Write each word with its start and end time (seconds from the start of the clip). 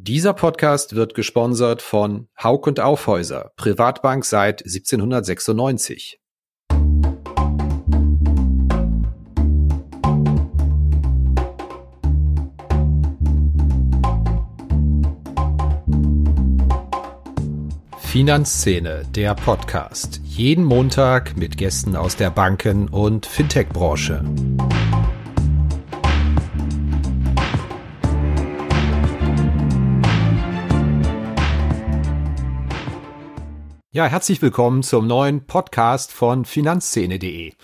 Dieser 0.00 0.32
Podcast 0.32 0.94
wird 0.94 1.14
gesponsert 1.14 1.82
von 1.82 2.28
Haug 2.40 2.68
und 2.68 2.78
Aufhäuser, 2.78 3.50
Privatbank 3.56 4.24
seit 4.24 4.62
1796. 4.62 6.20
Finanzszene, 17.98 19.04
der 19.16 19.34
Podcast. 19.34 20.20
Jeden 20.24 20.64
Montag 20.64 21.36
mit 21.36 21.56
Gästen 21.56 21.96
aus 21.96 22.14
der 22.14 22.30
Banken- 22.30 22.88
und 22.88 23.26
Fintech-Branche. 23.26 24.24
Ja, 33.90 34.04
herzlich 34.04 34.42
willkommen 34.42 34.82
zum 34.82 35.06
neuen 35.06 35.46
Podcast 35.46 36.12
von 36.12 36.44
Finanzszene.de. 36.44 37.54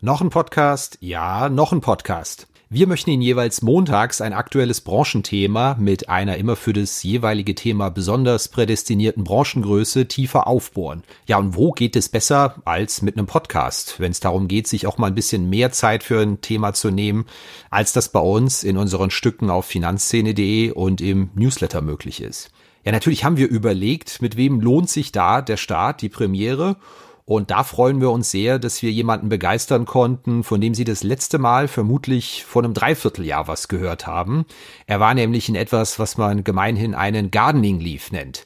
Noch 0.00 0.22
ein 0.22 0.30
Podcast? 0.30 0.96
Ja, 1.00 1.50
noch 1.50 1.70
ein 1.70 1.82
Podcast. 1.82 2.48
Wir 2.70 2.86
möchten 2.86 3.10
Ihnen 3.10 3.20
jeweils 3.20 3.60
montags 3.60 4.22
ein 4.22 4.32
aktuelles 4.32 4.80
Branchenthema 4.80 5.76
mit 5.78 6.08
einer 6.08 6.38
immer 6.38 6.56
für 6.56 6.72
das 6.72 7.02
jeweilige 7.02 7.54
Thema 7.54 7.90
besonders 7.90 8.48
prädestinierten 8.48 9.22
Branchengröße 9.24 10.08
tiefer 10.08 10.46
aufbohren. 10.46 11.02
Ja, 11.26 11.36
und 11.36 11.56
wo 11.56 11.72
geht 11.72 11.94
es 11.94 12.08
besser 12.08 12.56
als 12.64 13.02
mit 13.02 13.18
einem 13.18 13.26
Podcast, 13.26 14.00
wenn 14.00 14.12
es 14.12 14.20
darum 14.20 14.48
geht, 14.48 14.68
sich 14.68 14.86
auch 14.86 14.96
mal 14.96 15.08
ein 15.08 15.14
bisschen 15.14 15.50
mehr 15.50 15.72
Zeit 15.72 16.02
für 16.02 16.22
ein 16.22 16.40
Thema 16.40 16.72
zu 16.72 16.90
nehmen, 16.90 17.26
als 17.68 17.92
das 17.92 18.08
bei 18.08 18.20
uns 18.20 18.64
in 18.64 18.78
unseren 18.78 19.10
Stücken 19.10 19.50
auf 19.50 19.66
Finanzszene.de 19.66 20.70
und 20.70 21.02
im 21.02 21.28
Newsletter 21.34 21.82
möglich 21.82 22.22
ist. 22.22 22.50
Ja, 22.86 22.92
natürlich 22.92 23.24
haben 23.24 23.36
wir 23.36 23.48
überlegt, 23.48 24.22
mit 24.22 24.36
wem 24.36 24.60
lohnt 24.60 24.88
sich 24.88 25.10
da 25.10 25.42
der 25.42 25.56
Start, 25.56 26.02
die 26.02 26.08
Premiere. 26.08 26.76
Und 27.24 27.50
da 27.50 27.64
freuen 27.64 28.00
wir 28.00 28.12
uns 28.12 28.30
sehr, 28.30 28.60
dass 28.60 28.80
wir 28.80 28.92
jemanden 28.92 29.28
begeistern 29.28 29.86
konnten, 29.86 30.44
von 30.44 30.60
dem 30.60 30.72
Sie 30.72 30.84
das 30.84 31.02
letzte 31.02 31.38
Mal 31.38 31.66
vermutlich 31.66 32.44
vor 32.44 32.62
einem 32.62 32.74
Dreivierteljahr 32.74 33.48
was 33.48 33.66
gehört 33.66 34.06
haben. 34.06 34.46
Er 34.86 35.00
war 35.00 35.14
nämlich 35.14 35.48
in 35.48 35.56
etwas, 35.56 35.98
was 35.98 36.16
man 36.16 36.44
gemeinhin 36.44 36.94
einen 36.94 37.32
Gardening 37.32 37.80
Leaf 37.80 38.12
nennt. 38.12 38.44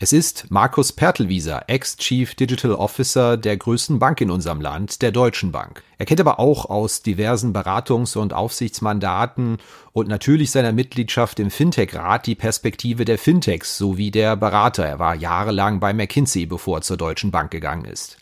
Es 0.00 0.12
ist 0.12 0.46
Markus 0.50 0.90
Pertelwieser, 0.90 1.64
Ex-Chief 1.68 2.34
Digital 2.34 2.72
Officer 2.72 3.36
der 3.36 3.56
größten 3.56 4.00
Bank 4.00 4.20
in 4.20 4.32
unserem 4.32 4.60
Land, 4.60 5.02
der 5.02 5.12
Deutschen 5.12 5.52
Bank. 5.52 5.84
Er 5.98 6.06
kennt 6.06 6.20
aber 6.20 6.40
auch 6.40 6.64
aus 6.68 7.02
diversen 7.02 7.54
Beratungs- 7.54 8.16
und 8.16 8.32
Aufsichtsmandaten 8.32 9.58
und 9.92 10.08
natürlich 10.08 10.50
seiner 10.50 10.72
Mitgliedschaft 10.72 11.38
im 11.38 11.48
Fintech-Rat 11.48 12.26
die 12.26 12.34
Perspektive 12.34 13.04
der 13.04 13.18
Fintechs 13.18 13.78
sowie 13.78 14.10
der 14.10 14.34
Berater. 14.34 14.84
Er 14.84 14.98
war 14.98 15.14
jahrelang 15.14 15.78
bei 15.78 15.94
McKinsey, 15.94 16.46
bevor 16.46 16.78
er 16.78 16.82
zur 16.82 16.96
Deutschen 16.96 17.30
Bank 17.30 17.52
gegangen 17.52 17.84
ist. 17.84 18.16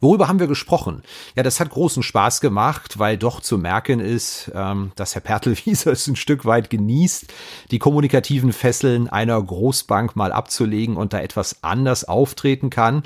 Worüber 0.00 0.28
haben 0.28 0.40
wir 0.40 0.46
gesprochen? 0.46 1.02
Ja, 1.34 1.42
das 1.42 1.60
hat 1.60 1.70
großen 1.70 2.02
Spaß 2.02 2.40
gemacht, 2.40 2.98
weil 2.98 3.16
doch 3.16 3.40
zu 3.40 3.58
merken 3.58 4.00
ist, 4.00 4.50
ähm, 4.54 4.92
dass 4.96 5.14
Herr 5.14 5.22
Pertelwieser 5.22 5.92
es 5.92 6.06
ein 6.06 6.16
Stück 6.16 6.44
weit 6.44 6.70
genießt, 6.70 7.32
die 7.70 7.78
kommunikativen 7.78 8.52
Fesseln 8.52 9.08
einer 9.08 9.40
Großbank 9.42 10.16
mal 10.16 10.32
abzulegen 10.32 10.96
und 10.96 11.12
da 11.12 11.20
etwas 11.20 11.62
anders 11.62 12.04
auftreten 12.04 12.70
kann. 12.70 13.02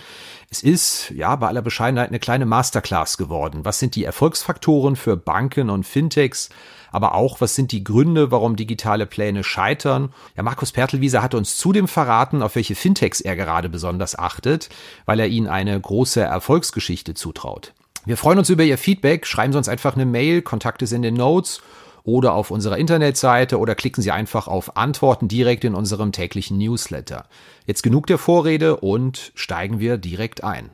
Es 0.51 0.63
ist, 0.63 1.11
ja, 1.11 1.37
bei 1.37 1.49
aller 1.49 1.63
Bescheidenheit 1.63 2.09
eine 2.09 2.19
kleine 2.19 2.47
Masterclass 2.47 3.17
geworden. 3.17 3.65
Was 3.65 3.79
sind 3.79 3.95
die 3.95 4.05
Erfolgsfaktoren 4.05 4.97
für 4.97 5.17
Banken 5.17 5.71
und 5.71 5.87
Fintechs? 5.87 6.49
Aber 6.93 7.15
auch, 7.15 7.41
was 7.41 7.55
sind 7.55 7.73
die 7.73 7.85
Gründe, 7.85 8.31
warum 8.31 8.57
digitale 8.57 9.07
Pläne 9.07 9.45
scheitern. 9.45 10.13
Ja, 10.37 10.43
Markus 10.43 10.73
Pertelwieser 10.73 11.23
hat 11.23 11.35
uns 11.35 11.57
zudem 11.57 11.89
verraten, 11.89 12.43
auf 12.43 12.55
welche 12.55 12.75
Fintechs 12.75 13.21
er 13.21 13.37
gerade 13.37 13.69
besonders 13.69 14.19
achtet, 14.19 14.69
weil 15.07 15.21
er 15.21 15.29
ihnen 15.29 15.47
eine 15.47 15.79
große 15.81 16.21
Erfolgsgeschichte 16.21 17.15
zutraut. 17.15 17.73
Wir 18.07 18.17
freuen 18.17 18.39
uns 18.39 18.49
über 18.49 18.65
Ihr 18.65 18.79
Feedback. 18.79 19.27
Schreiben 19.27 19.53
Sie 19.53 19.59
uns 19.59 19.69
einfach 19.69 19.95
eine 19.95 20.07
Mail. 20.07 20.43
Kontakt 20.43 20.83
ist 20.83 20.93
in 20.93 21.03
den 21.03 21.15
Notes 21.15 21.61
oder 22.03 22.33
auf 22.33 22.51
unserer 22.51 22.79
Internetseite 22.79 23.59
oder 23.59 23.75
klicken 23.75 24.03
Sie 24.03 24.11
einfach 24.11 24.49
auf 24.49 24.77
Antworten 24.77 25.29
direkt 25.29 25.65
in 25.65 25.75
unserem 25.75 26.13
täglichen 26.13 26.59
Newsletter. 26.59 27.27
Jetzt 27.67 27.83
genug 27.83 28.07
der 28.07 28.19
Vorrede 28.19 28.77
und 28.77 29.33
steigen 29.35 29.81
wir 29.81 29.99
direkt 29.99 30.43
ein. 30.43 30.71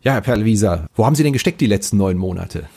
Ja, 0.00 0.14
Herr 0.14 0.22
Perlwieser, 0.22 0.86
wo 0.94 1.06
haben 1.06 1.14
Sie 1.14 1.22
denn 1.22 1.32
gesteckt 1.32 1.60
die 1.60 1.66
letzten 1.66 1.98
neun 1.98 2.16
Monate? 2.16 2.68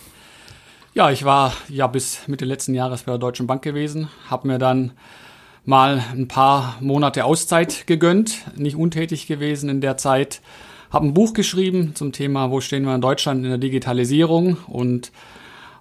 Ja, 0.98 1.12
ich 1.12 1.26
war 1.26 1.52
ja 1.68 1.88
bis 1.88 2.26
Mitte 2.30 2.46
letzten 2.46 2.74
Jahres 2.74 3.04
bei 3.04 3.12
der 3.12 3.20
Deutschen 3.20 3.48
Bank 3.48 3.62
gewesen, 3.62 4.08
habe 4.30 4.48
mir 4.48 4.60
dann 4.60 4.94
mal 5.66 6.02
ein 6.14 6.30
paar 6.30 6.78
Monate 6.80 7.26
Auszeit 7.26 7.86
gegönnt, 7.86 8.38
nicht 8.56 8.78
untätig 8.78 9.28
gewesen 9.28 9.68
in 9.68 9.82
der 9.82 9.98
Zeit, 9.98 10.40
habe 10.90 11.08
ein 11.08 11.14
Buch 11.14 11.34
geschrieben 11.34 11.96
zum 11.96 12.14
Thema, 12.14 12.50
wo 12.50 12.62
stehen 12.62 12.86
wir 12.86 12.96
in 12.96 13.02
Deutschland 13.02 13.44
in 13.44 13.50
der 13.50 13.58
Digitalisierung 13.58 14.56
und 14.68 15.12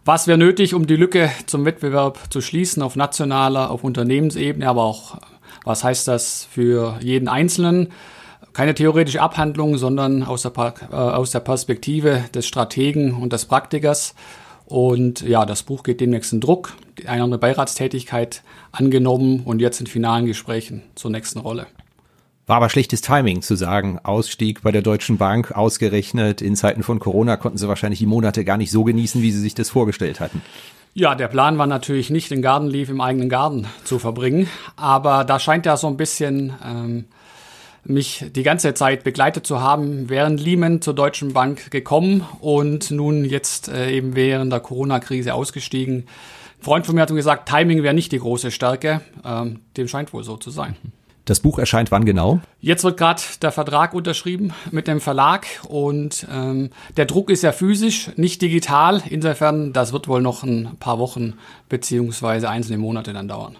was 0.04 0.26
wäre 0.26 0.36
nötig, 0.36 0.74
um 0.74 0.84
die 0.84 0.96
Lücke 0.96 1.30
zum 1.46 1.64
Wettbewerb 1.64 2.18
zu 2.30 2.40
schließen 2.40 2.82
auf 2.82 2.96
nationaler, 2.96 3.70
auf 3.70 3.84
Unternehmensebene, 3.84 4.68
aber 4.68 4.82
auch 4.82 5.18
was 5.64 5.84
heißt 5.84 6.08
das 6.08 6.48
für 6.50 6.98
jeden 7.00 7.28
Einzelnen? 7.28 7.92
Keine 8.52 8.74
theoretische 8.74 9.22
Abhandlung, 9.22 9.78
sondern 9.78 10.24
aus 10.24 10.42
der, 10.42 10.74
äh, 10.90 10.96
aus 10.96 11.30
der 11.30 11.38
Perspektive 11.38 12.24
des 12.34 12.48
Strategen 12.48 13.14
und 13.14 13.32
des 13.32 13.44
Praktikers. 13.44 14.16
Und 14.66 15.20
ja, 15.20 15.44
das 15.44 15.62
Buch 15.62 15.82
geht 15.82 16.00
demnächst 16.00 16.32
in 16.32 16.40
Druck, 16.40 16.74
eine 17.06 17.22
andere 17.22 17.38
Beiratstätigkeit 17.38 18.42
angenommen 18.72 19.40
und 19.44 19.60
jetzt 19.60 19.80
in 19.80 19.86
finalen 19.86 20.26
Gesprächen 20.26 20.82
zur 20.94 21.10
nächsten 21.10 21.40
Rolle. 21.40 21.66
War 22.46 22.56
aber 22.56 22.68
schlechtes 22.68 23.00
Timing 23.00 23.40
zu 23.40 23.56
sagen, 23.56 23.98
Ausstieg 24.02 24.62
bei 24.62 24.70
der 24.70 24.82
Deutschen 24.82 25.16
Bank 25.16 25.52
ausgerechnet. 25.52 26.42
In 26.42 26.56
Zeiten 26.56 26.82
von 26.82 26.98
Corona 26.98 27.38
konnten 27.38 27.56
sie 27.56 27.68
wahrscheinlich 27.68 28.00
die 28.00 28.06
Monate 28.06 28.44
gar 28.44 28.58
nicht 28.58 28.70
so 28.70 28.84
genießen, 28.84 29.22
wie 29.22 29.30
sie 29.32 29.40
sich 29.40 29.54
das 29.54 29.70
vorgestellt 29.70 30.20
hatten. 30.20 30.42
Ja, 30.92 31.14
der 31.14 31.28
Plan 31.28 31.56
war 31.58 31.66
natürlich 31.66 32.10
nicht, 32.10 32.30
den 32.30 32.42
Garden 32.42 32.68
Leaf 32.68 32.90
im 32.90 33.00
eigenen 33.00 33.30
Garten 33.30 33.66
zu 33.84 33.98
verbringen. 33.98 34.48
Aber 34.76 35.24
da 35.24 35.38
scheint 35.38 35.64
ja 35.64 35.76
so 35.76 35.86
ein 35.86 35.96
bisschen 35.96 36.52
ähm, 36.64 37.06
mich 37.84 38.24
die 38.34 38.42
ganze 38.42 38.74
Zeit 38.74 39.04
begleitet 39.04 39.46
zu 39.46 39.60
haben, 39.60 40.08
während 40.08 40.40
Lehman 40.40 40.80
zur 40.80 40.94
Deutschen 40.94 41.32
Bank 41.32 41.70
gekommen 41.70 42.26
und 42.40 42.90
nun 42.90 43.24
jetzt 43.24 43.68
äh, 43.68 43.90
eben 43.90 44.16
während 44.16 44.52
der 44.52 44.60
Corona-Krise 44.60 45.34
ausgestiegen. 45.34 46.06
Ein 46.58 46.64
Freund 46.64 46.86
von 46.86 46.94
mir 46.94 47.02
hat 47.02 47.10
mir 47.10 47.16
gesagt, 47.16 47.48
Timing 47.48 47.82
wäre 47.82 47.94
nicht 47.94 48.12
die 48.12 48.18
große 48.18 48.50
Stärke. 48.50 49.00
Ähm, 49.24 49.60
dem 49.76 49.88
scheint 49.88 50.12
wohl 50.12 50.24
so 50.24 50.36
zu 50.36 50.50
sein. 50.50 50.76
Das 51.24 51.40
Buch 51.40 51.58
erscheint 51.58 51.90
wann 51.90 52.04
genau? 52.04 52.40
Jetzt 52.60 52.84
wird 52.84 52.98
gerade 52.98 53.22
der 53.40 53.50
Vertrag 53.50 53.94
unterschrieben 53.94 54.52
mit 54.70 54.86
dem 54.86 55.00
Verlag 55.00 55.46
und 55.66 56.26
ähm, 56.30 56.68
der 56.98 57.06
Druck 57.06 57.30
ist 57.30 57.42
ja 57.42 57.52
physisch, 57.52 58.10
nicht 58.16 58.42
digital. 58.42 59.02
Insofern, 59.08 59.72
das 59.72 59.94
wird 59.94 60.06
wohl 60.06 60.20
noch 60.20 60.42
ein 60.42 60.76
paar 60.80 60.98
Wochen 60.98 61.34
beziehungsweise 61.70 62.50
einzelne 62.50 62.76
Monate 62.76 63.14
dann 63.14 63.28
dauern. 63.28 63.56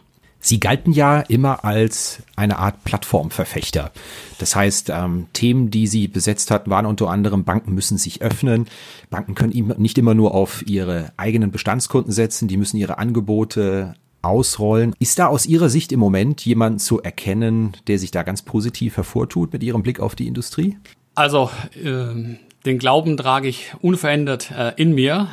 Sie 0.47 0.61
galten 0.61 0.93
ja 0.93 1.21
immer 1.21 1.65
als 1.65 2.23
eine 2.37 2.59
Art 2.59 2.85
Plattformverfechter. 2.85 3.93
Das 4.37 4.55
heißt, 4.55 4.91
ähm, 4.91 5.27
Themen, 5.33 5.71
die 5.71 5.87
Sie 5.87 6.07
besetzt 6.07 6.51
hatten, 6.51 6.69
waren 6.69 6.85
unter 6.85 7.09
anderem, 7.09 7.45
Banken 7.45 7.73
müssen 7.73 7.97
sich 7.97 8.21
öffnen. 8.21 8.67
Banken 9.09 9.35
können 9.35 9.73
nicht 9.79 9.97
immer 9.97 10.13
nur 10.13 10.35
auf 10.35 10.63
ihre 10.67 11.15
eigenen 11.17 11.51
Bestandskunden 11.51 12.13
setzen, 12.13 12.47
die 12.47 12.59
müssen 12.59 12.77
ihre 12.77 12.99
Angebote 12.99 13.95
ausrollen. 14.21 14.95
Ist 14.99 15.19
da 15.19 15.29
aus 15.29 15.47
Ihrer 15.47 15.71
Sicht 15.71 15.93
im 15.93 16.01
Moment 16.01 16.45
jemand 16.45 16.83
zu 16.83 17.01
erkennen, 17.01 17.75
der 17.87 17.99
sich 17.99 18.11
da 18.11 18.23
ganz 18.23 18.43
positiv 18.43 18.99
hervortut 18.99 19.51
mit 19.55 19.63
Ihrem 19.63 19.83
Blick 19.83 19.99
auf 19.99 20.15
die 20.15 20.27
Industrie? 20.27 20.77
Also 21.15 21.51
äh, 21.75 22.37
den 22.65 22.79
Glauben 22.79 23.19
trage 23.19 23.47
ich 23.47 23.73
unverändert 23.83 24.51
äh, 24.51 24.73
in 24.77 24.95
mir. 24.95 25.29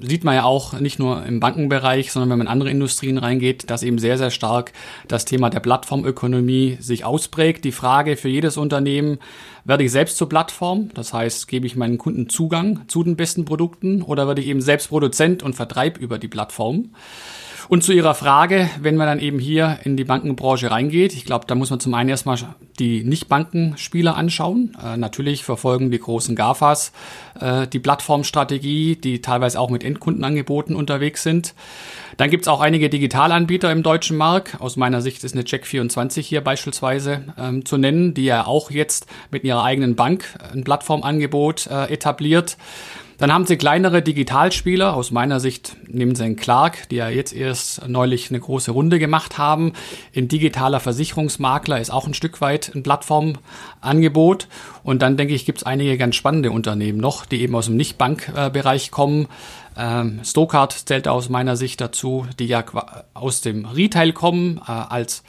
Sieht 0.00 0.22
man 0.22 0.36
ja 0.36 0.44
auch 0.44 0.78
nicht 0.78 1.00
nur 1.00 1.26
im 1.26 1.40
Bankenbereich, 1.40 2.12
sondern 2.12 2.30
wenn 2.30 2.38
man 2.38 2.46
in 2.46 2.52
andere 2.52 2.70
Industrien 2.70 3.18
reingeht, 3.18 3.70
dass 3.70 3.82
eben 3.82 3.98
sehr, 3.98 4.18
sehr 4.18 4.30
stark 4.30 4.72
das 5.08 5.24
Thema 5.24 5.50
der 5.50 5.60
Plattformökonomie 5.60 6.76
sich 6.80 7.04
ausprägt. 7.04 7.64
Die 7.64 7.72
Frage 7.72 8.16
für 8.16 8.28
jedes 8.28 8.56
Unternehmen, 8.56 9.18
werde 9.64 9.82
ich 9.82 9.90
selbst 9.90 10.16
zur 10.16 10.28
Plattform? 10.28 10.90
Das 10.94 11.12
heißt, 11.12 11.48
gebe 11.48 11.66
ich 11.66 11.74
meinen 11.74 11.98
Kunden 11.98 12.28
Zugang 12.28 12.82
zu 12.86 13.02
den 13.02 13.16
besten 13.16 13.44
Produkten 13.44 14.02
oder 14.02 14.28
werde 14.28 14.40
ich 14.40 14.46
eben 14.46 14.60
selbst 14.60 14.88
Produzent 14.88 15.42
und 15.42 15.54
Vertreib 15.54 15.98
über 15.98 16.18
die 16.18 16.28
Plattform? 16.28 16.90
Und 17.68 17.82
zu 17.82 17.92
Ihrer 17.92 18.14
Frage, 18.14 18.70
wenn 18.80 18.96
man 18.96 19.06
dann 19.06 19.18
eben 19.18 19.38
hier 19.38 19.78
in 19.84 19.96
die 19.96 20.04
Bankenbranche 20.04 20.70
reingeht, 20.70 21.14
ich 21.14 21.24
glaube, 21.24 21.46
da 21.48 21.54
muss 21.54 21.70
man 21.70 21.80
zum 21.80 21.94
einen 21.94 22.08
erstmal 22.08 22.38
die 22.78 23.02
Nicht-Bankenspieler 23.02 24.16
anschauen. 24.16 24.76
Äh, 24.82 24.96
natürlich 24.96 25.44
verfolgen 25.44 25.90
die 25.90 25.98
großen 25.98 26.36
GAFAs 26.36 26.92
äh, 27.40 27.66
die 27.66 27.80
Plattformstrategie, 27.80 28.96
die 28.96 29.20
teilweise 29.20 29.58
auch 29.58 29.70
mit 29.70 29.82
Endkundenangeboten 29.82 30.76
unterwegs 30.76 31.22
sind. 31.22 31.54
Dann 32.16 32.30
gibt's 32.30 32.48
auch 32.48 32.60
einige 32.60 32.88
Digitalanbieter 32.88 33.70
im 33.72 33.82
deutschen 33.82 34.16
Markt. 34.16 34.60
Aus 34.60 34.76
meiner 34.76 35.02
Sicht 35.02 35.24
ist 35.24 35.34
eine 35.34 35.42
Check24 35.42 36.20
hier 36.22 36.42
beispielsweise 36.42 37.24
ähm, 37.38 37.64
zu 37.64 37.76
nennen, 37.76 38.14
die 38.14 38.24
ja 38.24 38.46
auch 38.46 38.70
jetzt 38.70 39.06
mit 39.30 39.44
ihrer 39.44 39.64
eigenen 39.64 39.96
Bank 39.96 40.24
ein 40.52 40.64
Plattformangebot 40.64 41.66
äh, 41.66 41.92
etabliert. 41.92 42.56
Dann 43.18 43.32
haben 43.32 43.46
sie 43.46 43.56
kleinere 43.56 44.02
Digitalspieler. 44.02 44.94
Aus 44.94 45.10
meiner 45.10 45.40
Sicht 45.40 45.76
nehmen 45.88 46.14
sie 46.14 46.24
einen 46.24 46.36
Clark, 46.36 46.88
die 46.90 46.96
ja 46.96 47.08
jetzt 47.08 47.32
erst 47.32 47.88
neulich 47.88 48.30
eine 48.30 48.40
große 48.40 48.70
Runde 48.70 48.98
gemacht 48.98 49.38
haben. 49.38 49.72
In 50.12 50.28
digitaler 50.28 50.80
Versicherungsmakler 50.80 51.80
ist 51.80 51.90
auch 51.90 52.06
ein 52.06 52.14
Stück 52.14 52.40
weit 52.40 52.72
ein 52.74 52.82
Plattformangebot. 52.82 54.48
Und 54.82 55.00
dann 55.00 55.16
denke 55.16 55.34
ich, 55.34 55.46
gibt 55.46 55.58
es 55.58 55.64
einige 55.64 55.96
ganz 55.96 56.14
spannende 56.14 56.50
Unternehmen 56.50 56.98
noch, 56.98 57.24
die 57.24 57.40
eben 57.40 57.54
aus 57.54 57.66
dem 57.66 57.76
Nicht-Bankbereich 57.76 58.90
kommen. 58.90 59.28
Ähm, 59.78 60.20
Stokart 60.22 60.72
zählt 60.72 61.08
aus 61.08 61.28
meiner 61.28 61.56
Sicht 61.56 61.80
dazu, 61.80 62.26
die 62.38 62.46
ja 62.46 62.64
aus 63.14 63.40
dem 63.40 63.64
Retail 63.64 64.12
kommen, 64.12 64.60
äh, 64.66 64.70
als 64.70 65.22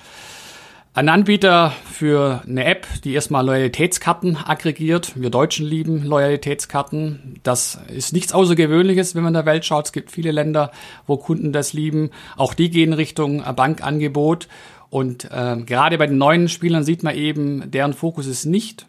ein 0.98 1.10
Anbieter 1.10 1.74
für 1.86 2.42
eine 2.48 2.66
App, 2.66 2.88
die 3.04 3.14
erstmal 3.14 3.46
Loyalitätskarten 3.46 4.36
aggregiert. 4.36 5.12
Wir 5.16 5.30
Deutschen 5.30 5.68
lieben 5.68 6.04
Loyalitätskarten. 6.04 7.40
Das 7.44 7.78
ist 7.96 8.14
nichts 8.14 8.34
Außergewöhnliches, 8.34 9.14
wenn 9.14 9.22
man 9.22 9.36
in 9.36 9.36
der 9.36 9.46
Welt 9.46 9.64
schaut. 9.64 9.86
Es 9.86 9.92
gibt 9.92 10.10
viele 10.10 10.32
Länder, 10.32 10.72
wo 11.06 11.18
Kunden 11.18 11.54
das 11.54 11.72
lieben. 11.72 12.10
Auch 12.36 12.56
die 12.56 12.72
gehen 12.72 12.94
Richtung 12.94 13.44
Bankangebot. 13.44 14.48
Und 14.90 15.26
äh, 15.26 15.58
gerade 15.58 16.00
bei 16.00 16.08
den 16.08 16.18
neuen 16.18 16.50
Spielern 16.50 16.84
sieht 16.84 17.04
man 17.04 17.16
eben, 17.16 17.70
deren 17.70 17.94
Fokus 17.94 18.26
ist 18.26 18.46
nicht, 18.46 18.88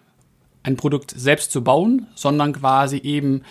ein 0.63 0.77
Produkt 0.77 1.13
selbst 1.15 1.53
zu 1.53 1.63
bauen, 1.63 2.07
sondern 2.15 2.55
quasi 2.55 2.97
eben 2.97 3.43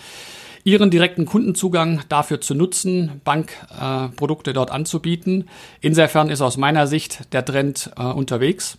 ihren 0.67 0.91
direkten 0.91 1.25
Kundenzugang 1.25 2.01
dafür 2.09 2.41
zu 2.41 2.53
nutzen, 2.53 3.21
Bankprodukte 3.23 4.51
äh, 4.51 4.53
dort 4.53 4.69
anzubieten. 4.69 5.47
Insofern 5.79 6.29
ist 6.29 6.41
aus 6.41 6.57
meiner 6.57 6.87
Sicht 6.87 7.33
der 7.33 7.45
Trend 7.45 7.91
äh, 7.97 8.03
unterwegs. 8.03 8.77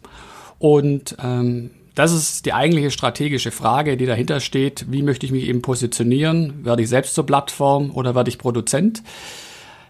Und 0.58 1.17
ähm, 1.25 1.70
das 1.94 2.12
ist 2.12 2.44
die 2.44 2.52
eigentliche 2.52 2.90
strategische 2.90 3.50
Frage, 3.50 3.96
die 3.96 4.05
dahinter 4.05 4.40
steht. 4.40 4.85
Wie 4.90 5.00
möchte 5.00 5.25
ich 5.25 5.32
mich 5.32 5.49
eben 5.49 5.62
positionieren? 5.62 6.62
Werde 6.62 6.82
ich 6.82 6.90
selbst 6.90 7.14
zur 7.14 7.25
Plattform 7.25 7.91
oder 7.93 8.14
werde 8.14 8.29
ich 8.29 8.37
Produzent? 8.37 9.02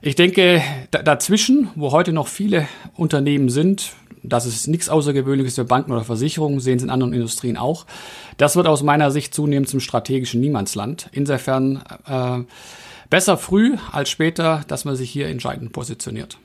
Ich 0.00 0.14
denke, 0.14 0.62
dazwischen, 0.92 1.70
wo 1.74 1.90
heute 1.90 2.12
noch 2.12 2.28
viele 2.28 2.68
Unternehmen 2.94 3.48
sind, 3.48 3.90
das 4.22 4.46
ist 4.46 4.66
nichts 4.68 4.88
Außergewöhnliches 4.88 5.54
für 5.56 5.64
Banken 5.64 5.92
oder 5.92 6.04
Versicherungen, 6.04 6.60
sehen 6.60 6.78
Sie 6.78 6.84
in 6.84 6.90
anderen 6.90 7.12
Industrien 7.12 7.56
auch. 7.56 7.86
Das 8.36 8.56
wird 8.56 8.66
aus 8.66 8.82
meiner 8.82 9.10
Sicht 9.10 9.34
zunehmend 9.34 9.68
zum 9.68 9.80
strategischen 9.80 10.40
Niemandsland. 10.40 11.08
Insofern 11.12 11.82
äh, 12.06 12.40
besser 13.10 13.36
früh 13.36 13.76
als 13.92 14.10
später, 14.10 14.62
dass 14.68 14.84
man 14.84 14.96
sich 14.96 15.10
hier 15.10 15.28
entscheidend 15.28 15.72
positioniert 15.72 16.38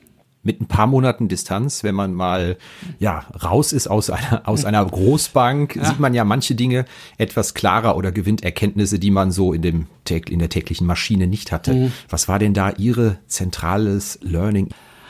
mit 0.44 0.60
ein 0.60 0.66
paar 0.66 0.86
Monaten 0.86 1.26
Distanz, 1.26 1.82
wenn 1.82 1.94
man 1.94 2.14
mal 2.14 2.56
ja 3.00 3.24
raus 3.42 3.72
ist 3.72 3.88
aus 3.88 4.10
einer 4.10 4.46
aus 4.46 4.64
einer 4.64 4.84
Großbank, 4.84 5.76
ja. 5.76 5.84
sieht 5.86 5.98
man 5.98 6.14
ja 6.14 6.24
manche 6.24 6.54
Dinge 6.54 6.84
etwas 7.18 7.54
klarer 7.54 7.96
oder 7.96 8.12
gewinnt 8.12 8.44
Erkenntnisse, 8.44 8.98
die 8.98 9.10
man 9.10 9.32
so 9.32 9.52
in 9.52 9.62
dem 9.62 9.86
in 10.28 10.38
der 10.38 10.50
täglichen 10.50 10.86
Maschine 10.86 11.26
nicht 11.26 11.50
hatte. 11.50 11.74
Mhm. 11.74 11.92
Was 12.08 12.28
war 12.28 12.38
denn 12.38 12.54
da 12.54 12.70
Ihre 12.70 13.18
zentrales 13.26 14.18
Learning? 14.22 14.68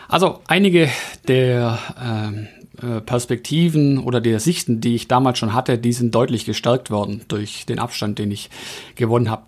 Also 0.08 0.40
einige 0.46 0.88
der 1.28 1.78
ähm, 2.02 2.48
äh, 2.82 3.00
Perspektiven 3.00 3.98
oder 3.98 4.20
der 4.20 4.40
Sichten, 4.40 4.80
die 4.80 4.94
ich 4.94 5.08
damals 5.08 5.38
schon 5.38 5.54
hatte, 5.54 5.78
die 5.78 5.92
sind 5.92 6.14
deutlich 6.14 6.44
gestärkt 6.44 6.90
worden 6.90 7.22
durch 7.28 7.66
den 7.66 7.78
Abstand, 7.78 8.18
den 8.18 8.30
ich 8.30 8.50
gewonnen 8.96 9.30
habe. 9.30 9.44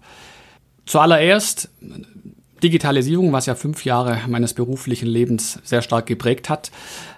Zuallererst 0.87 1.69
Digitalisierung, 2.63 3.33
was 3.33 3.47
ja 3.47 3.55
fünf 3.55 3.85
Jahre 3.85 4.21
meines 4.29 4.55
beruflichen 4.55 5.09
Lebens 5.09 5.61
sehr 5.63 5.83
stark 5.83 6.07
geprägt 6.07 6.49
hat. 6.49 6.71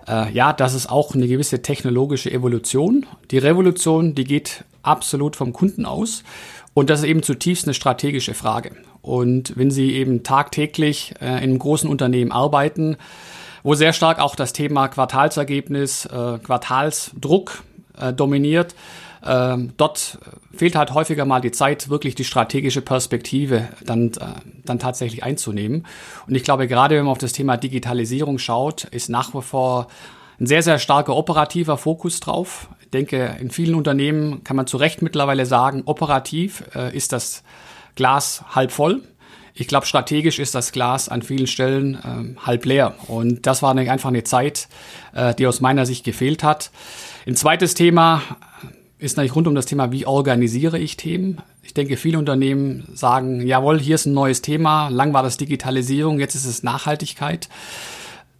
Äh, 0.07 0.33
ja, 0.33 0.53
das 0.53 0.75
ist 0.75 0.91
auch 0.91 1.15
eine 1.15 1.29
gewisse 1.29 1.63
technologische 1.63 2.31
Evolution. 2.31 3.07
Die 3.31 3.39
Revolution, 3.39 4.15
die 4.15 4.25
geht 4.25 4.65
absolut 4.83 5.37
vom 5.37 5.53
Kunden 5.53 5.85
aus. 5.85 6.25
Und 6.75 6.91
das 6.91 7.01
ist 7.01 7.07
eben 7.07 7.23
zutiefst 7.23 7.67
eine 7.67 7.75
strategische 7.75 8.35
Frage. 8.35 8.73
Und 9.09 9.57
wenn 9.57 9.71
Sie 9.71 9.93
eben 9.95 10.23
tagtäglich 10.23 11.15
äh, 11.21 11.27
in 11.27 11.35
einem 11.35 11.59
großen 11.59 11.89
Unternehmen 11.89 12.31
arbeiten, 12.31 12.97
wo 13.63 13.75
sehr 13.75 13.93
stark 13.93 14.19
auch 14.21 14.37
das 14.37 14.53
Thema 14.53 14.89
Quartalsergebnis, 14.89 16.07
äh, 16.07 16.39
Quartalsdruck 16.39 17.63
äh, 17.99 18.13
dominiert. 18.13 18.75
Ähm, 19.25 19.73
dort 19.77 20.19
fehlt 20.55 20.77
halt 20.77 20.95
häufiger 20.95 21.25
mal 21.25 21.41
die 21.41 21.51
Zeit, 21.51 21.89
wirklich 21.89 22.15
die 22.15 22.25
strategische 22.25 22.83
Perspektive 22.83 23.69
dann, 23.85 24.13
äh, 24.13 24.27
dann 24.65 24.79
tatsächlich 24.79 25.25
einzunehmen. 25.25 25.87
Und 26.27 26.35
ich 26.35 26.45
glaube, 26.45 26.69
gerade 26.69 26.97
wenn 26.97 27.05
man 27.05 27.13
auf 27.13 27.19
das 27.19 27.33
Thema 27.33 27.57
Digitalisierung 27.57 28.39
schaut, 28.39 28.85
ist 28.85 29.09
nach 29.09 29.35
wie 29.35 29.43
vor 29.43 29.89
ein 30.41 30.47
sehr, 30.47 30.63
sehr 30.63 30.79
starker 30.79 31.17
operativer 31.17 31.77
Fokus 31.79 32.21
drauf. 32.21 32.69
Ich 32.81 32.91
denke, 32.91 33.37
in 33.41 33.51
vielen 33.51 33.75
Unternehmen 33.75 34.45
kann 34.45 34.57
man 34.57 34.67
zu 34.67 34.77
Recht 34.77 35.03
mittlerweile 35.03 35.47
sagen, 35.47 35.83
operativ 35.85 36.63
äh, 36.75 36.97
ist 36.97 37.13
das 37.13 37.43
Glas 37.99 38.43
halb 38.55 38.73
voll 38.73 39.03
ich 39.61 39.67
glaube, 39.67 39.87
strategisch 39.87 40.39
ist 40.39 40.55
das 40.55 40.71
Glas 40.71 41.09
an 41.09 41.23
vielen 41.23 41.49
Stellen 41.49 41.97
äh, 41.97 42.41
halb 42.47 42.65
leer. 42.65 42.95
Und 43.09 43.45
das 43.45 43.61
war 43.61 43.73
eine, 43.73 43.91
einfach 43.91 44.09
eine 44.09 44.23
Zeit, 44.23 44.69
äh, 45.13 45.35
die 45.35 45.49
aus 45.49 45.61
meiner 45.61 45.85
Sicht 45.85 46.05
gefehlt 46.05 46.45
hat. 46.45 46.71
Ein 47.27 47.35
zweites 47.35 47.75
Thema 47.75 48.23
ist 48.99 49.17
natürlich 49.17 49.35
rund 49.35 49.49
um 49.49 49.57
das 49.57 49.67
Thema, 49.67 49.91
wie 49.91 50.07
organisiere 50.07 50.79
ich 50.79 50.97
Themen. 50.97 51.39
Ich 51.65 51.75
denke, 51.75 51.97
viele 51.97 52.19
Unternehmen 52.19 52.87
sagen, 52.95 53.45
jawohl, 53.45 53.81
hier 53.81 53.97
ist 53.97 54.07
ein 54.07 54.15
neues 54.15 54.43
Thema, 54.43 54.91
lang 54.91 55.13
war 55.13 55.25
das 55.25 55.39
Digitalisierung, 55.39 56.21
jetzt 56.21 56.37
ist 56.37 56.47
es 56.47 56.63
Nachhaltigkeit. 56.63 57.49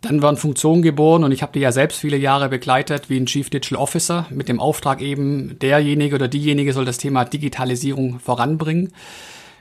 Dann 0.01 0.23
werden 0.23 0.37
Funktionen 0.37 0.83
geboren 0.83 1.25
und 1.25 1.33
ich 1.33 1.43
habe 1.43 1.53
die 1.53 1.59
ja 1.59 1.73
selbst 1.73 1.99
viele 1.99 2.17
Jahre 2.17 2.49
begleitet 2.49 3.11
wie 3.11 3.19
ein 3.19 3.27
Chief 3.27 3.51
Digital 3.51 3.79
Officer 3.79 4.27
mit 4.31 4.49
dem 4.49 4.61
Auftrag 4.61 5.01
eben, 5.01 5.59
derjenige 5.59 6.15
oder 6.15 6.29
diejenige 6.29 6.73
soll 6.73 6.85
das 6.85 6.99
Thema 6.99 7.25
Digitalisierung 7.25 8.21
voranbringen 8.21 8.93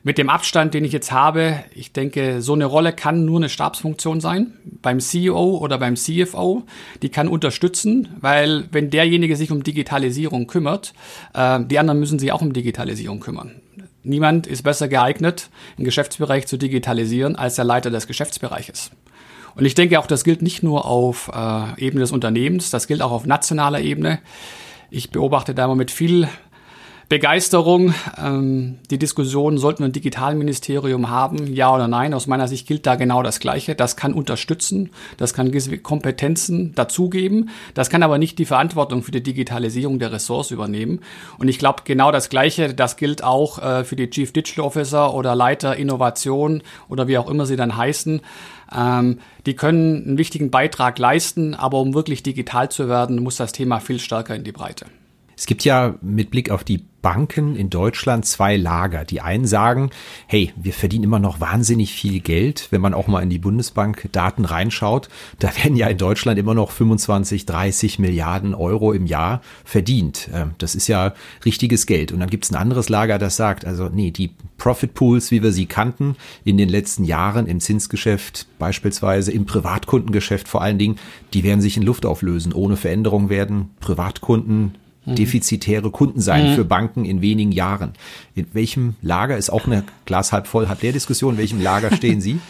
mit 0.08 0.18
dem 0.18 0.30
Abstand, 0.30 0.74
den 0.74 0.86
ich 0.86 0.94
jetzt 0.94 1.12
habe, 1.12 1.66
ich 1.76 1.92
denke, 1.92 2.42
so 2.42 2.54
eine 2.54 2.64
Rolle 2.64 2.94
kann 2.94 3.26
nur 3.26 3.40
eine 3.40 3.50
Stabsfunktion 3.50 4.22
sein 4.22 4.54
beim 4.82 5.02
CEO 5.02 5.58
oder 5.58 5.78
beim 5.78 5.98
CFO. 5.98 6.64
Die 7.02 7.10
kann 7.10 7.28
unterstützen, 7.28 8.08
weil 8.22 8.70
wenn 8.72 8.90
derjenige 8.90 9.36
sich 9.36 9.52
um 9.52 9.64
Digitalisierung 9.64 10.48
kümmert, 10.48 10.94
äh, 11.34 11.60
die 11.60 11.78
anderen 11.78 12.00
müssen 12.00 12.20
sich 12.20 12.32
auch 12.32 12.42
um 12.42 12.54
Digitalisierung 12.54 13.20
kümmern. 13.20 13.56
Niemand 14.02 14.48
ist 14.48 14.64
besser 14.64 14.88
geeignet, 14.88 15.50
einen 15.76 15.84
Geschäftsbereich 15.84 16.48
zu 16.48 16.56
digitalisieren, 16.56 17.36
als 17.36 17.56
der 17.56 17.66
Leiter 17.66 17.90
des 17.90 18.08
Geschäftsbereiches. 18.08 18.92
Und 19.56 19.66
ich 19.66 19.76
denke 19.76 20.00
auch, 20.00 20.08
das 20.08 20.24
gilt 20.24 20.42
nicht 20.42 20.64
nur 20.64 20.86
auf 20.86 21.30
äh, 21.36 21.86
Ebene 21.86 22.00
des 22.00 22.14
Unternehmens, 22.14 22.70
das 22.70 22.88
gilt 22.88 23.02
auch 23.02 23.12
auf 23.12 23.26
nationaler 23.26 23.82
Ebene. 23.82 24.20
Ich 24.90 25.12
beobachte 25.12 25.54
da 25.54 25.66
immer 25.66 25.76
mit 25.76 25.92
viel 25.92 26.30
Begeisterung. 27.10 27.94
Ähm, 28.18 28.80
die 28.92 29.00
Diskussion, 29.00 29.58
sollten 29.58 29.80
wir 29.80 29.86
ein 29.86 29.94
Digitalministerium 29.94 31.10
haben, 31.10 31.54
ja 31.54 31.74
oder 31.74 31.88
nein? 31.88 32.14
Aus 32.14 32.28
meiner 32.28 32.50
Sicht 32.50 32.68
gilt 32.68 32.86
da 32.86 32.96
genau 32.96 33.24
das 33.24 33.40
Gleiche. 33.40 33.76
Das 33.76 33.96
kann 33.96 34.14
unterstützen, 34.14 34.90
das 35.16 35.34
kann 35.34 35.52
Kompetenzen 35.84 36.76
dazugeben, 36.76 37.50
das 37.74 37.90
kann 37.90 38.04
aber 38.04 38.18
nicht 38.18 38.40
die 38.40 38.46
Verantwortung 38.46 39.04
für 39.04 39.12
die 39.12 39.24
Digitalisierung 39.24 40.00
der 40.00 40.12
Ressorts 40.12 40.52
übernehmen. 40.52 41.00
Und 41.38 41.48
ich 41.48 41.60
glaube, 41.60 41.84
genau 41.86 42.12
das 42.12 42.30
Gleiche, 42.30 42.74
das 42.74 42.98
gilt 42.98 43.24
auch 43.24 43.60
äh, 43.60 43.84
für 43.86 43.96
die 43.96 44.10
Chief 44.10 44.34
Digital 44.34 44.66
Officer 44.66 45.14
oder 45.14 45.34
Leiter 45.34 45.78
Innovation 45.78 46.62
oder 46.90 47.08
wie 47.08 47.18
auch 47.18 47.30
immer 47.30 47.46
sie 47.46 47.56
dann 47.56 47.78
heißen. 47.78 48.22
Ähm, 48.76 49.20
die 49.46 49.56
können 49.56 50.04
einen 50.06 50.18
wichtigen 50.18 50.52
Beitrag 50.52 51.00
leisten, 51.00 51.56
aber 51.56 51.80
um 51.80 51.94
wirklich 51.94 52.22
digital 52.22 52.70
zu 52.70 52.90
werden, 52.90 53.24
muss 53.24 53.38
das 53.38 53.54
Thema 53.54 53.80
viel 53.80 54.00
stärker 54.00 54.36
in 54.36 54.44
die 54.44 54.52
Breite. 54.52 54.88
Es 55.38 55.46
gibt 55.46 55.64
ja 55.64 55.96
mit 56.02 56.32
Blick 56.32 56.50
auf 56.50 56.64
die 56.64 56.84
Banken 57.08 57.56
in 57.56 57.70
Deutschland 57.70 58.26
zwei 58.26 58.58
Lager. 58.58 59.06
Die 59.06 59.22
einen 59.22 59.48
sagen, 59.48 59.92
hey, 60.26 60.52
wir 60.58 60.74
verdienen 60.74 61.06
immer 61.06 61.20
noch 61.20 61.40
wahnsinnig 61.40 61.94
viel 61.94 62.20
Geld. 62.20 62.68
Wenn 62.70 62.82
man 62.82 62.94
auch 62.94 63.08
mal 63.08 63.24
in 63.24 63.30
die 63.30 63.40
Bundesbank-Daten 63.40 64.44
reinschaut, 64.44 65.08
da 65.40 65.56
werden 65.56 65.78
ja 65.78 65.88
in 65.88 65.98
Deutschland 65.98 66.38
immer 66.38 66.54
noch 66.54 66.70
25, 66.70 67.46
30 67.46 68.00
Milliarden 68.00 68.54
Euro 68.54 68.92
im 68.92 69.06
Jahr 69.06 69.40
verdient. 69.64 70.28
Ähm, 70.34 70.52
das 70.58 70.76
ist 70.76 70.90
ja 70.90 71.14
richtiges 71.46 71.86
Geld. 71.86 72.12
Und 72.12 72.20
dann 72.20 72.30
gibt 72.30 72.44
es 72.44 72.52
ein 72.52 72.58
anderes 72.58 72.90
Lager, 72.90 73.18
das 73.20 73.38
sagt, 73.38 73.64
also 73.64 73.88
nee, 73.88 74.12
die 74.12 74.32
Profit 74.58 74.94
Pools, 74.94 75.32
wie 75.32 75.42
wir 75.42 75.54
sie 75.54 75.66
kannten, 75.66 76.18
in 76.44 76.58
den 76.58 76.68
letzten 76.68 77.06
Jahren 77.06 77.48
im 77.48 77.62
Zinsgeschäft, 77.62 78.48
beispielsweise 78.60 79.32
im 79.32 79.46
Privatkundengeschäft 79.46 80.50
vor 80.50 80.62
allen 80.62 80.78
Dingen, 80.78 80.98
die 81.34 81.46
werden 81.46 81.62
sich 81.62 81.78
in 81.78 81.84
Luft 81.84 82.06
auflösen. 82.06 82.52
Ohne 82.52 82.76
Veränderung 82.76 83.30
werden 83.30 83.70
Privatkunden. 83.80 84.76
Defizitäre 85.16 85.92
Kunden 85.92 86.22
sein 86.22 86.52
mhm. 86.52 86.56
für 86.56 86.66
Banken 86.66 87.06
in 87.06 87.22
wenigen 87.22 87.52
Jahren. 87.52 87.94
In 88.36 88.48
welchem 88.54 88.96
Lager 89.02 89.38
ist 89.38 89.50
auch 89.50 89.66
eine 89.66 89.84
Glas 90.06 90.32
halb 90.32 90.48
voll, 90.48 90.68
hat 90.68 90.84
der 90.84 90.92
Diskussion, 90.92 91.36
in 91.36 91.40
welchem 91.40 91.62
Lager 91.62 91.96
stehen 91.96 92.22
Sie? 92.22 92.40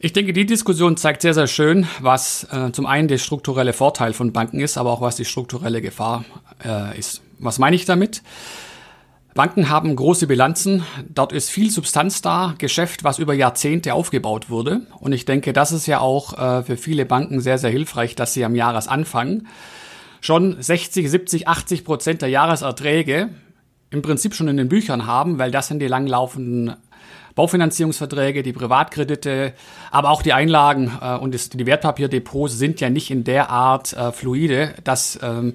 Ich 0.00 0.12
denke, 0.12 0.32
die 0.32 0.46
Diskussion 0.46 0.96
zeigt 0.96 1.22
sehr, 1.22 1.34
sehr 1.34 1.48
schön, 1.48 1.88
was 1.98 2.46
äh, 2.52 2.70
zum 2.70 2.86
einen 2.86 3.08
der 3.08 3.18
strukturelle 3.18 3.72
Vorteil 3.72 4.12
von 4.12 4.32
Banken 4.32 4.60
ist, 4.60 4.78
aber 4.78 4.92
auch 4.92 5.00
was 5.00 5.16
die 5.16 5.24
strukturelle 5.24 5.82
Gefahr 5.82 6.24
äh, 6.64 6.96
ist. 6.96 7.20
Was 7.40 7.58
meine 7.58 7.74
ich 7.74 7.84
damit? 7.84 8.22
Banken 9.34 9.68
haben 9.68 9.94
große 9.96 10.28
Bilanzen, 10.28 10.84
dort 11.08 11.32
ist 11.32 11.50
viel 11.50 11.70
Substanz 11.70 12.22
da, 12.22 12.54
Geschäft, 12.58 13.02
was 13.02 13.18
über 13.18 13.34
Jahrzehnte 13.34 13.94
aufgebaut 13.94 14.50
wurde. 14.50 14.82
Und 15.00 15.12
ich 15.12 15.24
denke, 15.24 15.52
das 15.52 15.72
ist 15.72 15.86
ja 15.86 15.98
auch 15.98 16.38
äh, 16.38 16.62
für 16.62 16.76
viele 16.76 17.04
Banken 17.04 17.40
sehr, 17.40 17.58
sehr 17.58 17.70
hilfreich, 17.70 18.14
dass 18.14 18.34
sie 18.34 18.44
am 18.44 18.54
Jahresanfang 18.54 19.46
schon 20.20 20.60
60, 20.60 21.10
70, 21.10 21.48
80 21.48 21.84
Prozent 21.84 22.22
der 22.22 22.28
Jahreserträge 22.28 23.30
im 23.90 24.02
Prinzip 24.02 24.34
schon 24.34 24.48
in 24.48 24.56
den 24.56 24.68
Büchern 24.68 25.06
haben, 25.06 25.38
weil 25.38 25.50
das 25.50 25.68
sind 25.68 25.80
die 25.80 25.86
langlaufenden 25.86 26.76
Baufinanzierungsverträge, 27.34 28.42
die 28.42 28.52
Privatkredite, 28.52 29.54
aber 29.92 30.10
auch 30.10 30.22
die 30.22 30.32
Einlagen 30.32 30.90
äh, 31.00 31.16
und 31.16 31.34
das, 31.34 31.48
die 31.50 31.66
Wertpapierdepots 31.66 32.58
sind 32.58 32.80
ja 32.80 32.90
nicht 32.90 33.12
in 33.12 33.22
der 33.22 33.48
Art 33.48 33.92
äh, 33.92 34.10
fluide, 34.10 34.74
dass 34.82 35.18
ähm, 35.22 35.50
äh, 35.50 35.52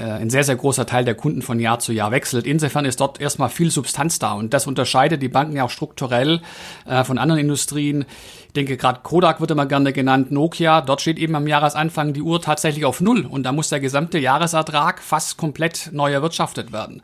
ein 0.00 0.30
sehr, 0.30 0.44
sehr 0.44 0.56
großer 0.56 0.86
Teil 0.86 1.04
der 1.04 1.14
Kunden 1.14 1.42
von 1.42 1.60
Jahr 1.60 1.78
zu 1.78 1.92
Jahr 1.92 2.10
wechselt. 2.10 2.46
Insofern 2.46 2.84
ist 2.84 3.00
dort 3.00 3.20
erstmal 3.20 3.48
viel 3.48 3.70
Substanz 3.70 4.18
da 4.18 4.32
und 4.32 4.54
das 4.54 4.66
unterscheidet 4.66 5.22
die 5.22 5.28
Banken 5.28 5.56
ja 5.56 5.64
auch 5.64 5.70
strukturell 5.70 6.40
äh, 6.86 7.04
von 7.04 7.18
anderen 7.18 7.40
Industrien. 7.40 8.04
Ich 8.46 8.52
denke, 8.52 8.76
gerade 8.76 9.00
Kodak 9.02 9.40
wird 9.40 9.50
immer 9.50 9.66
gerne 9.66 9.92
genannt, 9.92 10.30
Nokia, 10.30 10.80
dort 10.80 11.00
steht 11.00 11.18
eben 11.18 11.34
am 11.34 11.46
Jahresanfang 11.46 12.12
die 12.12 12.22
Uhr 12.22 12.40
tatsächlich 12.40 12.84
auf 12.84 13.00
Null 13.00 13.26
und 13.26 13.44
da 13.44 13.52
muss 13.52 13.68
der 13.68 13.80
gesamte 13.80 14.18
Jahresertrag 14.18 15.02
fast 15.02 15.36
komplett 15.36 15.90
neu 15.92 16.12
erwirtschaftet 16.12 16.72
werden. 16.72 17.02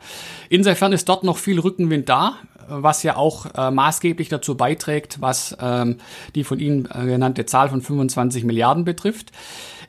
Insofern 0.49 0.93
ist 0.93 1.09
dort 1.09 1.23
noch 1.23 1.37
viel 1.37 1.59
Rückenwind 1.59 2.09
da 2.09 2.37
was 2.67 3.03
ja 3.03 3.15
auch 3.15 3.45
äh, 3.55 3.71
maßgeblich 3.71 4.29
dazu 4.29 4.55
beiträgt, 4.55 5.21
was 5.21 5.55
ähm, 5.61 5.97
die 6.35 6.43
von 6.43 6.59
Ihnen 6.59 6.85
äh, 6.85 7.05
genannte 7.05 7.45
Zahl 7.45 7.69
von 7.69 7.81
25 7.81 8.43
Milliarden 8.43 8.85
betrifft. 8.85 9.31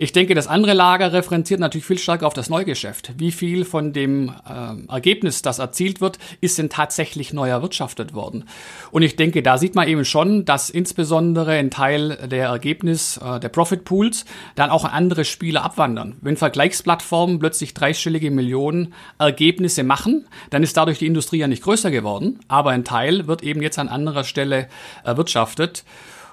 Ich 0.02 0.12
denke, 0.12 0.34
das 0.34 0.46
andere 0.46 0.72
Lager 0.72 1.12
referenziert 1.12 1.60
natürlich 1.60 1.84
viel 1.84 1.98
stärker 1.98 2.26
auf 2.26 2.32
das 2.32 2.48
Neugeschäft. 2.48 3.12
Wie 3.18 3.32
viel 3.32 3.66
von 3.66 3.92
dem 3.92 4.30
äh, 4.30 4.90
Ergebnis, 4.90 5.42
das 5.42 5.58
erzielt 5.58 6.00
wird, 6.00 6.18
ist 6.40 6.56
denn 6.56 6.70
tatsächlich 6.70 7.34
neu 7.34 7.50
erwirtschaftet 7.50 8.14
worden? 8.14 8.44
Und 8.92 9.02
ich 9.02 9.16
denke, 9.16 9.42
da 9.42 9.58
sieht 9.58 9.74
man 9.74 9.86
eben 9.86 10.06
schon, 10.06 10.46
dass 10.46 10.70
insbesondere 10.70 11.52
ein 11.52 11.70
Teil 11.70 12.16
der 12.30 12.46
Ergebnis 12.46 13.18
äh, 13.18 13.40
der 13.40 13.50
Profit 13.50 13.84
Pools 13.84 14.24
dann 14.54 14.70
auch 14.70 14.86
andere 14.86 15.26
Spiele 15.26 15.60
abwandern. 15.60 16.16
Wenn 16.22 16.38
Vergleichsplattformen 16.38 17.38
plötzlich 17.38 17.74
dreistellige 17.74 18.30
Millionen 18.30 18.94
Ergebnisse 19.18 19.84
machen, 19.84 20.24
dann 20.48 20.62
ist 20.62 20.78
dadurch 20.78 20.98
die 20.98 21.08
Industrie 21.08 21.40
ja 21.40 21.46
nicht 21.46 21.62
größer 21.62 21.90
geworden, 21.90 22.40
aber 22.48 22.59
ein 22.68 22.84
Teil 22.84 23.26
wird 23.26 23.42
eben 23.42 23.62
jetzt 23.62 23.78
an 23.78 23.88
anderer 23.88 24.24
Stelle 24.24 24.68
erwirtschaftet. 25.02 25.84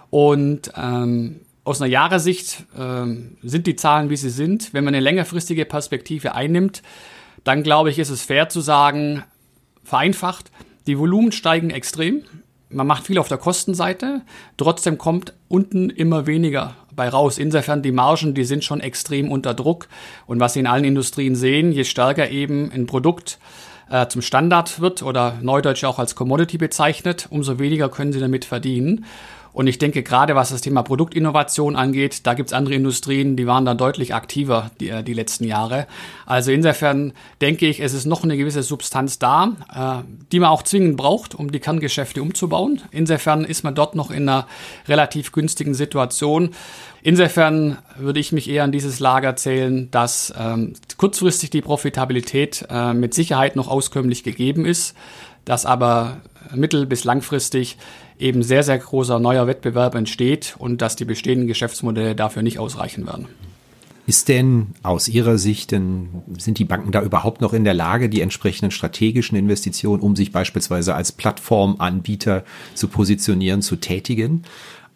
Und 0.10 0.72
ähm, 0.76 1.40
aus 1.64 1.82
einer 1.82 1.90
Jahressicht 1.90 2.66
äh, 2.78 3.06
sind 3.44 3.68
die 3.68 3.76
Zahlen, 3.76 4.10
wie 4.10 4.18
sie 4.18 4.30
sind. 4.30 4.74
Wenn 4.74 4.84
man 4.84 4.94
eine 4.94 5.04
längerfristige 5.04 5.66
Perspektive 5.66 6.36
einnimmt, 6.36 6.84
dann 7.44 7.64
glaube 7.64 7.90
ich, 7.90 8.00
ist 8.00 8.10
es 8.10 8.24
fair 8.24 8.50
zu 8.50 8.62
sagen, 8.62 9.24
vereinfacht, 9.84 10.52
die 10.86 10.98
Volumen 10.98 11.32
steigen 11.32 11.70
extrem. 11.70 12.24
Man 12.70 12.88
macht 12.88 13.06
viel 13.06 13.18
auf 13.18 13.30
der 13.30 13.38
Kostenseite. 13.38 14.22
Trotzdem 14.58 14.98
kommt 14.98 15.34
unten 15.48 15.90
immer 15.90 16.28
weniger 16.28 16.76
bei 16.94 17.08
raus. 17.08 17.38
Insofern 17.38 17.82
die 17.82 17.94
Margen, 17.94 18.34
die 18.34 18.44
sind 18.44 18.64
schon 18.66 18.82
extrem 18.82 19.32
unter 19.32 19.54
Druck. 19.54 19.88
Und 20.26 20.40
was 20.42 20.54
Sie 20.54 20.60
in 20.60 20.68
allen 20.68 20.84
Industrien 20.84 21.36
sehen, 21.36 21.72
je 21.72 21.86
stärker 21.86 22.30
eben 22.30 22.72
ein 22.72 22.86
Produkt 22.86 23.40
äh, 23.42 23.68
zum 24.10 24.22
Standard 24.22 24.82
wird 24.82 25.02
oder 25.02 25.36
neudeutsch 25.42 25.84
auch 25.86 26.00
als 26.00 26.16
Commodity 26.16 26.58
bezeichnet, 26.58 27.28
umso 27.30 27.58
weniger 27.60 27.90
können 27.90 28.12
Sie 28.12 28.20
damit 28.20 28.46
verdienen. 28.46 29.06
Und 29.54 29.68
ich 29.68 29.80
denke, 29.80 30.04
gerade 30.04 30.36
was 30.36 30.50
das 30.50 30.62
Thema 30.62 30.84
Produktinnovation 30.84 31.76
angeht, 31.76 32.28
da 32.28 32.34
gibt 32.36 32.50
es 32.50 32.54
andere 32.54 32.76
Industrien, 32.76 33.36
die 33.36 33.48
waren 33.48 33.66
da 33.66 33.74
deutlich 33.74 34.14
aktiver 34.14 34.72
die, 34.80 34.90
äh, 34.90 35.04
die 35.04 35.14
letzten 35.14 35.46
Jahre. 35.46 35.88
Also 36.26 36.52
insofern 36.52 37.14
denke 37.42 37.68
ich, 37.68 37.80
es 37.80 37.94
ist 37.94 38.06
noch 38.06 38.24
eine 38.24 38.38
gewisse 38.38 38.64
Substanz 38.64 39.20
da, 39.20 39.54
äh, 39.74 40.04
die 40.32 40.40
man 40.40 40.50
auch 40.50 40.64
zwingend 40.64 40.98
braucht, 40.98 41.36
um 41.36 41.52
die 41.52 41.60
Kerngeschäfte 41.60 42.22
umzubauen. 42.22 42.82
Insofern 42.92 43.46
ist 43.46 43.64
man 43.64 43.76
dort 43.76 43.96
noch 43.96 44.12
in 44.12 44.30
einer 44.30 44.48
relativ 44.88 45.32
günstigen 45.32 45.74
Situation. 45.74 46.52
Insofern 47.02 47.78
würde 47.98 48.20
ich 48.20 48.32
mich 48.32 48.50
eher 48.50 48.64
an 48.64 48.72
dieses 48.72 49.00
Lager 49.00 49.36
zählen, 49.36 49.90
dass 49.92 50.34
ähm, 50.38 50.74
kurzfristig 50.98 51.50
die 51.50 51.62
Profitabilität 51.62 52.66
äh, 52.70 52.94
mit 52.94 53.14
Sicherheit 53.14 53.56
noch 53.56 53.70
auskömmlich 53.70 54.24
gegeben 54.24 54.66
ist, 54.66 54.96
dass 55.46 55.66
aber 55.66 56.18
mittel- 56.54 56.86
bis 56.86 57.06
langfristig 57.06 57.78
eben 58.20 58.44
sehr, 58.44 58.64
sehr 58.64 58.78
großer 58.78 59.20
neuer 59.20 59.48
Wettbewerb 59.48 59.96
entsteht 59.96 60.56
und 60.58 60.82
dass 60.82 60.96
die 60.96 61.06
bestehenden 61.06 61.48
Geschäftsmodelle 61.48 62.16
dafür 62.16 62.42
nicht 62.42 62.60
ausreichen 62.60 63.06
werden. 63.06 63.28
Ist 64.08 64.30
denn 64.30 64.68
aus 64.84 65.10
Ihrer 65.10 65.38
Sicht, 65.38 65.72
denn 65.72 66.08
sind 66.38 66.60
die 66.60 66.66
Banken 66.66 66.94
da 66.94 67.02
überhaupt 67.02 67.42
noch 67.42 67.52
in 67.52 67.66
der 67.66 67.74
Lage, 67.74 68.08
die 68.08 68.22
entsprechenden 68.22 68.72
strategischen 68.72 69.38
Investitionen, 69.38 70.02
um 70.02 70.16
sich 70.16 70.32
beispielsweise 70.32 70.96
als 70.96 71.12
Plattformanbieter 71.12 72.46
zu 72.74 72.88
positionieren, 72.88 73.62
zu 73.62 73.76
tätigen? 73.76 74.44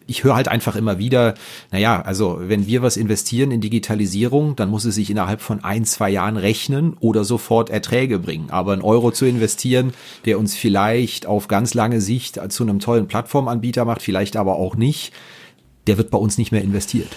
Ich 0.06 0.24
höre 0.24 0.34
halt 0.34 0.48
einfach 0.48 0.76
immer 0.76 0.98
wieder, 0.98 1.34
naja, 1.70 2.00
also 2.02 2.38
wenn 2.40 2.66
wir 2.66 2.82
was 2.82 2.96
investieren 2.96 3.50
in 3.50 3.60
Digitalisierung, 3.60 4.56
dann 4.56 4.70
muss 4.70 4.84
es 4.84 4.94
sich 4.94 5.10
innerhalb 5.10 5.40
von 5.40 5.64
ein, 5.64 5.84
zwei 5.84 6.10
Jahren 6.10 6.36
rechnen 6.36 6.96
oder 7.00 7.24
sofort 7.24 7.70
Erträge 7.70 8.18
bringen. 8.18 8.50
Aber 8.50 8.72
ein 8.72 8.82
Euro 8.82 9.10
zu 9.10 9.26
investieren, 9.26 9.92
der 10.24 10.38
uns 10.38 10.56
vielleicht 10.56 11.26
auf 11.26 11.48
ganz 11.48 11.74
lange 11.74 12.00
Sicht 12.00 12.40
zu 12.52 12.62
einem 12.62 12.80
tollen 12.80 13.06
Plattformanbieter 13.06 13.84
macht, 13.84 14.02
vielleicht 14.02 14.36
aber 14.36 14.56
auch 14.56 14.76
nicht, 14.76 15.12
der 15.86 15.98
wird 15.98 16.10
bei 16.10 16.18
uns 16.18 16.38
nicht 16.38 16.52
mehr 16.52 16.62
investiert. 16.62 17.16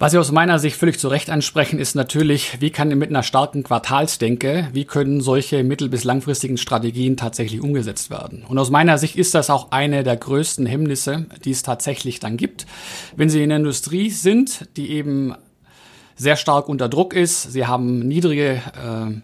Was 0.00 0.12
Sie 0.12 0.18
aus 0.18 0.32
meiner 0.32 0.58
Sicht 0.58 0.76
völlig 0.76 0.98
zu 0.98 1.08
Recht 1.08 1.28
ansprechen, 1.28 1.78
ist 1.78 1.94
natürlich, 1.94 2.62
wie 2.62 2.70
kann 2.70 2.88
mit 2.88 3.10
einer 3.10 3.22
starken 3.22 3.62
Quartalsdenke, 3.62 4.68
wie 4.72 4.86
können 4.86 5.20
solche 5.20 5.62
mittel- 5.62 5.90
bis 5.90 6.04
langfristigen 6.04 6.56
Strategien 6.56 7.18
tatsächlich 7.18 7.60
umgesetzt 7.60 8.08
werden? 8.08 8.42
Und 8.48 8.56
aus 8.56 8.70
meiner 8.70 8.96
Sicht 8.96 9.16
ist 9.16 9.34
das 9.34 9.50
auch 9.50 9.72
eine 9.72 10.02
der 10.02 10.16
größten 10.16 10.64
Hemmnisse, 10.64 11.26
die 11.44 11.50
es 11.50 11.62
tatsächlich 11.62 12.18
dann 12.18 12.38
gibt. 12.38 12.64
Wenn 13.14 13.28
Sie 13.28 13.42
in 13.42 13.50
der 13.50 13.58
Industrie 13.58 14.08
sind, 14.08 14.70
die 14.78 14.90
eben 14.92 15.34
sehr 16.16 16.36
stark 16.36 16.70
unter 16.70 16.88
Druck 16.88 17.12
ist, 17.12 17.52
Sie 17.52 17.66
haben 17.66 17.98
niedrige 17.98 18.52
äh, 18.54 19.20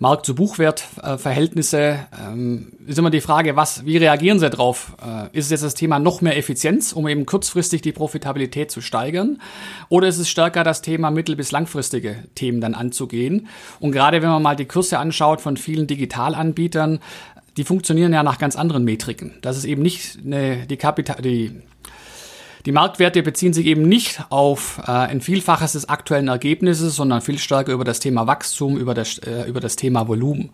Markt-zu-Buchwert-Verhältnisse, 0.00 1.98
ähm, 2.18 2.72
ist 2.86 2.98
immer 2.98 3.10
die 3.10 3.20
Frage, 3.20 3.54
was, 3.54 3.84
wie 3.84 3.98
reagieren 3.98 4.38
Sie 4.38 4.48
darauf? 4.48 4.96
Äh, 5.04 5.26
ist 5.36 5.44
es 5.44 5.50
jetzt 5.50 5.62
das 5.62 5.74
Thema 5.74 5.98
noch 5.98 6.22
mehr 6.22 6.38
Effizienz, 6.38 6.94
um 6.94 7.06
eben 7.06 7.26
kurzfristig 7.26 7.82
die 7.82 7.92
Profitabilität 7.92 8.70
zu 8.70 8.80
steigern? 8.80 9.42
Oder 9.90 10.08
ist 10.08 10.16
es 10.16 10.30
stärker 10.30 10.64
das 10.64 10.80
Thema 10.80 11.10
mittel- 11.10 11.36
bis 11.36 11.52
langfristige 11.52 12.16
Themen 12.34 12.62
dann 12.62 12.74
anzugehen? 12.74 13.48
Und 13.78 13.92
gerade 13.92 14.22
wenn 14.22 14.30
man 14.30 14.42
mal 14.42 14.56
die 14.56 14.64
Kurse 14.64 14.98
anschaut 14.98 15.42
von 15.42 15.58
vielen 15.58 15.86
Digitalanbietern, 15.86 17.00
die 17.58 17.64
funktionieren 17.64 18.14
ja 18.14 18.22
nach 18.22 18.38
ganz 18.38 18.56
anderen 18.56 18.84
Metriken. 18.84 19.34
Das 19.42 19.58
ist 19.58 19.66
eben 19.66 19.82
nicht 19.82 20.18
eine, 20.24 20.66
die, 20.66 20.78
Kapital, 20.78 21.20
die 21.20 21.60
die 22.66 22.72
Marktwerte 22.72 23.22
beziehen 23.22 23.52
sich 23.52 23.66
eben 23.66 23.82
nicht 23.82 24.22
auf 24.28 24.80
äh, 24.86 24.90
ein 24.90 25.20
Vielfaches 25.20 25.72
des 25.72 25.88
aktuellen 25.88 26.28
Ergebnisses, 26.28 26.96
sondern 26.96 27.20
viel 27.20 27.38
stärker 27.38 27.72
über 27.72 27.84
das 27.84 28.00
Thema 28.00 28.26
Wachstum, 28.26 28.76
über 28.76 28.94
das, 28.94 29.18
äh, 29.18 29.48
über 29.48 29.60
das 29.60 29.76
Thema 29.76 30.08
Volumen. 30.08 30.50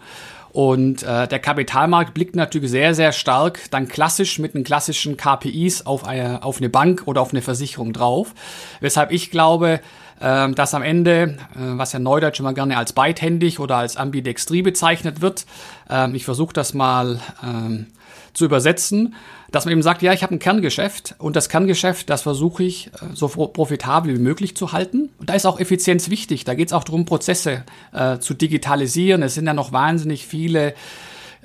Und 0.57 1.03
äh, 1.03 1.29
der 1.29 1.39
Kapitalmarkt 1.39 2.15
blickt 2.15 2.35
natürlich 2.35 2.71
sehr, 2.71 2.95
sehr 2.95 3.13
stark 3.13 3.61
dann 3.71 3.89
klassisch 3.89 4.39
mit 4.39 4.55
den 4.55 4.65
klassischen 4.65 5.19
KPIs 5.19 5.85
auf 5.85 6.07
eine, 6.07 6.43
auf 6.43 6.59
eine 6.59 6.71
Bank 6.71 7.03
oder 7.05 7.21
auf 7.21 7.33
eine 7.33 7.43
Versicherung 7.43 7.93
drauf. 7.93 8.33
Weshalb 8.81 9.13
ich 9.13 9.31
glaube, 9.31 9.81
äh, 10.19 10.51
dass 10.53 10.73
am 10.73 10.83
Ende, 10.83 11.37
äh, 11.57 11.59
was 11.59 11.93
ja 11.93 11.99
neudeutsch 11.99 12.41
immer 12.41 12.55
gerne 12.55 12.79
als 12.79 12.95
beidhändig 12.95 13.61
oder 13.61 13.77
als 13.77 13.99
ambidextrie 13.99 14.63
bezeichnet 14.63 15.21
wird, 15.21 15.45
äh, 15.91 16.11
ich 16.13 16.25
versuche 16.25 16.55
das 16.55 16.73
mal 16.73 17.21
äh, 17.43 17.85
zu 18.33 18.47
übersetzen, 18.47 19.15
dass 19.53 19.65
man 19.65 19.73
eben 19.73 19.83
sagt, 19.83 20.03
ja, 20.03 20.13
ich 20.13 20.23
habe 20.23 20.35
ein 20.35 20.39
Kerngeschäft 20.39 21.15
und 21.19 21.37
das 21.37 21.49
Kerngeschäft, 21.49 22.11
das 22.11 22.23
versuche 22.23 22.65
ich 22.65 22.89
äh, 22.89 23.15
so 23.15 23.29
profitabel 23.29 24.15
wie 24.15 24.21
möglich 24.21 24.57
zu 24.57 24.73
halten. 24.73 25.11
Und 25.19 25.31
da 25.31 25.35
ist 25.35 25.47
auch 25.47 25.61
Effizienz 25.61 26.11
wichtig. 26.11 26.45
Da 26.45 26.55
geht 26.55 26.69
es 26.69 26.73
auch 26.73 26.85
darum, 26.85 27.05
Prozesse 27.05 27.65
äh, 27.93 28.19
zu 28.19 28.35
digitalisieren. 28.35 29.23
Es 29.23 29.35
sind 29.35 29.47
ja 29.47 29.55
noch 29.55 29.73
wahnsinnig 29.73 30.27
viele 30.27 30.75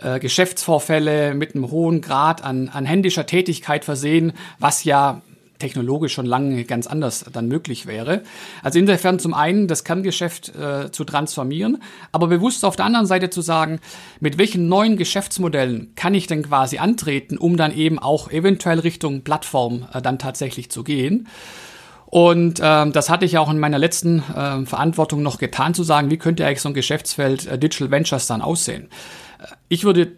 äh, 0.01 0.19
Geschäftsvorfälle 0.19 1.33
mit 1.33 1.55
einem 1.55 1.69
hohen 1.69 2.01
Grad 2.01 2.43
an, 2.43 2.69
an 2.69 2.85
händischer 2.85 3.25
Tätigkeit 3.25 3.85
versehen, 3.85 4.33
was 4.59 4.83
ja 4.83 5.21
technologisch 5.61 6.13
schon 6.13 6.25
lange 6.25 6.65
ganz 6.65 6.87
anders 6.87 7.23
dann 7.31 7.47
möglich 7.47 7.85
wäre. 7.85 8.23
Also 8.63 8.79
insofern 8.79 9.19
zum 9.19 9.33
einen 9.33 9.67
das 9.67 9.83
Kerngeschäft 9.83 10.53
äh, 10.55 10.91
zu 10.91 11.05
transformieren, 11.05 11.81
aber 12.11 12.27
bewusst 12.27 12.65
auf 12.65 12.75
der 12.75 12.85
anderen 12.85 13.05
Seite 13.05 13.29
zu 13.29 13.41
sagen, 13.41 13.79
mit 14.19 14.37
welchen 14.37 14.67
neuen 14.67 14.97
Geschäftsmodellen 14.97 15.93
kann 15.95 16.13
ich 16.13 16.27
denn 16.27 16.43
quasi 16.43 16.79
antreten, 16.79 17.37
um 17.37 17.55
dann 17.55 17.73
eben 17.73 17.99
auch 17.99 18.29
eventuell 18.29 18.79
Richtung 18.79 19.21
Plattform 19.23 19.87
äh, 19.93 20.01
dann 20.01 20.19
tatsächlich 20.19 20.69
zu 20.71 20.83
gehen. 20.83 21.27
Und 22.07 22.59
ähm, 22.61 22.91
das 22.91 23.09
hatte 23.09 23.23
ich 23.23 23.37
auch 23.37 23.49
in 23.49 23.57
meiner 23.57 23.79
letzten 23.79 24.19
äh, 24.19 24.65
Verantwortung 24.65 25.23
noch 25.23 25.37
getan, 25.37 25.73
zu 25.73 25.83
sagen, 25.83 26.11
wie 26.11 26.17
könnte 26.17 26.45
eigentlich 26.45 26.61
so 26.61 26.67
ein 26.67 26.73
Geschäftsfeld 26.73 27.47
äh, 27.47 27.57
Digital 27.57 27.89
Ventures 27.89 28.27
dann 28.27 28.41
aussehen. 28.41 28.89
Äh, 29.39 29.45
ich 29.69 29.85
würde 29.85 30.11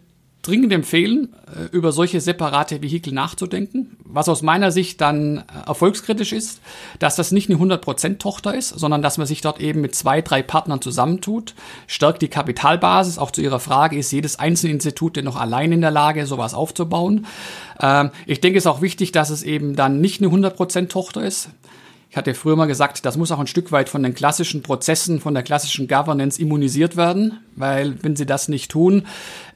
dringend 0.46 0.72
empfehlen, 0.72 1.34
äh, 1.46 1.74
über 1.74 1.90
solche 1.90 2.20
separate 2.20 2.82
Vehikel 2.82 3.12
nachzudenken. 3.12 3.96
Was 4.04 4.28
aus 4.28 4.42
meiner 4.42 4.70
Sicht 4.70 5.00
dann 5.00 5.38
äh, 5.38 5.42
erfolgskritisch 5.66 6.32
ist, 6.32 6.60
dass 6.98 7.16
das 7.16 7.32
nicht 7.32 7.50
eine 7.50 7.58
100% 7.58 8.18
Tochter 8.18 8.54
ist, 8.54 8.68
sondern 8.68 9.02
dass 9.02 9.18
man 9.18 9.26
sich 9.26 9.40
dort 9.40 9.60
eben 9.60 9.80
mit 9.80 9.94
zwei, 9.94 10.22
drei 10.22 10.42
Partnern 10.42 10.80
zusammentut, 10.80 11.54
stärkt 11.86 12.22
die 12.22 12.28
Kapitalbasis. 12.28 13.18
Auch 13.18 13.30
zu 13.30 13.40
Ihrer 13.40 13.60
Frage, 13.60 13.96
ist 13.96 14.12
jedes 14.12 14.38
einzelne 14.38 14.74
Institut 14.74 15.16
denn 15.16 15.24
noch 15.24 15.36
allein 15.36 15.72
in 15.72 15.80
der 15.80 15.90
Lage, 15.90 16.26
sowas 16.26 16.54
aufzubauen? 16.54 17.26
Ähm, 17.80 18.10
ich 18.26 18.40
denke, 18.40 18.58
es 18.58 18.64
ist 18.64 18.70
auch 18.70 18.82
wichtig, 18.82 19.12
dass 19.12 19.30
es 19.30 19.42
eben 19.42 19.76
dann 19.76 20.00
nicht 20.00 20.22
eine 20.22 20.30
100% 20.30 20.88
Tochter 20.88 21.24
ist. 21.24 21.48
Ich 22.14 22.16
hatte 22.16 22.32
früher 22.34 22.54
mal 22.54 22.66
gesagt, 22.66 23.04
das 23.04 23.16
muss 23.16 23.32
auch 23.32 23.40
ein 23.40 23.48
Stück 23.48 23.72
weit 23.72 23.88
von 23.88 24.04
den 24.04 24.14
klassischen 24.14 24.62
Prozessen, 24.62 25.18
von 25.18 25.34
der 25.34 25.42
klassischen 25.42 25.88
Governance 25.88 26.40
immunisiert 26.40 26.96
werden, 26.96 27.40
weil 27.56 27.96
wenn 28.04 28.14
sie 28.14 28.24
das 28.24 28.46
nicht 28.46 28.70
tun, 28.70 29.08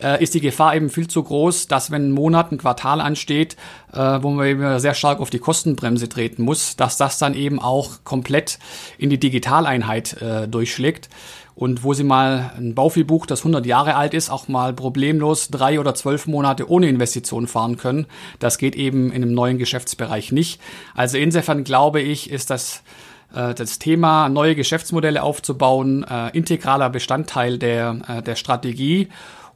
äh, 0.02 0.20
ist 0.20 0.34
die 0.34 0.40
Gefahr 0.40 0.74
eben 0.74 0.90
viel 0.90 1.06
zu 1.06 1.22
groß, 1.22 1.68
dass 1.68 1.92
wenn 1.92 2.08
ein 2.08 2.10
Monat, 2.10 2.50
ein 2.50 2.58
Quartal 2.58 3.00
ansteht, 3.00 3.56
äh, 3.92 3.98
wo 3.98 4.30
man 4.30 4.44
eben 4.44 4.80
sehr 4.80 4.94
stark 4.94 5.20
auf 5.20 5.30
die 5.30 5.38
Kostenbremse 5.38 6.08
treten 6.08 6.42
muss, 6.42 6.74
dass 6.74 6.96
das 6.96 7.18
dann 7.18 7.34
eben 7.34 7.62
auch 7.62 8.02
komplett 8.02 8.58
in 8.98 9.08
die 9.08 9.20
Digitaleinheit 9.20 10.20
äh, 10.20 10.48
durchschlägt 10.48 11.08
und 11.58 11.82
wo 11.82 11.92
sie 11.92 12.04
mal 12.04 12.52
ein 12.56 12.76
Bauviehbuch, 12.76 13.26
das 13.26 13.40
100 13.40 13.66
Jahre 13.66 13.96
alt 13.96 14.14
ist, 14.14 14.30
auch 14.30 14.46
mal 14.46 14.72
problemlos 14.72 15.48
drei 15.48 15.80
oder 15.80 15.92
zwölf 15.92 16.28
Monate 16.28 16.70
ohne 16.70 16.88
Investition 16.88 17.48
fahren 17.48 17.76
können. 17.76 18.06
Das 18.38 18.58
geht 18.58 18.76
eben 18.76 19.10
in 19.10 19.24
einem 19.24 19.34
neuen 19.34 19.58
Geschäftsbereich 19.58 20.30
nicht. 20.30 20.60
Also 20.94 21.18
insofern 21.18 21.64
glaube 21.64 22.00
ich, 22.00 22.30
ist 22.30 22.50
das 22.50 22.84
äh, 23.34 23.54
das 23.54 23.80
Thema, 23.80 24.28
neue 24.28 24.54
Geschäftsmodelle 24.54 25.20
aufzubauen, 25.20 26.04
äh, 26.08 26.28
integraler 26.28 26.90
Bestandteil 26.90 27.58
der, 27.58 27.98
äh, 28.06 28.22
der 28.22 28.36
Strategie. 28.36 29.08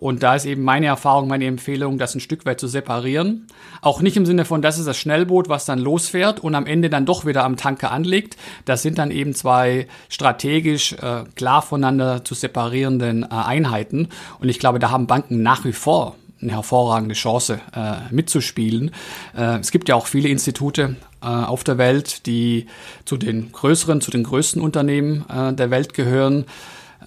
Und 0.03 0.25
da 0.25 0.35
ist 0.35 0.47
eben 0.47 0.65
meine 0.65 0.87
Erfahrung, 0.87 1.29
meine 1.29 1.47
Empfehlung, 1.47 1.97
das 1.97 2.17
ein 2.17 2.21
Stück 2.21 2.45
weit 2.45 2.59
zu 2.59 2.67
separieren. 2.67 3.47
Auch 3.83 4.03
nicht 4.03 4.17
im 4.17 4.27
Sinne 4.27 4.45
von, 4.45 4.61
das 4.61 4.81
ist 4.81 4.89
das 4.89 4.99
Schnellboot, 4.99 5.49
was 5.49 5.65
dann 5.65 5.79
losfährt 5.79 6.41
und 6.41 6.57
am 6.57 6.67
Ende 6.67 6.91
dann 6.91 7.07
doch 7.07 7.25
wieder 7.25 7.45
am 7.45 7.57
Tanker 7.57 7.93
anlegt. 7.93 8.37
Das 8.65 8.83
sind 8.83 8.99
dann 8.99 9.13
eben 9.13 9.33
zwei 9.33 9.87
strategisch 10.09 10.95
äh, 10.95 11.23
klar 11.37 11.63
voneinander 11.63 12.25
zu 12.25 12.35
separierenden 12.35 13.23
äh, 13.23 13.27
Einheiten. 13.29 14.09
Und 14.41 14.49
ich 14.49 14.59
glaube, 14.59 14.81
da 14.81 14.91
haben 14.91 15.07
Banken 15.07 15.41
nach 15.41 15.65
wie 15.65 15.73
vor 15.73 16.17
eine 16.41 16.51
hervorragende 16.51 17.15
Chance 17.15 17.61
äh, 17.73 18.13
mitzuspielen. 18.13 18.91
Äh, 19.37 19.61
es 19.61 19.71
gibt 19.71 19.89
ja 19.89 19.95
auch 19.95 20.09
viele 20.09 20.29
Institute 20.31 20.97
äh, 21.23 21.27
auf 21.27 21.63
der 21.63 21.79
Welt, 21.79 22.27
die 22.27 22.67
zu 23.05 23.17
den 23.17 23.53
größeren, 23.53 24.01
zu 24.01 24.11
den 24.11 24.25
größten 24.25 24.61
Unternehmen 24.61 25.25
äh, 25.31 25.53
der 25.53 25.71
Welt 25.71 25.95
gehören. 25.95 26.47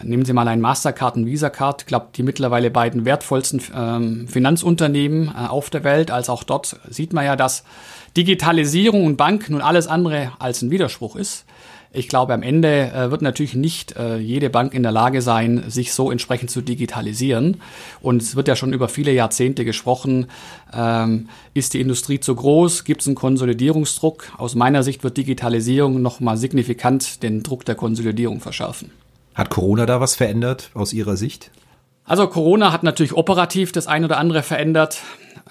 Nehmen 0.03 0.25
Sie 0.25 0.33
mal 0.33 0.47
ein 0.47 0.61
Mastercard 0.61 1.15
und 1.15 1.25
Visa 1.25 1.49
Card, 1.49 1.83
ich 1.83 1.87
glaube, 1.87 2.07
die 2.15 2.23
mittlerweile 2.23 2.71
beiden 2.71 3.05
wertvollsten 3.05 3.61
ähm, 3.75 4.27
Finanzunternehmen 4.27 5.29
äh, 5.29 5.47
auf 5.47 5.69
der 5.69 5.83
Welt. 5.83 6.11
Als 6.11 6.29
auch 6.29 6.43
dort 6.43 6.79
sieht 6.89 7.13
man 7.13 7.25
ja, 7.25 7.35
dass 7.35 7.63
Digitalisierung 8.17 9.05
und 9.05 9.17
Bank 9.17 9.49
nun 9.49 9.61
alles 9.61 9.87
andere 9.87 10.31
als 10.39 10.61
ein 10.61 10.71
Widerspruch 10.71 11.15
ist. 11.15 11.45
Ich 11.97 12.09
glaube, 12.09 12.33
am 12.33 12.43
Ende 12.43 12.91
äh, 12.91 13.09
wird 13.09 13.21
natürlich 13.21 13.55
nicht 13.55 13.95
äh, 13.95 14.17
jede 14.17 14.49
Bank 14.49 14.73
in 14.73 14.83
der 14.83 14.91
Lage 14.91 15.21
sein, 15.21 15.63
sich 15.69 15.93
so 15.93 16.11
entsprechend 16.11 16.51
zu 16.51 16.61
digitalisieren. 16.61 17.61
Und 18.01 18.21
es 18.21 18.35
wird 18.35 18.49
ja 18.49 18.57
schon 18.57 18.73
über 18.73 18.89
viele 18.89 19.13
Jahrzehnte 19.13 19.63
gesprochen, 19.63 20.27
ähm, 20.73 21.29
ist 21.53 21.73
die 21.73 21.79
Industrie 21.79 22.19
zu 22.19 22.35
groß, 22.35 22.83
gibt 22.83 23.01
es 23.01 23.07
einen 23.07 23.15
Konsolidierungsdruck. 23.15 24.33
Aus 24.37 24.55
meiner 24.55 24.83
Sicht 24.83 25.05
wird 25.05 25.15
Digitalisierung 25.15 26.01
nochmal 26.01 26.35
signifikant 26.35 27.23
den 27.23 27.43
Druck 27.43 27.63
der 27.63 27.75
Konsolidierung 27.75 28.41
verschärfen. 28.41 28.91
Hat 29.35 29.49
Corona 29.49 29.85
da 29.85 29.99
was 30.01 30.15
verändert 30.15 30.71
aus 30.73 30.93
Ihrer 30.93 31.17
Sicht? 31.17 31.51
Also 32.05 32.27
Corona 32.27 32.71
hat 32.71 32.83
natürlich 32.83 33.13
operativ 33.13 33.71
das 33.71 33.87
ein 33.87 34.05
oder 34.05 34.17
andere 34.17 34.43
verändert. 34.43 35.01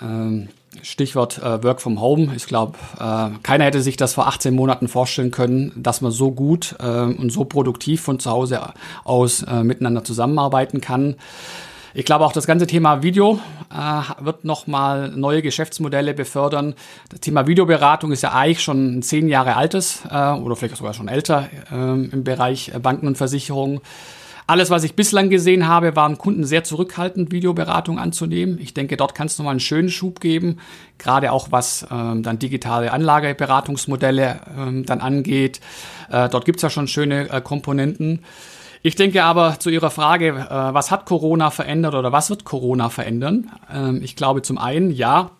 Ähm, 0.01 0.49
Stichwort 0.83 1.39
äh, 1.39 1.63
Work 1.63 1.81
from 1.81 2.01
Home. 2.01 2.33
Ich 2.35 2.47
glaube, 2.47 2.79
äh, 2.99 3.31
keiner 3.43 3.65
hätte 3.65 3.83
sich 3.83 3.97
das 3.97 4.15
vor 4.15 4.27
18 4.27 4.55
Monaten 4.55 4.89
vorstellen 4.89 5.31
können, 5.31 5.73
dass 5.77 6.01
man 6.01 6.13
so 6.13 6.33
gut 6.33 6.77
äh, 6.81 6.85
und 6.85 7.31
so 7.31 7.45
produktiv 7.45 8.03
von 8.03 8.19
zu 8.19 8.31
Hause 8.31 8.61
aus 9.05 9.43
äh, 9.43 9.63
miteinander 9.63 10.05
zusammenarbeiten 10.05 10.81
kann. 10.81 11.17
Ich 11.97 12.05
glaube 12.05 12.25
auch 12.25 12.33
das 12.33 12.49
ganze 12.49 12.67
Thema 12.67 13.05
Video 13.05 13.39
äh, 13.73 14.25
wird 14.25 14.45
nochmal 14.45 15.11
neue 15.11 15.43
Geschäftsmodelle 15.43 16.13
befördern. 16.13 16.75
Das 17.09 17.21
Thema 17.21 17.47
Videoberatung 17.47 18.11
ist 18.11 18.25
ja 18.25 18.33
eigentlich 18.33 18.65
schon 18.65 19.01
zehn 19.03 19.29
Jahre 19.29 19.55
altes 19.55 20.03
äh, 20.11 20.33
oder 20.33 20.57
vielleicht 20.57 20.77
sogar 20.77 20.93
schon 20.93 21.07
älter 21.07 21.49
äh, 21.71 21.75
im 21.77 22.25
Bereich 22.25 22.73
Banken 22.83 23.07
und 23.07 23.17
Versicherungen. 23.17 23.81
Alles, 24.49 24.71
was 24.71 24.83
ich 24.83 24.97
bislang 24.97 25.31
gesehen 25.31 25.69
habe, 25.69 25.95
waren 25.95 26.19
Kunden 26.19 26.43
sehr 26.43 26.65
zurückhaltend, 26.65 27.31
Videoberatung 27.31 28.01
anzunehmen. 28.01 28.59
Ich 28.61 28.75
denke, 28.75 28.97
dort 28.97 29.15
kann 29.15 29.29
es 29.29 29.39
nochmal 29.39 29.53
einen 29.53 29.61
schönen 29.61 29.89
Schub 29.89 30.21
geben, 30.21 30.59
gerade 30.99 31.31
auch 31.31 31.53
was 31.53 31.87
ähm, 31.93 32.25
dann 32.25 32.41
digitale 32.41 32.93
Anlageberatungsmodelle 32.93 34.41
ähm, 34.59 34.85
dann 34.85 35.01
angeht. 35.01 35.61
Äh, 36.11 36.29
dort 36.29 36.45
gibt 36.45 36.57
es 36.57 36.63
ja 36.63 36.71
schon 36.71 36.89
schöne 36.89 37.31
äh, 37.31 37.41
Komponenten. 37.41 38.25
Ich 38.87 38.97
denke 38.97 39.25
aber 39.25 39.59
zu 39.59 39.71
Ihrer 39.71 39.89
Frage, 39.89 40.29
äh, 40.29 40.75
was 40.75 40.91
hat 40.91 41.07
Corona 41.07 41.51
verändert 41.51 41.95
oder 41.95 42.13
was 42.13 42.29
wird 42.29 42.45
Corona 42.45 42.91
verändern? 42.91 43.51
Ähm, 43.73 44.03
ich 44.05 44.15
glaube 44.15 44.43
zum 44.43 44.59
einen, 44.59 44.91
ja, 44.91 45.31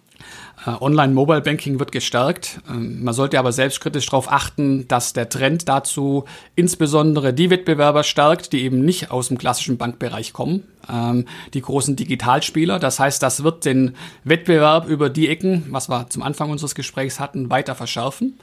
äh, 0.67 0.71
Online-Mobile-Banking 0.71 1.79
wird 1.79 1.93
gestärkt. 1.93 2.61
Ähm, 2.71 3.05
man 3.05 3.13
sollte 3.13 3.39
aber 3.39 3.53
selbstkritisch 3.53 4.07
darauf 4.07 4.33
achten, 4.33 4.89
dass 4.89 5.13
der 5.13 5.29
Trend 5.29 5.69
dazu 5.69 6.25
insbesondere 6.57 7.35
die 7.35 7.51
Wettbewerber 7.51 8.03
stärkt, 8.03 8.55
die 8.55 8.63
eben 8.63 8.83
nicht 8.83 9.11
aus 9.11 9.29
dem 9.29 9.37
klassischen 9.37 9.77
Bankbereich 9.77 10.33
kommen, 10.33 10.63
ähm, 10.91 11.27
die 11.53 11.61
großen 11.61 11.97
Digitalspieler. 11.97 12.79
Das 12.79 12.99
heißt, 12.99 13.23
das 13.23 13.45
wird 13.45 13.67
den 13.67 13.95
Wettbewerb 14.25 14.89
über 14.89 15.11
die 15.11 15.29
Ecken, 15.29 15.67
was 15.69 15.91
wir 15.91 16.09
zum 16.09 16.23
Anfang 16.23 16.49
unseres 16.51 16.75
Gesprächs 16.75 17.21
hatten, 17.21 17.51
weiter 17.51 17.75
verschärfen. 17.75 18.39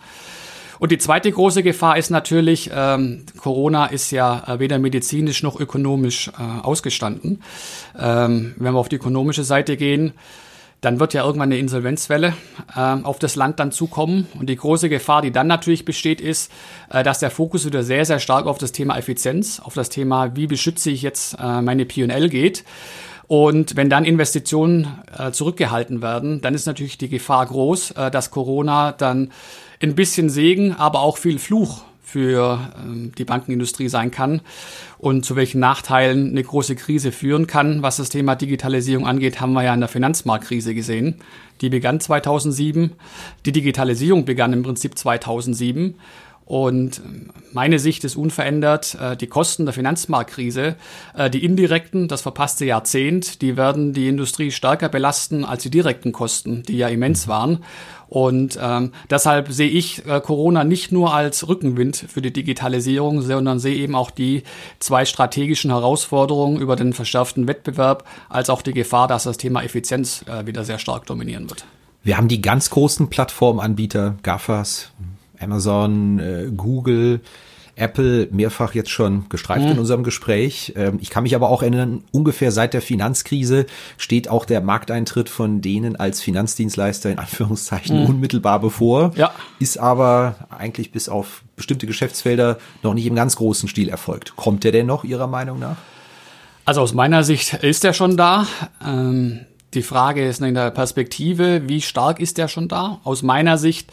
Und 0.81 0.91
die 0.91 0.97
zweite 0.97 1.31
große 1.31 1.61
Gefahr 1.61 1.95
ist 1.99 2.09
natürlich, 2.09 2.71
ähm, 2.73 3.23
Corona 3.37 3.85
ist 3.85 4.09
ja 4.09 4.43
äh, 4.47 4.57
weder 4.57 4.79
medizinisch 4.79 5.43
noch 5.43 5.59
ökonomisch 5.59 6.29
äh, 6.29 6.63
ausgestanden. 6.63 7.43
Ähm, 7.95 8.55
wenn 8.57 8.73
wir 8.73 8.79
auf 8.79 8.89
die 8.89 8.95
ökonomische 8.95 9.43
Seite 9.43 9.77
gehen, 9.77 10.13
dann 10.81 10.99
wird 10.99 11.13
ja 11.13 11.23
irgendwann 11.23 11.49
eine 11.49 11.59
Insolvenzwelle 11.59 12.33
äh, 12.75 12.79
auf 12.79 13.19
das 13.19 13.35
Land 13.35 13.59
dann 13.59 13.71
zukommen. 13.71 14.25
Und 14.39 14.49
die 14.49 14.55
große 14.55 14.89
Gefahr, 14.89 15.21
die 15.21 15.31
dann 15.31 15.45
natürlich 15.45 15.85
besteht, 15.85 16.19
ist, 16.19 16.51
äh, 16.89 17.03
dass 17.03 17.19
der 17.19 17.29
Fokus 17.29 17.63
wieder 17.67 17.83
sehr, 17.83 18.03
sehr 18.03 18.17
stark 18.17 18.47
auf 18.47 18.57
das 18.57 18.71
Thema 18.71 18.97
Effizienz, 18.97 19.59
auf 19.59 19.75
das 19.75 19.89
Thema, 19.89 20.35
wie 20.35 20.47
beschütze 20.47 20.89
ich 20.89 21.03
jetzt 21.03 21.37
äh, 21.39 21.61
meine 21.61 21.85
P&L 21.85 22.27
geht. 22.27 22.63
Und 23.27 23.75
wenn 23.75 23.91
dann 23.91 24.03
Investitionen 24.03 24.87
äh, 25.15 25.29
zurückgehalten 25.29 26.01
werden, 26.01 26.41
dann 26.41 26.55
ist 26.55 26.65
natürlich 26.65 26.97
die 26.97 27.07
Gefahr 27.07 27.45
groß, 27.45 27.91
äh, 27.91 28.09
dass 28.09 28.31
Corona 28.31 28.93
dann 28.93 29.31
ein 29.81 29.95
bisschen 29.95 30.29
Segen, 30.29 30.73
aber 30.73 31.01
auch 31.01 31.17
viel 31.17 31.39
Fluch 31.39 31.83
für 32.03 32.59
ähm, 32.77 33.13
die 33.17 33.23
Bankenindustrie 33.23 33.87
sein 33.87 34.11
kann 34.11 34.41
und 34.97 35.25
zu 35.25 35.35
welchen 35.35 35.59
Nachteilen 35.59 36.29
eine 36.29 36.43
große 36.43 36.75
Krise 36.75 37.11
führen 37.11 37.47
kann. 37.47 37.81
Was 37.81 37.97
das 37.97 38.09
Thema 38.09 38.35
Digitalisierung 38.35 39.07
angeht, 39.07 39.39
haben 39.39 39.53
wir 39.53 39.63
ja 39.63 39.73
in 39.73 39.79
der 39.79 39.89
Finanzmarktkrise 39.89 40.75
gesehen. 40.75 41.15
Die 41.61 41.69
begann 41.69 41.99
2007. 41.99 42.91
Die 43.45 43.51
Digitalisierung 43.51 44.25
begann 44.25 44.51
im 44.51 44.63
Prinzip 44.63 44.97
2007. 44.97 45.95
Und 46.51 47.01
meine 47.53 47.79
Sicht 47.79 48.03
ist 48.03 48.17
unverändert, 48.17 48.95
äh, 48.95 49.15
die 49.15 49.27
Kosten 49.27 49.63
der 49.63 49.73
Finanzmarktkrise, 49.73 50.75
äh, 51.15 51.29
die 51.29 51.45
indirekten, 51.45 52.09
das 52.09 52.23
verpasste 52.23 52.65
Jahrzehnt, 52.65 53.41
die 53.41 53.55
werden 53.55 53.93
die 53.93 54.09
Industrie 54.09 54.51
stärker 54.51 54.89
belasten 54.89 55.45
als 55.45 55.63
die 55.63 55.69
direkten 55.69 56.11
Kosten, 56.11 56.63
die 56.63 56.75
ja 56.75 56.89
immens 56.89 57.29
waren. 57.29 57.63
Und 58.09 58.59
ähm, 58.61 58.91
deshalb 59.09 59.49
sehe 59.49 59.69
ich 59.69 60.05
äh, 60.05 60.19
Corona 60.19 60.65
nicht 60.65 60.91
nur 60.91 61.13
als 61.13 61.47
Rückenwind 61.47 61.95
für 61.95 62.21
die 62.21 62.33
Digitalisierung, 62.33 63.21
sondern 63.21 63.57
sehe 63.59 63.77
eben 63.77 63.95
auch 63.95 64.11
die 64.11 64.43
zwei 64.79 65.05
strategischen 65.05 65.71
Herausforderungen 65.71 66.59
über 66.59 66.75
den 66.75 66.91
verschärften 66.91 67.47
Wettbewerb, 67.47 68.03
als 68.27 68.49
auch 68.49 68.61
die 68.61 68.73
Gefahr, 68.73 69.07
dass 69.07 69.23
das 69.23 69.37
Thema 69.37 69.63
Effizienz 69.63 70.25
äh, 70.27 70.45
wieder 70.45 70.65
sehr 70.65 70.79
stark 70.79 71.05
dominieren 71.05 71.49
wird. 71.49 71.63
Wir 72.03 72.17
haben 72.17 72.27
die 72.27 72.41
ganz 72.41 72.69
großen 72.71 73.09
Plattformanbieter, 73.09 74.15
GAFAs, 74.21 74.91
Amazon, 75.41 76.19
äh, 76.19 76.51
Google, 76.55 77.21
Apple 77.75 78.27
mehrfach 78.31 78.73
jetzt 78.73 78.89
schon 78.89 79.27
gestreift 79.29 79.65
mhm. 79.65 79.71
in 79.71 79.79
unserem 79.79 80.03
Gespräch. 80.03 80.73
Ähm, 80.75 80.99
ich 81.01 81.09
kann 81.09 81.23
mich 81.23 81.35
aber 81.35 81.49
auch 81.49 81.61
erinnern, 81.61 82.03
ungefähr 82.11 82.51
seit 82.51 82.73
der 82.73 82.81
Finanzkrise 82.81 83.65
steht 83.97 84.29
auch 84.29 84.45
der 84.45 84.61
Markteintritt 84.61 85.29
von 85.29 85.61
denen 85.61 85.95
als 85.95 86.21
Finanzdienstleister 86.21 87.09
in 87.09 87.19
Anführungszeichen 87.19 88.01
mhm. 88.01 88.05
unmittelbar 88.07 88.59
bevor. 88.59 89.11
Ja. 89.15 89.31
Ist 89.59 89.77
aber 89.77 90.35
eigentlich 90.49 90.91
bis 90.91 91.09
auf 91.09 91.43
bestimmte 91.55 91.87
Geschäftsfelder 91.87 92.57
noch 92.83 92.93
nicht 92.93 93.05
im 93.05 93.15
ganz 93.15 93.35
großen 93.35 93.67
Stil 93.67 93.89
erfolgt. 93.89 94.35
Kommt 94.35 94.63
der 94.63 94.71
denn 94.71 94.85
noch 94.85 95.03
Ihrer 95.03 95.27
Meinung 95.27 95.59
nach? 95.59 95.77
Also 96.65 96.81
aus 96.81 96.93
meiner 96.93 97.23
Sicht 97.23 97.55
ist 97.55 97.83
er 97.83 97.93
schon 97.93 98.17
da. 98.17 98.45
Ähm, 98.85 99.41
die 99.73 99.81
Frage 99.81 100.27
ist 100.27 100.41
in 100.41 100.53
der 100.53 100.69
Perspektive, 100.69 101.67
wie 101.67 101.81
stark 101.81 102.19
ist 102.19 102.37
der 102.37 102.47
schon 102.47 102.67
da? 102.67 102.99
Aus 103.03 103.23
meiner 103.23 103.57
Sicht 103.57 103.89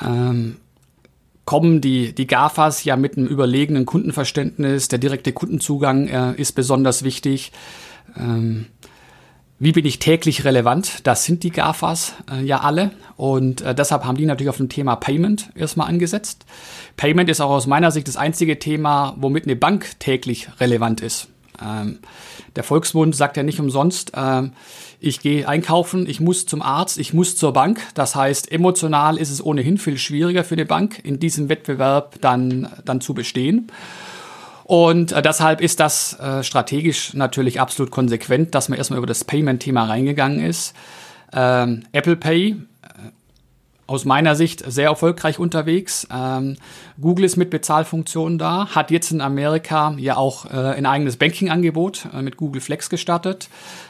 ähm, 0.00 0.56
kommen 1.44 1.80
die, 1.80 2.14
die 2.14 2.26
GAFAs 2.26 2.84
ja 2.84 2.96
mit 2.96 3.16
einem 3.16 3.26
überlegenen 3.26 3.86
Kundenverständnis. 3.86 4.88
Der 4.88 4.98
direkte 4.98 5.32
Kundenzugang 5.32 6.06
äh, 6.06 6.34
ist 6.34 6.52
besonders 6.52 7.02
wichtig. 7.02 7.52
Ähm, 8.16 8.66
wie 9.58 9.72
bin 9.72 9.84
ich 9.84 9.98
täglich 9.98 10.44
relevant? 10.44 11.06
Das 11.06 11.24
sind 11.24 11.42
die 11.42 11.50
GAFAs 11.50 12.14
äh, 12.32 12.42
ja 12.42 12.60
alle. 12.60 12.92
Und 13.16 13.60
äh, 13.60 13.74
deshalb 13.74 14.04
haben 14.04 14.16
die 14.16 14.24
natürlich 14.24 14.48
auf 14.48 14.56
dem 14.56 14.68
Thema 14.68 14.96
Payment 14.96 15.50
erstmal 15.54 15.88
angesetzt. 15.88 16.46
Payment 16.96 17.28
ist 17.28 17.40
auch 17.40 17.50
aus 17.50 17.66
meiner 17.66 17.90
Sicht 17.90 18.08
das 18.08 18.16
einzige 18.16 18.58
Thema, 18.58 19.14
womit 19.18 19.44
eine 19.44 19.56
Bank 19.56 19.98
täglich 19.98 20.48
relevant 20.60 21.02
ist. 21.02 21.28
Ähm, 21.62 21.98
der 22.56 22.64
Volksmund 22.64 23.14
sagt 23.14 23.36
ja 23.36 23.42
nicht 23.42 23.60
umsonst, 23.60 24.12
ähm, 24.14 24.52
ich 24.98 25.20
gehe 25.20 25.48
einkaufen, 25.48 26.08
ich 26.08 26.20
muss 26.20 26.46
zum 26.46 26.62
Arzt, 26.62 26.98
ich 26.98 27.14
muss 27.14 27.36
zur 27.36 27.52
Bank. 27.52 27.80
Das 27.94 28.14
heißt, 28.14 28.52
emotional 28.52 29.16
ist 29.16 29.30
es 29.30 29.44
ohnehin 29.44 29.78
viel 29.78 29.98
schwieriger 29.98 30.44
für 30.44 30.54
eine 30.54 30.66
Bank, 30.66 31.00
in 31.04 31.18
diesem 31.18 31.48
Wettbewerb 31.48 32.20
dann, 32.20 32.68
dann 32.84 33.00
zu 33.00 33.14
bestehen. 33.14 33.70
Und 34.64 35.12
äh, 35.12 35.22
deshalb 35.22 35.60
ist 35.60 35.80
das 35.80 36.18
äh, 36.20 36.44
strategisch 36.44 37.14
natürlich 37.14 37.60
absolut 37.60 37.90
konsequent, 37.90 38.54
dass 38.54 38.68
man 38.68 38.78
erstmal 38.78 38.98
über 38.98 39.06
das 39.06 39.24
Payment-Thema 39.24 39.84
reingegangen 39.84 40.40
ist. 40.40 40.74
Ähm, 41.32 41.82
Apple 41.92 42.16
Pay 42.16 42.56
aus 43.90 44.04
meiner 44.04 44.36
Sicht 44.36 44.62
sehr 44.70 44.86
erfolgreich 44.86 45.40
unterwegs. 45.40 46.06
Ähm, 46.14 46.56
Google 47.00 47.24
ist 47.24 47.36
mit 47.36 47.50
Bezahlfunktionen 47.50 48.38
da, 48.38 48.68
hat 48.68 48.92
jetzt 48.92 49.10
in 49.10 49.20
Amerika 49.20 49.94
ja 49.98 50.16
auch 50.16 50.46
äh, 50.46 50.50
ein 50.50 50.86
eigenes 50.86 51.16
Banking-Angebot 51.16 52.06
äh, 52.14 52.22
mit 52.22 52.36
Google 52.36 52.60
Flex 52.60 52.88
gestartet. 52.88 53.48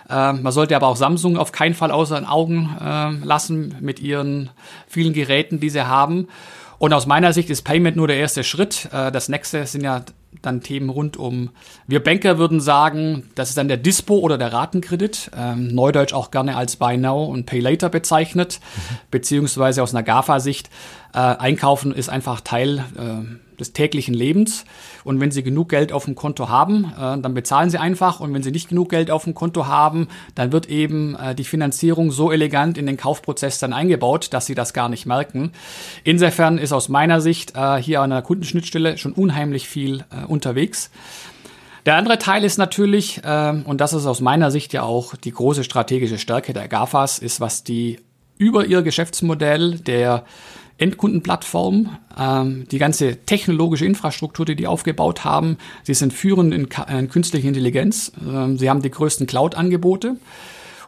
Äh, 0.09 0.33
man 0.33 0.53
sollte 0.53 0.75
aber 0.75 0.87
auch 0.87 0.97
Samsung 0.97 1.37
auf 1.37 1.53
keinen 1.53 1.75
Fall 1.75 1.91
außer 1.91 2.17
den 2.17 2.25
Augen 2.25 2.71
äh, 2.81 3.11
lassen 3.27 3.77
mit 3.81 4.01
ihren 4.01 4.49
vielen 4.89 5.13
Geräten, 5.13 5.61
die 5.61 5.69
sie 5.69 5.87
haben. 5.87 6.29
Und 6.79 6.95
aus 6.95 7.05
meiner 7.05 7.35
Sicht 7.35 7.51
ist 7.51 7.61
Payment 7.63 7.95
nur 7.95 8.09
der 8.09 8.17
erste 8.17 8.43
Schritt. 8.43 8.89
Äh, 8.95 9.13
das 9.13 9.29
nächste 9.29 9.67
sind 9.67 9.85
ja 9.85 10.03
dann 10.43 10.63
Themen 10.63 10.89
rund 10.91 11.17
um, 11.17 11.51
wir 11.87 12.03
Banker 12.03 12.39
würden 12.39 12.61
sagen, 12.61 13.25
das 13.35 13.51
ist 13.51 13.59
dann 13.59 13.69
der 13.69 13.77
Dispo 13.77 14.19
oder 14.19 14.39
der 14.39 14.53
Ratenkredit, 14.53 15.31
ähm, 15.37 15.69
neudeutsch 15.69 16.13
auch 16.13 16.31
gerne 16.31 16.57
als 16.57 16.77
Buy 16.77 16.97
Now 16.97 17.25
und 17.25 17.47
Pay 17.47 17.61
Later 17.61 17.89
bezeichnet, 17.89 18.61
mhm. 18.61 18.97
beziehungsweise 19.11 19.83
aus 19.83 19.95
einer 19.95 20.03
GAFA-Sicht, 20.03 20.71
äh, 21.13 21.19
Einkaufen 21.19 21.93
ist 21.93 22.09
einfach 22.09 22.41
Teil 22.41 22.85
äh, 22.97 23.59
des 23.61 23.73
täglichen 23.73 24.15
Lebens. 24.15 24.65
Und 25.05 25.21
wenn 25.21 25.31
Sie 25.31 25.43
genug 25.43 25.69
Geld 25.69 25.93
auf 25.93 26.07
dem 26.07 26.15
Konto 26.15 26.49
haben, 26.49 26.93
äh, 26.97 27.19
dann 27.19 27.35
bezahlen 27.35 27.71
Sie 27.71 27.79
einfach. 27.79 28.21
Und 28.21 28.35
wenn 28.35 28.43
Sie 28.43 28.51
nicht 28.51 28.69
genug 28.69 28.89
Geld 28.89 29.11
auf 29.11 29.25
dem 29.25 29.35
Konto 29.35 29.67
haben, 29.67 30.09
dann 30.35 30.51
wird 30.51 30.69
eben 30.69 31.15
äh, 31.15 31.35
die 31.35 31.45
Finanzierung 31.45 32.11
so 32.11 32.33
elegant 32.33 32.79
in 32.79 32.87
den 32.87 32.97
Kaufprozess 32.97 33.59
dann 33.59 33.73
eingebaut, 33.73 34.33
dass 34.33 34.47
Sie 34.47 34.55
das 34.55 34.73
gar 34.73 34.89
nicht 34.89 35.07
merken. 35.07 35.53
Insofern 36.05 36.59
ist 36.59 36.73
aus 36.73 36.89
meiner 36.89 37.21
Sicht 37.21 37.55
äh, 37.55 37.77
hier 37.77 38.01
an 38.01 38.11
der 38.11 38.23
Kundenschnittstelle 38.23 38.99
schon 38.99 39.13
unheimlich 39.13 39.69
viel 39.69 40.05
äh, 40.11 40.25
unterwegs. 40.27 40.91
Der 41.87 41.97
andere 41.97 42.19
Teil 42.19 42.45
ist 42.45 42.59
natürlich, 42.59 43.23
äh, 43.25 43.63
und 43.65 43.81
das 43.81 43.93
ist 43.93 44.07
aus 44.07 44.21
meiner 44.21 44.51
Sicht 44.51 44.73
ja 44.73 44.83
auch 44.83 45.15
die 45.17 45.33
große 45.33 45.65
strategische 45.65 46.19
Stärke 46.19 46.53
der 46.53 46.69
GAFAs, 46.69 47.19
ist, 47.19 47.41
was 47.41 47.65
die 47.65 47.99
über 48.37 48.65
ihr 48.65 48.83
Geschäftsmodell 48.83 49.79
der 49.79 50.25
Endkundenplattform, 50.81 51.97
ähm, 52.19 52.67
die 52.71 52.79
ganze 52.79 53.19
technologische 53.25 53.85
Infrastruktur, 53.85 54.47
die 54.47 54.57
die 54.57 54.67
aufgebaut 54.67 55.25
haben. 55.25 55.59
Sie 55.83 55.95
sind 55.95 56.13
führend 56.13 56.55
in, 56.55 56.69
künstlicher 57.09 57.49
Intelligenz. 57.49 58.13
Ähm, 58.27 58.59
sie 58.59 58.71
haben 58.71 58.83
die 58.83 58.91
größten 58.91 59.27
Cloud-Angebote. 59.27 60.17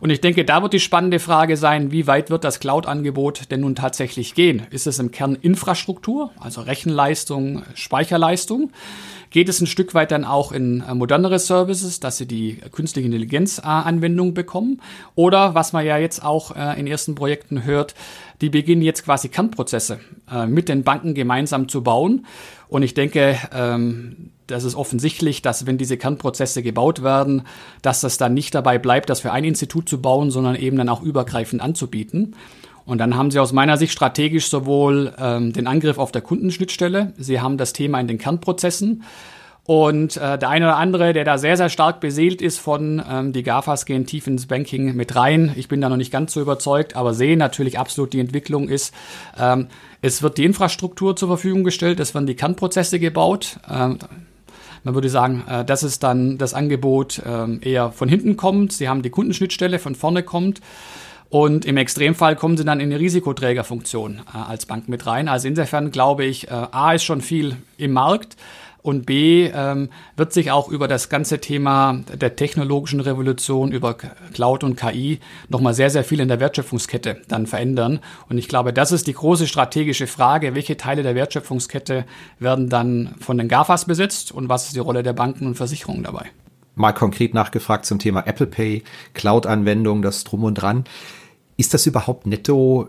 Und 0.01 0.11
ich 0.11 0.21
denke, 0.21 0.45
da 0.45 0.63
wird 0.63 0.73
die 0.73 0.81
spannende 0.81 1.21
Frage 1.21 1.57
sein, 1.57 1.93
wie 1.93 2.09
weit 2.09 2.29
wird 2.29 2.43
das 2.43 2.59
Cloud-Angebot 2.59 3.53
denn 3.53 3.61
nun 3.61 3.77
tatsächlich 3.77 4.35
gehen? 4.35 4.67
Ist 4.71 4.89
es 4.89 4.99
im 4.99 5.13
Kern 5.13 5.37
Infrastruktur, 5.41 6.33
also 6.41 6.63
Rechenleistung, 6.63 7.63
Speicherleistung? 7.75 8.73
Geht 9.33 9.49
es 9.49 9.62
ein 9.62 9.66
Stück 9.66 9.95
weit 9.95 10.12
dann 10.12 10.27
auch 10.27 10.53
in 10.53 10.83
äh, 10.87 10.95
modernere 10.95 11.38
Services, 11.38 12.01
dass 12.01 12.18
sie 12.18 12.27
die 12.27 12.59
künstliche 12.71 13.07
Intelligenz-Anwendung 13.07 14.35
bekommen? 14.35 14.83
Oder 15.14 15.55
was 15.55 15.73
man 15.73 15.87
ja 15.87 15.97
jetzt 15.97 16.23
auch 16.23 16.55
äh, 16.55 16.79
in 16.79 16.87
ersten 16.87 17.14
Projekten 17.14 17.64
hört, 17.64 17.95
die 18.42 18.51
beginnen 18.51 18.83
jetzt 18.83 19.05
quasi 19.05 19.31
Kernprozesse 19.31 20.01
äh, 20.31 20.47
mit 20.47 20.68
den 20.68 20.83
Banken 20.83 21.14
gemeinsam 21.14 21.66
zu 21.68 21.83
bauen. 21.83 22.27
Und 22.68 22.83
ich 22.83 22.92
denke, 22.92 23.38
ähm, 23.55 24.33
das 24.49 24.64
ist 24.64 24.75
offensichtlich, 24.75 25.40
dass 25.40 25.64
wenn 25.64 25.79
diese 25.79 25.97
Kernprozesse 25.97 26.62
gebaut 26.62 27.03
werden, 27.03 27.42
dass 27.81 28.03
das 28.03 28.18
dann 28.18 28.35
nicht 28.35 28.55
dabei 28.55 28.79
bleibt, 28.79 29.09
das 29.09 29.21
für 29.21 29.33
ein 29.33 29.45
Institut 29.45 29.88
zu 29.88 30.03
bauen, 30.03 30.31
sondern 30.31 30.57
eben 30.57 30.77
dann 30.77 30.90
auch 30.90 31.03
übergreifend 31.03 31.62
anzubieten. 31.62 32.37
Und 32.85 32.99
dann 32.99 33.16
haben 33.16 33.31
sie 33.31 33.38
aus 33.38 33.53
meiner 33.53 33.77
Sicht 33.77 33.92
strategisch 33.92 34.49
sowohl 34.49 35.12
ähm, 35.18 35.53
den 35.53 35.66
Angriff 35.66 35.99
auf 35.99 36.12
der 36.12 36.23
Kundenschnittstelle, 36.23 37.12
sie 37.16 37.40
haben 37.40 37.57
das 37.57 37.73
Thema 37.73 38.01
in 38.01 38.09
den 38.09 38.18
Kernprozessen, 38.18 39.03
und 39.64 40.16
äh, 40.16 40.38
der 40.38 40.49
eine 40.49 40.66
oder 40.66 40.77
andere, 40.77 41.12
der 41.12 41.25
da 41.25 41.38
sehr, 41.38 41.57
sehr 41.57 41.68
stark 41.68 42.01
beseelt 42.01 42.42
ist 42.42 42.59
von 42.59 43.01
ähm, 43.09 43.33
die 43.33 43.45
GAFAs 43.45 43.87
gehen 43.87 44.07
tief 44.07 44.27
ins 44.27 44.47
Banking 44.47 44.97
mit 44.97 45.14
rein. 45.14 45.53
Ich 45.57 45.68
bin 45.68 45.81
da 45.81 45.88
noch 45.88 45.97
nicht 45.97 46.11
ganz 46.11 46.33
so 46.33 46.40
überzeugt, 46.40 46.97
aber 46.97 47.14
sehe 47.14 47.37
natürlich 47.37 47.79
absolut 47.79 48.12
die 48.12 48.18
Entwicklung 48.18 48.68
ist, 48.68 48.92
ähm, 49.38 49.68
es 50.01 50.21
wird 50.21 50.37
die 50.38 50.45
Infrastruktur 50.45 51.14
zur 51.14 51.29
Verfügung 51.29 51.62
gestellt, 51.62 52.01
es 52.01 52.12
werden 52.12 52.27
die 52.27 52.35
Kernprozesse 52.35 52.99
gebaut. 52.99 53.61
Ähm, 53.71 53.99
man 54.83 54.95
würde 54.95 55.09
sagen, 55.09 55.45
äh, 55.49 55.64
das 55.64 55.85
ist 55.85 56.03
dann 56.03 56.38
das 56.38 56.55
Angebot 56.55 57.23
ähm, 57.25 57.61
eher 57.62 57.92
von 57.92 58.09
hinten 58.09 58.37
kommt. 58.37 58.73
Sie 58.73 58.88
haben 58.88 59.03
die 59.03 59.11
Kundenschnittstelle 59.11 59.79
von 59.79 59.95
vorne 59.95 60.25
kommt. 60.25 60.61
Und 61.33 61.64
im 61.64 61.79
Extremfall 61.79 62.37
kommen 62.37 62.59
sie 62.59 62.64
dann 62.66 62.79
in 62.79 62.92
eine 62.92 63.01
Risikoträgerfunktion 63.01 64.21
äh, 64.35 64.37
als 64.37 64.66
Bank 64.66 64.90
mit 64.90 65.07
rein. 65.07 65.29
Also 65.29 65.49
insofern 65.49 65.90
glaube 65.90 66.27
ich, 66.27 66.49
äh, 66.49 66.51
A 66.51 66.92
ist 66.92 67.05
schon 67.05 67.23
viel 67.23 67.57
im 67.79 67.92
Markt. 67.92 68.37
Und 68.83 69.07
B 69.07 69.47
ähm, 69.47 69.88
wird 70.14 70.35
sich 70.35 70.51
auch 70.51 70.68
über 70.68 70.88
das 70.88 71.09
ganze 71.09 71.40
Thema 71.40 72.01
der 72.12 72.37
technologischen 72.37 73.01
Revolution, 73.01 73.73
über 73.73 73.95
Cloud 74.35 74.62
und 74.62 74.77
KI 74.77 75.21
nochmal 75.49 75.73
sehr, 75.73 75.88
sehr 75.88 76.05
viel 76.05 76.21
in 76.21 76.29
der 76.29 76.38
Wertschöpfungskette 76.38 77.23
dann 77.29 77.47
verändern. 77.47 78.01
Und 78.29 78.37
ich 78.37 78.49
glaube, 78.49 78.75
das 78.75 78.92
ist 78.92 79.07
die 79.07 79.14
große 79.14 79.47
strategische 79.47 80.09
Frage, 80.09 80.55
welche 80.55 80.77
Teile 80.77 81.03
der 81.03 81.14
Wertschöpfungskette 81.14 82.05
werden 82.40 82.68
dann 82.68 83.14
von 83.21 83.38
den 83.38 83.49
GAFAs 83.49 83.87
besetzt 83.87 84.33
und 84.33 84.51
was 84.51 84.66
ist 84.66 84.77
die 84.77 84.81
Rolle 84.81 85.03
der 85.03 85.14
Banken 85.14 85.47
und 85.47 85.55
Versicherungen 85.55 86.03
dabei? 86.03 86.27
Mal 86.75 86.92
konkret 86.92 87.33
nachgefragt 87.33 87.87
zum 87.87 87.99
Thema 87.99 88.27
Apple 88.27 88.47
Pay, 88.47 88.83
Cloud-Anwendung, 89.14 90.03
das 90.03 90.25
drum 90.25 90.45
und 90.45 90.57
dran. 90.57 90.85
Ist 91.62 91.75
das 91.75 91.87
überhaupt 91.87 92.27
netto 92.27 92.88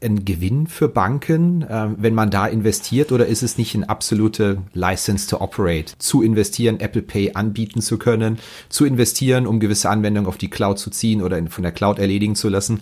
ein 0.00 0.24
Gewinn 0.24 0.68
für 0.68 0.86
Banken, 0.86 1.62
äh, 1.62 1.88
wenn 1.96 2.14
man 2.14 2.30
da 2.30 2.46
investiert 2.46 3.10
oder 3.10 3.26
ist 3.26 3.42
es 3.42 3.58
nicht 3.58 3.74
ein 3.74 3.82
absolute 3.82 4.58
License 4.74 5.28
to 5.28 5.40
Operate, 5.40 5.94
zu 5.98 6.22
investieren, 6.22 6.78
Apple 6.78 7.02
Pay 7.02 7.32
anbieten 7.34 7.80
zu 7.80 7.98
können, 7.98 8.38
zu 8.68 8.84
investieren, 8.84 9.48
um 9.48 9.58
gewisse 9.58 9.90
Anwendungen 9.90 10.28
auf 10.28 10.38
die 10.38 10.50
Cloud 10.50 10.78
zu 10.78 10.90
ziehen 10.90 11.20
oder 11.20 11.44
von 11.48 11.64
der 11.64 11.72
Cloud 11.72 11.98
erledigen 11.98 12.36
zu 12.36 12.48
lassen? 12.48 12.80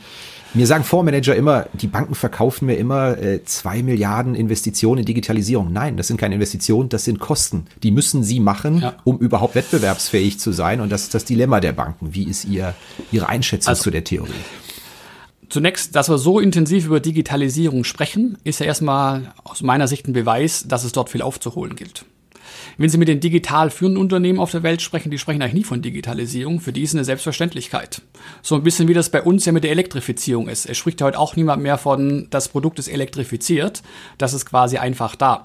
Mir 0.53 0.66
sagen 0.66 0.85
Fondsmanager 0.85 1.35
immer, 1.35 1.68
die 1.72 1.87
Banken 1.87 2.14
verkaufen 2.14 2.66
mir 2.66 2.76
immer 2.76 3.16
äh, 3.16 3.42
zwei 3.44 3.83
Milliarden 3.83 4.35
Investitionen 4.35 4.98
in 4.98 5.05
Digitalisierung. 5.07 5.72
Nein, 5.72 5.96
das 5.96 6.09
sind 6.09 6.18
keine 6.18 6.35
Investitionen, 6.35 6.90
das 6.90 7.07
sind 7.07 7.18
Kosten. 7.18 7.66
Die 7.83 7.92
müssen 7.92 8.24
sie 8.24 8.40
machen, 8.40 8.81
ja. 8.83 8.94
um 9.05 9.16
überhaupt 9.18 9.55
wettbewerbsfähig 9.55 10.38
zu 10.38 10.53
sein. 10.53 10.83
Und 10.83 10.90
das 10.90 11.05
ist 11.05 11.14
das 11.14 11.24
Dilemma 11.24 11.61
der 11.61 11.72
Banken. 11.72 12.14
Wie 12.14 12.24
ist 12.24 12.44
ihr, 12.44 12.74
Ihre 13.11 13.29
Einschätzung 13.29 13.70
also, 13.70 13.85
zu 13.85 13.90
der 13.90 14.03
Theorie? 14.03 14.33
Zunächst, 15.51 15.97
dass 15.97 16.09
wir 16.09 16.17
so 16.17 16.39
intensiv 16.39 16.87
über 16.87 17.01
Digitalisierung 17.01 17.83
sprechen, 17.83 18.39
ist 18.45 18.61
ja 18.61 18.67
erstmal 18.67 19.35
aus 19.43 19.63
meiner 19.63 19.89
Sicht 19.89 20.07
ein 20.07 20.13
Beweis, 20.13 20.67
dass 20.69 20.85
es 20.85 20.93
dort 20.93 21.11
viel 21.11 21.23
aufzuholen 21.23 21.75
gilt. 21.75 22.05
Wenn 22.79 22.89
Sie 22.89 22.99
mit 22.99 23.09
den 23.09 23.19
digital 23.19 23.71
führenden 23.71 24.01
Unternehmen 24.01 24.39
auf 24.39 24.53
der 24.53 24.63
Welt 24.63 24.81
sprechen, 24.81 25.11
die 25.11 25.19
sprechen 25.19 25.43
eigentlich 25.43 25.55
nie 25.55 25.65
von 25.65 25.83
Digitalisierung. 25.83 26.61
Für 26.61 26.73
die 26.73 26.83
ist 26.83 26.95
eine 26.95 27.05
Selbstverständlichkeit. 27.05 28.03
So 28.43 28.55
ein 28.55 28.63
bisschen 28.63 28.87
wie 28.87 28.95
das 28.95 29.11
bei 29.11 29.23
uns 29.23 29.45
ja 29.45 29.53
mit 29.53 29.65
der 29.65 29.73
Elektrifizierung 29.73 30.49
ist. 30.49 30.67
Es 30.67 30.79
spricht 30.79 31.03
heute 31.03 31.19
auch 31.19 31.35
niemand 31.35 31.63
mehr 31.63 31.79
von, 31.79 32.29
das 32.31 32.49
Produkt 32.49 32.79
ist 32.79 32.89
elektrifiziert. 32.89 33.83
Das 34.19 34.33
ist 34.35 34.47
quasi 34.47 34.79
einfach 34.79 35.17
da. 35.17 35.43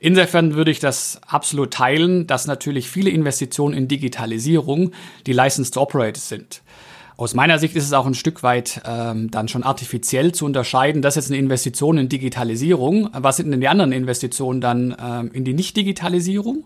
Insofern 0.00 0.54
würde 0.54 0.70
ich 0.70 0.80
das 0.80 1.20
absolut 1.26 1.72
teilen, 1.72 2.26
dass 2.26 2.46
natürlich 2.46 2.88
viele 2.88 3.10
Investitionen 3.10 3.74
in 3.74 3.86
Digitalisierung 3.86 4.92
die 5.26 5.32
License 5.32 5.70
to 5.70 5.82
Operate 5.82 6.18
sind. 6.18 6.62
Aus 7.22 7.34
meiner 7.34 7.60
Sicht 7.60 7.76
ist 7.76 7.84
es 7.84 7.92
auch 7.92 8.04
ein 8.04 8.14
Stück 8.14 8.42
weit 8.42 8.82
ähm, 8.84 9.30
dann 9.30 9.46
schon 9.46 9.62
artifiziell 9.62 10.32
zu 10.32 10.44
unterscheiden. 10.44 11.02
Das 11.02 11.16
ist 11.16 11.26
jetzt 11.26 11.30
eine 11.30 11.38
Investition 11.38 11.96
in 11.96 12.08
Digitalisierung. 12.08 13.10
Was 13.12 13.36
sind 13.36 13.52
denn 13.52 13.60
die 13.60 13.68
anderen 13.68 13.92
Investitionen 13.92 14.60
dann 14.60 14.96
ähm, 15.00 15.30
in 15.32 15.44
die 15.44 15.54
Nicht-Digitalisierung? 15.54 16.64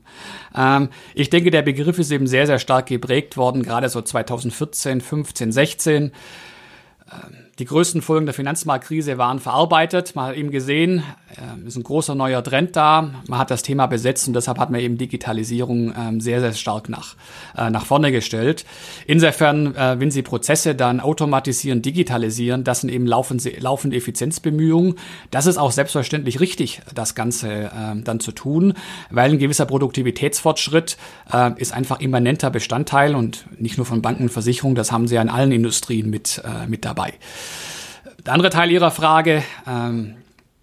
Ähm, 0.57 0.89
ich 1.15 1.29
denke, 1.29 1.51
der 1.51 1.61
Begriff 1.61 1.99
ist 1.99 2.11
eben 2.11 2.27
sehr, 2.27 2.47
sehr 2.47 2.59
stark 2.59 2.87
geprägt 2.87 3.37
worden, 3.37 3.65
gerade 3.65 3.91
so 3.91 4.01
2014, 4.01 5.03
15, 5.03 5.53
16. 5.53 6.13
Die 7.59 7.65
größten 7.67 8.01
Folgen 8.01 8.25
der 8.25 8.35
Finanzmarktkrise 8.35 9.19
waren 9.19 9.41
verarbeitet. 9.41 10.17
Man 10.17 10.29
hat 10.29 10.37
eben 10.37 10.51
gesehen, 10.51 11.03
äh, 11.37 11.67
ist 11.67 11.77
ein 11.77 11.83
großer 11.83 12.15
neuer 12.15 12.43
Trend 12.43 12.77
da. 12.77 13.11
Man 13.29 13.39
hat 13.39 13.51
das 13.51 13.63
Thema 13.63 13.87
besetzt 13.87 14.27
und 14.27 14.35
deshalb 14.35 14.59
hat 14.59 14.71
man 14.71 14.81
eben 14.81 14.99
Digitalisierung 14.99 15.95
ähm, 15.97 16.21
sehr, 16.21 16.41
sehr 16.41 16.53
stark 16.53 16.89
nach, 16.89 17.15
äh, 17.57 17.71
nach 17.71 17.85
vorne 17.85 18.13
gestellt. 18.13 18.65
Insofern, 19.07 19.75
äh, 19.75 20.01
wenn 20.01 20.11
Sie 20.11 20.23
Prozesse 20.23 20.75
dann 20.75 21.01
automatisieren, 21.01 21.83
digitalisieren, 21.83 22.65
das 22.65 22.81
sind 22.81 22.91
eben 22.91 23.07
laufende, 23.07 23.51
laufende 23.59 23.97
Effizienzbemühungen. 23.97 24.95
Das 25.31 25.47
ist 25.47 25.59
auch 25.59 25.73
selbstverständlich 25.73 26.41
richtig, 26.41 26.81
das 26.95 27.15
Ganze 27.15 27.65
äh, 27.65 27.71
dann 28.03 28.21
zu 28.21 28.33
tun, 28.33 28.75
weil 29.11 29.31
ein 29.31 29.39
gewisser 29.39 29.67
Produktivitätsfortschritt 29.67 30.97
äh, 31.33 31.51
ist 31.57 31.73
einfach 31.73 32.01
immanenter 32.01 32.51
Bestandteil 32.51 33.15
und 33.15 33.47
nicht 33.61 33.77
nur 33.77 33.87
von 33.87 34.03
Banken 34.03 34.25
und 34.25 34.31
Versicherungen, 34.31 34.75
das 34.75 34.93
haben 34.93 35.09
Sie 35.09 35.15
ja 35.15 35.23
in 35.23 35.29
allen 35.29 35.53
Industrien 35.53 36.11
mit, 36.11 36.43
äh, 36.45 36.67
mit 36.67 36.85
dabei. 36.85 37.15
Der 38.25 38.33
andere 38.33 38.51
Teil 38.51 38.71
Ihrer 38.71 38.91
Frage, 38.91 39.43
ähm, 39.69 40.15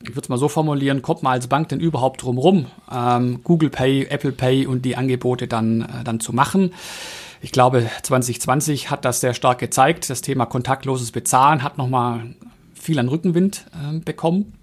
ich 0.04 0.12
würde 0.12 0.22
es 0.22 0.30
mal 0.30 0.38
so 0.38 0.50
formulieren, 0.50 1.02
kommt 1.02 1.24
man 1.24 1.34
als 1.34 1.48
Bank 1.48 1.70
denn 1.70 1.80
überhaupt 1.80 2.22
drum 2.22 2.38
rum, 2.38 2.66
ähm, 2.92 3.40
Google 3.44 3.70
Pay, 3.70 4.08
Apple 4.08 4.32
Pay 4.32 4.68
und 4.68 4.84
die 4.84 4.98
Angebote 4.98 5.48
dann, 5.48 5.82
äh, 5.82 6.04
dann 6.04 6.20
zu 6.20 6.34
machen? 6.34 6.74
Ich 7.42 7.52
glaube, 7.52 7.90
2020 8.04 8.90
hat 8.90 9.06
das 9.06 9.20
sehr 9.20 9.34
stark 9.34 9.60
gezeigt. 9.60 10.10
Das 10.10 10.22
Thema 10.22 10.46
kontaktloses 10.46 11.12
Bezahlen 11.12 11.64
hat 11.64 11.78
nochmal 11.78 12.36
viel 12.74 13.00
an 13.00 13.08
Rückenwind 13.08 13.66
äh, 13.74 14.00
bekommen. 14.00 14.54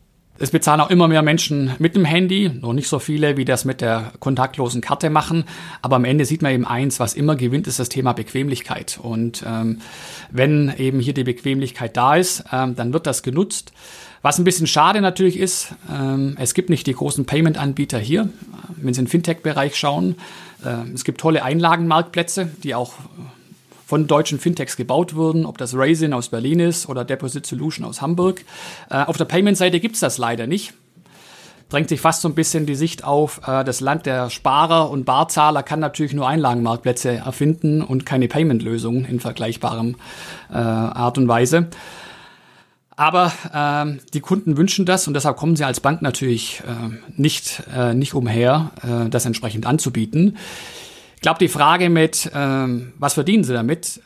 Es 0.42 0.50
bezahlen 0.50 0.80
auch 0.80 0.88
immer 0.88 1.06
mehr 1.06 1.20
Menschen 1.20 1.72
mit 1.78 1.94
dem 1.94 2.06
Handy, 2.06 2.48
noch 2.48 2.72
nicht 2.72 2.88
so 2.88 2.98
viele, 2.98 3.36
wie 3.36 3.44
das 3.44 3.66
mit 3.66 3.82
der 3.82 4.12
kontaktlosen 4.20 4.80
Karte 4.80 5.10
machen. 5.10 5.44
Aber 5.82 5.96
am 5.96 6.06
Ende 6.06 6.24
sieht 6.24 6.40
man 6.40 6.52
eben 6.52 6.64
eins, 6.64 6.98
was 6.98 7.12
immer 7.12 7.36
gewinnt, 7.36 7.66
ist 7.66 7.78
das 7.78 7.90
Thema 7.90 8.14
Bequemlichkeit. 8.14 8.98
Und 9.02 9.44
ähm, 9.46 9.80
wenn 10.30 10.72
eben 10.78 10.98
hier 10.98 11.12
die 11.12 11.24
Bequemlichkeit 11.24 11.94
da 11.94 12.16
ist, 12.16 12.44
ähm, 12.50 12.74
dann 12.74 12.94
wird 12.94 13.06
das 13.06 13.22
genutzt. 13.22 13.72
Was 14.22 14.38
ein 14.38 14.44
bisschen 14.44 14.66
schade 14.66 15.00
natürlich 15.00 15.38
ist, 15.38 15.74
ähm, 15.90 16.36
es 16.38 16.52
gibt 16.52 16.68
nicht 16.68 16.86
die 16.86 16.92
großen 16.92 17.24
Payment-Anbieter 17.24 17.98
hier. 17.98 18.28
Wenn 18.76 18.92
Sie 18.92 19.00
in 19.00 19.06
den 19.06 19.10
Fintech-Bereich 19.10 19.76
schauen, 19.76 20.16
äh, 20.62 20.92
es 20.94 21.04
gibt 21.04 21.20
tolle 21.20 21.42
Einlagenmarktplätze, 21.42 22.50
die 22.62 22.74
auch 22.74 22.92
von 23.86 24.06
deutschen 24.06 24.38
Fintechs 24.38 24.76
gebaut 24.76 25.14
wurden, 25.14 25.46
ob 25.46 25.58
das 25.58 25.74
Raisin 25.74 26.12
aus 26.12 26.28
Berlin 26.28 26.60
ist 26.60 26.88
oder 26.88 27.04
Deposit 27.04 27.46
Solution 27.46 27.84
aus 27.86 28.02
Hamburg. 28.02 28.44
Äh, 28.90 29.04
auf 29.04 29.16
der 29.16 29.24
Payment-Seite 29.24 29.80
gibt 29.80 29.94
es 29.94 30.00
das 30.00 30.18
leider 30.18 30.46
nicht. 30.46 30.74
Drängt 31.70 31.88
sich 31.88 32.00
fast 32.00 32.20
so 32.20 32.28
ein 32.28 32.34
bisschen 32.34 32.66
die 32.66 32.74
Sicht 32.74 33.04
auf, 33.04 33.40
äh, 33.48 33.64
das 33.64 33.80
Land 33.80 34.04
der 34.04 34.28
Sparer 34.28 34.90
und 34.90 35.06
Barzahler 35.06 35.62
kann 35.62 35.80
natürlich 35.80 36.12
nur 36.12 36.28
Einlagenmarktplätze 36.28 37.10
erfinden 37.10 37.80
und 37.80 38.04
keine 38.04 38.28
Payment-Lösungen 38.28 39.06
in 39.06 39.18
vergleichbarem 39.18 39.96
äh, 40.50 40.56
Art 40.56 41.16
und 41.16 41.26
Weise. 41.26 41.68
Aber 43.00 43.32
ähm, 43.54 44.00
die 44.12 44.20
Kunden 44.20 44.58
wünschen 44.58 44.84
das 44.84 45.08
und 45.08 45.14
deshalb 45.14 45.38
kommen 45.38 45.56
sie 45.56 45.64
als 45.64 45.80
Bank 45.80 46.02
natürlich 46.02 46.60
äh, 46.66 46.98
nicht, 47.16 47.62
äh, 47.74 47.94
nicht 47.94 48.12
umher, 48.12 48.72
äh, 48.82 49.08
das 49.08 49.24
entsprechend 49.24 49.64
anzubieten. 49.64 50.36
Ich 51.16 51.22
glaube, 51.22 51.38
die 51.38 51.48
Frage 51.48 51.88
mit, 51.88 52.30
ähm, 52.34 52.92
was 52.98 53.14
verdienen 53.14 53.42
Sie 53.42 53.54
damit? 53.54 54.02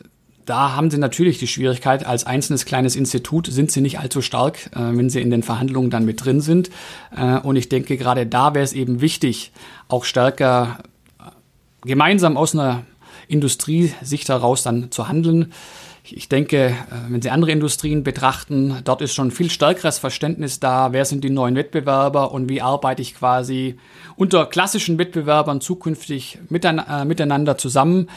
Da 0.47 0.77
haben 0.77 0.93
Sie 0.93 0.99
natürlich 0.99 1.41
die 1.41 1.49
Schwierigkeit, 1.49 2.07
als 2.07 2.25
einzelnes 2.25 2.67
kleines 2.67 2.95
Institut 2.95 3.49
sind 3.49 3.73
Sie 3.73 3.81
nicht 3.81 3.99
allzu 3.99 4.23
stark, 4.23 4.71
äh, 4.77 4.97
wenn 4.97 5.11
Sie 5.11 5.21
in 5.21 5.31
den 5.31 5.43
Verhandlungen 5.43 5.91
dann 5.91 6.05
mit 6.05 6.25
drin 6.25 6.41
sind. 6.41 6.71
Äh, 7.17 7.41
und 7.41 7.57
ich 7.57 7.69
denke, 7.69 7.97
gerade 7.97 8.27
da 8.29 8.55
wäre 8.55 8.63
es 8.63 8.75
eben 8.75 9.01
wichtig, 9.01 9.51
auch 9.89 10.05
stärker 10.05 10.79
äh, 11.19 11.31
gemeinsam 11.85 12.37
aus 12.37 12.55
einer 12.55 12.85
Industriesicht 13.27 14.29
heraus 14.29 14.63
dann 14.63 14.93
zu 14.93 15.09
handeln. 15.09 15.53
Ich 16.07 16.29
denke, 16.29 16.67
äh, 16.67 16.75
wenn 17.09 17.23
Sie 17.23 17.31
andere 17.31 17.51
Industrien 17.51 18.05
betrachten, 18.05 18.77
dort 18.85 19.01
ist 19.01 19.15
schon 19.15 19.31
viel 19.31 19.51
stärkeres 19.51 19.99
Verständnis 19.99 20.61
da, 20.61 20.93
wer 20.93 21.07
sind 21.07 21.25
die 21.25 21.31
neuen 21.31 21.57
Wettbewerber 21.57 22.33
und 22.33 22.51
wie 22.51 22.61
arbeite 22.61 23.01
ich 23.01 23.15
quasi 23.15 23.77
unter 24.17 24.45
klassischen 24.45 24.99
Wettbewerbern 24.99 25.63
zukünftig 25.63 26.39
äh, 26.51 27.05
miteinander 27.05 27.57
zusammen. 27.57 28.11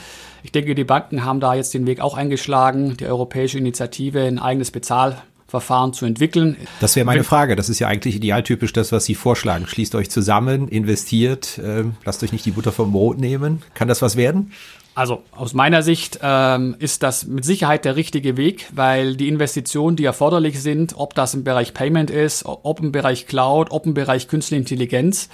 Ich 0.44 0.52
denke, 0.52 0.76
die 0.76 0.84
Banken 0.84 1.24
haben 1.24 1.40
da 1.40 1.56
jetzt 1.56 1.74
den 1.74 1.88
Weg 1.88 2.02
auch 2.02 2.18
eingeschlagen, 2.18 2.98
die 2.98 3.06
europäische 3.06 3.58
Initiative, 3.58 4.22
ein 4.22 4.38
eigenes 4.38 4.72
Bezahlverfahren 4.72 5.94
zu 5.94 6.06
entwickeln. 6.06 6.58
Das 6.82 6.98
wäre 6.98 7.06
meine 7.06 7.24
Frage. 7.24 7.56
Das 7.56 7.70
ist 7.70 7.80
ja 7.80 7.88
eigentlich 7.88 8.18
idealtypisch 8.18 8.74
das, 8.74 8.92
was 8.92 9.06
Sie 9.06 9.16
vorschlagen. 9.16 9.66
Schließt 9.66 9.96
euch 9.96 10.10
zusammen, 10.10 10.68
investiert, 10.68 11.58
äh, 11.60 11.86
lasst 12.04 12.22
euch 12.22 12.34
nicht 12.34 12.46
die 12.46 12.52
Butter 12.52 12.74
vom 12.74 12.92
Brot 12.92 13.18
nehmen. 13.18 13.62
Kann 13.74 13.88
das 13.88 14.02
was 14.02 14.18
werden? 14.18 14.52
Also 14.98 15.22
aus 15.30 15.54
meiner 15.54 15.84
Sicht 15.84 16.22
ähm, 16.24 16.76
ist 16.80 17.04
das 17.04 17.28
mit 17.28 17.46
Sicherheit 17.46 17.86
der 17.86 17.96
richtige 17.96 18.36
Weg, 18.36 18.66
weil 18.74 19.16
die 19.16 19.28
Investitionen, 19.28 19.96
die 19.96 20.06
erforderlich 20.06 20.60
sind, 20.60 20.96
ob 20.98 21.14
das 21.14 21.36
im 21.36 21.44
Bereich 21.44 21.76
Payment 21.76 22.10
ist, 22.10 22.44
ob 22.48 22.80
im 22.80 22.92
Bereich 22.92 23.28
Cloud, 23.28 23.70
ob 23.70 23.86
im 23.86 23.94
Bereich 23.94 24.28
Künstliche 24.28 24.60
Intelligenz, 24.60 25.30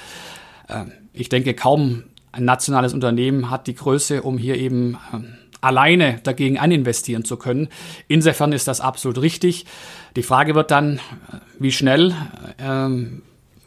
äh, 0.68 0.84
ich 1.14 1.30
denke 1.30 1.54
kaum 1.54 2.04
ein 2.34 2.44
nationales 2.44 2.94
Unternehmen 2.94 3.50
hat 3.50 3.68
die 3.68 3.76
Größe, 3.76 4.24
um 4.24 4.38
hier 4.38 4.58
eben 4.58 4.96
äh, 5.14 5.20
alleine 5.62 6.20
dagegen 6.24 6.60
aninvestieren 6.60 7.24
zu 7.24 7.38
können. 7.38 7.70
Insofern 8.10 8.52
ist 8.52 8.68
das 8.68 8.82
absolut 8.82 9.22
richtig. 9.22 9.66
Die 10.18 10.24
Frage 10.24 10.56
wird 10.56 10.72
dann, 10.72 11.00
wie 11.58 11.72
schnell 11.72 12.14
ähm, 12.60 13.22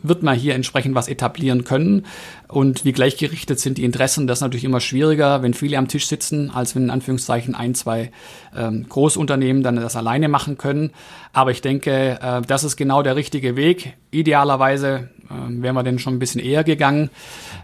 wird 0.09 0.23
man 0.23 0.37
hier 0.37 0.55
entsprechend 0.55 0.95
was 0.95 1.09
etablieren 1.09 1.64
können 1.64 2.07
und 2.49 2.85
wie 2.85 2.92
gleichgerichtet 2.92 3.61
sind 3.61 3.79
die 3.79 3.85
Interessen. 3.85 4.27
Das 4.27 4.38
ist 4.38 4.42
natürlich 4.42 4.64
immer 4.64 4.81
schwieriger, 4.81 5.42
wenn 5.42 5.55
viele 5.55 5.79
am 5.79 5.88
Tisch 5.88 6.07
sitzen, 6.07 6.51
als 6.51 6.75
wenn 6.75 6.85
in 6.85 6.90
Anführungszeichen 6.90 7.55
ein, 7.55 7.75
zwei 7.75 8.11
ähm, 8.57 8.88
Großunternehmen 8.88 9.62
dann 9.62 9.77
das 9.77 9.97
alleine 9.97 10.29
machen 10.29 10.59
können. 10.59 10.90
Aber 11.33 11.51
ich 11.51 11.61
denke, 11.61 12.19
äh, 12.21 12.42
das 12.42 12.64
ist 12.64 12.77
genau 12.77 13.03
der 13.03 13.16
richtige 13.16 13.57
Weg. 13.57 13.95
Idealerweise 14.11 15.11
äh, 15.29 15.62
wären 15.62 15.75
wir 15.75 15.83
denn 15.83 15.99
schon 15.99 16.14
ein 16.14 16.19
bisschen 16.19 16.40
eher 16.40 16.64
gegangen, 16.64 17.11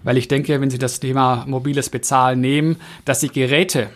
weil 0.03 0.17
ich 0.17 0.29
denke, 0.29 0.61
wenn 0.61 0.71
Sie 0.71 0.79
das 0.79 1.01
Thema 1.01 1.45
mobiles 1.47 1.91
Bezahlen 1.91 2.41
nehmen, 2.41 2.77
dass 3.05 3.21
die 3.21 3.29
Geräte 3.29 3.89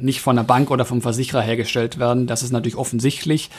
nicht 0.00 0.20
von 0.20 0.36
der 0.36 0.42
Bank 0.42 0.70
oder 0.70 0.84
vom 0.84 1.02
Versicherer 1.02 1.42
hergestellt 1.42 1.98
werden. 1.98 2.26
Das 2.26 2.42
ist 2.42 2.50
natürlich 2.50 2.76
offensichtlich. 2.76 3.50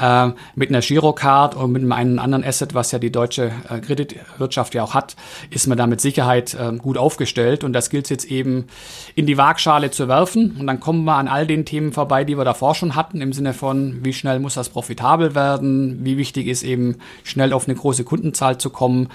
Äh, 0.00 0.30
mit 0.54 0.68
einer 0.68 0.80
Girocard 0.80 1.54
und 1.54 1.72
mit 1.72 1.82
einem 1.90 2.18
anderen 2.18 2.44
Asset, 2.44 2.74
was 2.74 2.92
ja 2.92 2.98
die 2.98 3.10
deutsche 3.10 3.50
äh, 3.68 3.80
Kreditwirtschaft 3.80 4.74
ja 4.74 4.82
auch 4.82 4.94
hat, 4.94 5.16
ist 5.50 5.66
man 5.66 5.78
da 5.78 5.86
mit 5.86 6.00
Sicherheit 6.00 6.54
äh, 6.54 6.72
gut 6.76 6.98
aufgestellt. 6.98 7.64
Und 7.64 7.72
das 7.72 7.90
gilt 7.90 8.10
jetzt 8.10 8.24
eben 8.26 8.66
in 9.14 9.26
die 9.26 9.38
Waagschale 9.38 9.90
zu 9.90 10.08
werfen. 10.08 10.56
Und 10.58 10.66
dann 10.66 10.80
kommen 10.80 11.04
wir 11.04 11.16
an 11.16 11.28
all 11.28 11.46
den 11.46 11.64
Themen 11.64 11.92
vorbei, 11.92 12.24
die 12.24 12.36
wir 12.36 12.44
davor 12.44 12.74
schon 12.74 12.94
hatten, 12.94 13.20
im 13.20 13.32
Sinne 13.32 13.54
von, 13.54 14.04
wie 14.04 14.12
schnell 14.12 14.38
muss 14.38 14.54
das 14.54 14.68
profitabel 14.68 15.34
werden, 15.34 16.04
wie 16.04 16.16
wichtig 16.16 16.46
ist 16.46 16.62
eben 16.62 16.96
schnell 17.24 17.52
auf 17.52 17.66
eine 17.66 17.76
große 17.76 18.04
Kundenzahl 18.04 18.58
zu 18.58 18.70
kommen. 18.70 19.08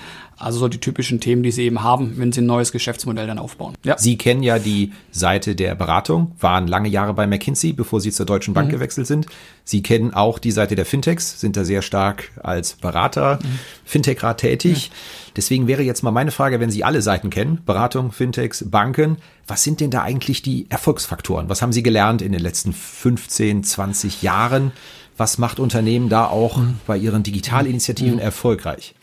Also 0.44 0.60
so 0.60 0.68
die 0.68 0.80
typischen 0.80 1.20
Themen, 1.20 1.44
die 1.44 1.52
Sie 1.52 1.64
eben 1.64 1.84
haben, 1.84 2.18
wenn 2.18 2.32
Sie 2.32 2.42
ein 2.42 2.46
neues 2.46 2.72
Geschäftsmodell 2.72 3.28
dann 3.28 3.40
aufbauen. 3.40 3.76
Ja. 3.84 3.98
Sie 3.98 4.18
kennen 4.18 4.44
ja 4.44 4.60
die 4.60 4.92
Seite 5.12 5.56
der 5.56 5.76
Beratung, 5.76 6.34
waren 6.40 6.68
lange 6.68 6.90
Jahre 6.90 7.14
bei 7.14 7.28
McKinsey, 7.28 7.74
bevor 7.74 8.02
Sie 8.02 8.12
zur 8.12 8.26
Deutschen 8.26 8.54
Bank 8.54 8.68
mhm. 8.68 8.74
gewechselt 8.74 9.08
sind. 9.08 9.26
Sie 9.64 9.82
kennen 9.82 10.14
auch 10.14 10.40
die 10.40 10.52
Seite 10.52 10.76
der 10.76 10.86
Fintechs, 10.86 11.40
sind 11.40 11.56
da 11.56 11.64
sehr 11.64 11.82
stark 11.82 12.32
als 12.42 12.74
Berater, 12.74 13.40
mhm. 13.42 13.60
Fintech-Rat 13.86 14.40
tätig. 14.40 14.90
Mhm. 14.90 15.34
Deswegen 15.36 15.68
wäre 15.68 15.82
jetzt 15.82 16.04
mal 16.04 16.12
meine 16.12 16.32
Frage, 16.32 16.60
wenn 16.60 16.70
Sie 16.70 16.84
alle 16.84 17.02
Seiten 17.02 17.30
kennen, 17.30 17.62
Beratung, 17.66 18.12
Fintechs, 18.12 18.66
Banken, 18.70 19.18
was 19.48 19.64
sind 19.64 19.80
denn 19.80 19.92
da 19.92 20.04
eigentlich 20.04 20.42
die 20.42 20.68
Erfolgsfaktoren? 20.70 21.50
Was 21.50 21.62
haben 21.62 21.74
Sie 21.74 21.84
gelernt 21.84 22.22
in 22.22 22.32
den 22.32 22.42
letzten 22.42 22.74
15, 22.74 23.64
20 23.64 24.22
Jahren? 24.22 24.72
Was 25.18 25.38
macht 25.38 25.60
Unternehmen 25.60 26.10
da 26.10 26.28
auch 26.28 26.58
mhm. 26.58 26.80
bei 26.88 26.98
ihren 26.98 27.24
Digitalinitiativen 27.24 28.16
mhm. 28.16 28.20
erfolgreich? 28.20 28.96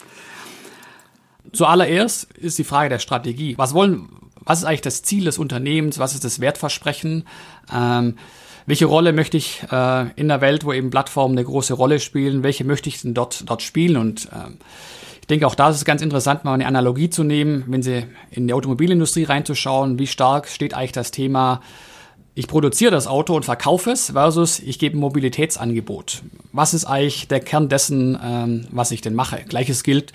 Zuallererst 1.53 2.33
ist 2.35 2.59
die 2.59 2.65
Frage 2.65 2.89
der 2.89 2.99
Strategie. 2.99 3.57
Was 3.59 3.75
wollen, 3.75 4.09
was 4.45 4.61
ist 4.61 4.65
eigentlich 4.65 4.81
das 4.83 5.03
Ziel 5.03 5.25
des 5.25 5.39
Unternehmens? 5.39 5.99
Was 5.99 6.15
ist 6.15 6.25
das 6.25 6.41
Wertversprechen? 6.41 7.25
Ähm, 7.73 8.17
welche 8.67 8.87
Rolle 8.87 9.13
möchte 9.13 9.37
ich 9.37 9.63
äh, 9.71 10.11
in 10.17 10.29
der 10.29 10.41
Welt, 10.41 10.65
wo 10.65 10.73
eben 10.73 10.91
Plattformen 10.91 11.37
eine 11.37 11.45
große 11.45 11.75
Rolle 11.75 11.99
spielen? 11.99 12.43
Welche 12.43 12.65
möchte 12.65 12.89
ich 12.89 13.03
denn 13.03 13.15
dort, 13.15 13.49
dort 13.49 13.63
spielen? 13.63 13.97
Und 13.97 14.29
ähm, 14.33 14.59
ich 15.21 15.27
denke, 15.27 15.47
auch 15.47 15.55
da 15.55 15.71
ist 15.71 15.77
es 15.77 15.85
ganz 15.85 16.03
interessant, 16.03 16.45
mal 16.45 16.55
eine 16.55 16.67
Analogie 16.67 17.11
zu 17.11 17.25
nehmen, 17.25 17.65
wenn 17.69 17.83
Sie 17.83 18.07
in 18.31 18.47
die 18.47 18.55
Automobilindustrie 18.55 19.25
reinzuschauen, 19.25 19.99
wie 19.99 20.07
stark 20.07 20.49
steht 20.49 20.75
eigentlich 20.75 20.93
das 20.93 21.11
Thema 21.11 21.61
ich 22.35 22.47
produziere 22.47 22.91
das 22.91 23.07
Auto 23.07 23.35
und 23.35 23.45
verkaufe 23.45 23.91
es 23.91 24.13
versus 24.13 24.61
ich 24.61 24.79
gebe 24.79 24.97
ein 24.97 25.01
Mobilitätsangebot. 25.01 26.23
Was 26.53 26.75
ist 26.75 26.85
eigentlich 26.85 27.29
der 27.29 27.41
Kern 27.41 27.69
dessen, 27.69 28.19
ähm, 28.23 28.67
was 28.71 28.93
ich 28.93 29.01
denn 29.01 29.15
mache? 29.15 29.45
Gleiches 29.49 29.83
gilt 29.83 30.13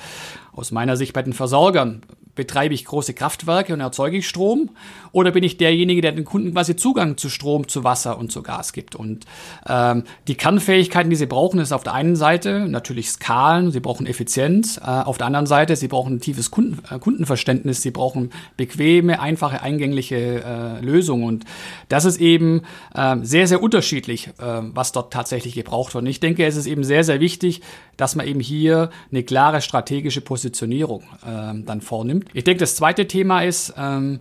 aus 0.56 0.72
meiner 0.72 0.98
Sicht 0.98 1.14
bei 1.14 1.22
den 1.22 1.34
Versorgern 1.34 2.02
betreibe 2.36 2.74
ich 2.74 2.86
große 2.86 3.14
Kraftwerke 3.14 3.74
und 3.74 3.80
erzeuge 3.80 4.18
ich 4.18 4.28
Strom? 4.28 4.70
Oder 5.12 5.32
bin 5.32 5.44
ich 5.44 5.58
derjenige, 5.58 6.02
der 6.02 6.12
den 6.12 6.26
Kunden 6.26 6.52
quasi 6.52 6.76
Zugang 6.76 7.18
zu 7.18 7.30
Strom, 7.30 7.68
zu 7.68 7.84
Wasser 7.84 8.18
und 8.18 8.32
zu 8.32 8.44
Gas 8.44 8.74
gibt? 8.74 8.96
Und 8.96 9.26
ähm, 9.68 10.04
die 10.28 10.36
Kernfähigkeiten, 10.36 11.10
die 11.10 11.16
sie 11.16 11.26
brauchen, 11.26 11.60
ist 11.60 11.72
auf 11.72 11.84
der 11.84 11.94
einen 11.94 12.16
Seite 12.16 12.68
natürlich 12.68 13.10
Skalen, 13.10 13.72
sie 13.72 13.80
brauchen 13.80 14.06
Effizienz, 14.06 14.78
äh, 14.78 14.82
auf 14.82 15.18
der 15.18 15.28
anderen 15.28 15.46
Seite, 15.46 15.76
sie 15.76 15.88
brauchen 15.88 16.16
ein 16.16 16.20
tiefes 16.20 16.52
Kunden, 16.52 16.82
äh, 16.94 17.00
Kundenverständnis, 17.00 17.82
sie 17.82 17.92
brauchen 17.92 18.32
bequeme, 18.58 19.22
einfache, 19.22 19.62
eingängliche 19.62 20.44
äh, 20.44 20.84
Lösungen. 20.84 21.24
Und 21.24 21.46
das 21.88 22.06
ist 22.06 22.20
eben 22.20 22.64
äh, 22.94 23.16
sehr, 23.22 23.48
sehr 23.48 23.64
unterschiedlich, 23.64 24.28
äh, 24.40 24.62
was 24.74 24.92
dort 24.92 25.14
tatsächlich 25.14 25.56
gebraucht 25.56 25.94
wird. 25.94 26.04
Und 26.04 26.10
ich 26.10 26.20
denke, 26.20 26.46
es 26.46 26.58
ist 26.58 26.66
eben 26.66 26.84
sehr, 26.84 27.04
sehr 27.04 27.20
wichtig, 27.20 27.62
dass 27.98 28.16
man 28.16 28.28
eben 28.28 28.40
hier 28.40 28.90
eine 29.12 29.24
klare 29.24 29.62
strategische 29.62 30.22
Positionierung 30.22 31.04
äh, 31.26 31.54
dann 31.66 31.82
vornimmt. 31.82 32.25
Ich 32.34 32.44
denke, 32.44 32.60
das 32.60 32.76
zweite 32.76 33.08
Thema 33.08 33.42
ist 33.42 33.74
ähm, 33.78 34.20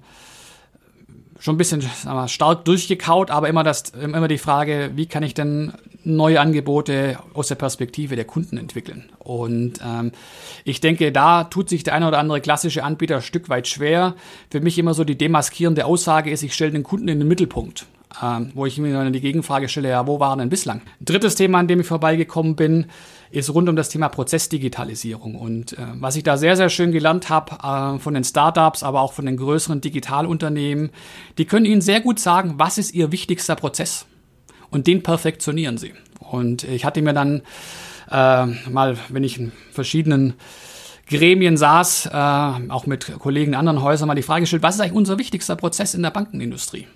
schon 1.41 1.55
ein 1.55 1.59
bisschen 1.59 1.83
wir, 1.83 2.29
stark 2.29 2.65
durchgekaut, 2.65 3.31
aber 3.31 3.49
immer, 3.49 3.65
das, 3.65 3.91
immer 3.91 4.29
die 4.29 4.39
Frage, 4.39 4.93
wie 4.95 5.07
kann 5.07 5.23
ich 5.23 5.35
denn 5.35 5.73
neue 6.05 6.41
Angebote 6.41 7.19
aus 7.35 7.49
der 7.49 7.55
Perspektive 7.55 8.17
der 8.17 8.25
Kunden 8.25 8.57
entwickeln? 8.57 9.11
Und 9.19 9.81
ähm, 9.85 10.13
ich 10.65 10.81
denke, 10.81 11.13
da 11.13 11.45
tut 11.45 11.69
sich 11.69 11.83
der 11.83 11.95
eine 11.95 12.09
oder 12.09 12.19
andere 12.19 12.41
klassische 12.41 12.85
Anbieter 12.85 13.17
ein 13.17 13.23
Stück 13.23 13.49
weit 13.49 13.69
schwer. 13.69 14.15
Für 14.51 14.61
mich 14.61 14.79
immer 14.79 14.95
so 14.95 15.05
die 15.05 15.19
demaskierende 15.19 15.85
Aussage 15.87 16.31
ist, 16.31 16.43
ich 16.43 16.55
stelle 16.55 16.73
den 16.73 16.83
Kunden 16.83 17.09
in 17.09 17.19
den 17.19 17.29
Mittelpunkt. 17.29 17.87
ähm, 18.23 18.51
wo 18.55 18.67
ich 18.67 18.79
mir 18.79 18.93
dann 18.93 19.13
die 19.13 19.21
Gegenfrage 19.21 19.69
stelle, 19.69 19.89
ja, 19.91 20.07
wo 20.07 20.21
waren 20.21 20.39
denn 20.39 20.51
bislang? 20.51 20.83
Drittes 21.01 21.35
Thema, 21.35 21.59
an 21.59 21.69
dem 21.69 21.81
ich 21.81 21.87
vorbeigekommen 21.87 22.57
bin, 22.57 22.87
ist 23.31 23.53
rund 23.53 23.69
um 23.69 23.77
das 23.77 23.89
Thema 23.89 24.09
Prozessdigitalisierung. 24.09 25.35
Und 25.35 25.75
äh, 25.75 25.87
was 25.95 26.17
ich 26.17 26.23
da 26.23 26.37
sehr, 26.37 26.57
sehr 26.57 26.69
schön 26.69 26.93
gelernt 26.93 27.31
habe 27.31 27.97
äh, 27.97 27.99
von 27.99 28.15
den 28.15 28.25
Startups, 28.25 28.83
aber 28.83 29.01
auch 29.01 29.13
von 29.13 29.27
den 29.27 29.37
größeren 29.37 29.81
Digitalunternehmen, 29.81 30.91
die 31.39 31.45
können 31.45 31.67
Ihnen 31.67 31.81
sehr 31.81 32.01
gut 32.01 32.19
sagen, 32.19 32.55
was 32.57 32.79
ist 32.79 32.95
Ihr 32.95 33.13
wichtigster 33.13 33.57
Prozess. 33.57 34.07
Und 34.71 34.87
den 34.87 35.03
perfektionieren 35.03 35.79
sie. 35.79 35.93
Und 36.19 36.65
ich 36.65 36.85
hatte 36.85 37.01
mir 37.01 37.13
dann 37.13 37.43
äh, 38.11 38.47
mal, 38.71 38.97
wenn 39.09 39.23
ich 39.23 39.39
in 39.39 39.53
verschiedenen 39.71 40.35
Gremien 41.09 41.57
saß, 41.57 42.07
äh, 42.07 42.71
auch 42.71 42.87
mit 42.87 43.19
Kollegen 43.19 43.53
in 43.53 43.59
anderen 43.59 43.83
Häusern, 43.83 44.09
mal 44.09 44.15
die 44.15 44.23
Frage 44.23 44.43
gestellt, 44.43 44.63
was 44.63 44.77
ist 44.77 44.81
eigentlich 44.81 44.95
unser 44.95 45.19
wichtigster 45.19 45.57
Prozess 45.57 45.95
in 45.95 46.03
der 46.03 46.11
Bankenindustrie? 46.11 46.87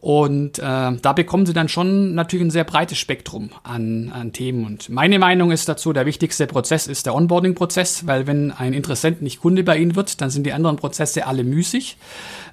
Und 0.00 0.58
äh, 0.58 0.62
da 0.62 1.12
bekommen 1.14 1.44
sie 1.44 1.52
dann 1.52 1.68
schon 1.68 2.14
natürlich 2.14 2.46
ein 2.46 2.50
sehr 2.50 2.64
breites 2.64 2.96
Spektrum 2.96 3.50
an, 3.62 4.10
an 4.14 4.32
Themen. 4.32 4.64
Und 4.64 4.88
meine 4.88 5.18
Meinung 5.18 5.50
ist 5.50 5.68
dazu, 5.68 5.92
der 5.92 6.06
wichtigste 6.06 6.46
Prozess 6.46 6.86
ist 6.86 7.04
der 7.04 7.14
Onboarding-Prozess, 7.14 8.06
weil 8.06 8.26
wenn 8.26 8.50
ein 8.50 8.72
Interessent 8.72 9.20
nicht 9.20 9.40
Kunde 9.40 9.62
bei 9.62 9.76
Ihnen 9.76 9.96
wird, 9.96 10.22
dann 10.22 10.30
sind 10.30 10.44
die 10.44 10.54
anderen 10.54 10.76
Prozesse 10.76 11.26
alle 11.26 11.44
müßig. 11.44 11.98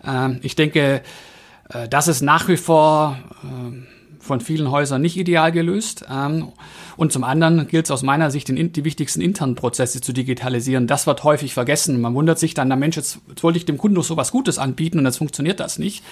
Äh, 0.05 0.37
ich 0.41 0.55
denke, 0.55 1.01
äh, 1.69 1.87
das 1.87 2.09
ist 2.09 2.21
nach 2.21 2.49
wie 2.49 2.57
vor 2.57 3.17
äh, 3.43 3.96
von 4.27 4.41
vielen 4.41 4.69
Häusern 4.69 5.01
nicht 5.01 5.17
ideal 5.17 5.51
gelöst. 5.51 6.05
Ähm, 6.11 6.49
und 6.95 7.11
zum 7.11 7.23
anderen 7.23 7.67
gilt 7.67 7.85
es 7.85 7.91
aus 7.91 8.03
meiner 8.03 8.29
Sicht, 8.31 8.47
die 8.49 8.85
wichtigsten 8.85 9.21
internen 9.21 9.55
Prozesse 9.55 10.01
zu 10.01 10.13
digitalisieren. 10.13 10.87
Das 10.87 11.07
wird 11.07 11.23
häufig 11.23 11.53
vergessen. 11.53 11.99
Man 12.01 12.13
wundert 12.13 12.39
sich 12.39 12.53
dann, 12.53 12.67
na 12.67 12.75
Mensch, 12.75 12.97
jetzt, 12.97 13.19
jetzt 13.29 13.43
wollte 13.43 13.57
ich 13.57 13.65
dem 13.65 13.77
Kunden 13.77 13.95
doch 13.95 14.03
so 14.03 14.17
was 14.17 14.31
Gutes 14.31 14.59
anbieten 14.59 14.99
und 14.99 15.05
jetzt 15.05 15.17
funktioniert 15.17 15.59
das 15.59 15.79
nicht. 15.79 16.03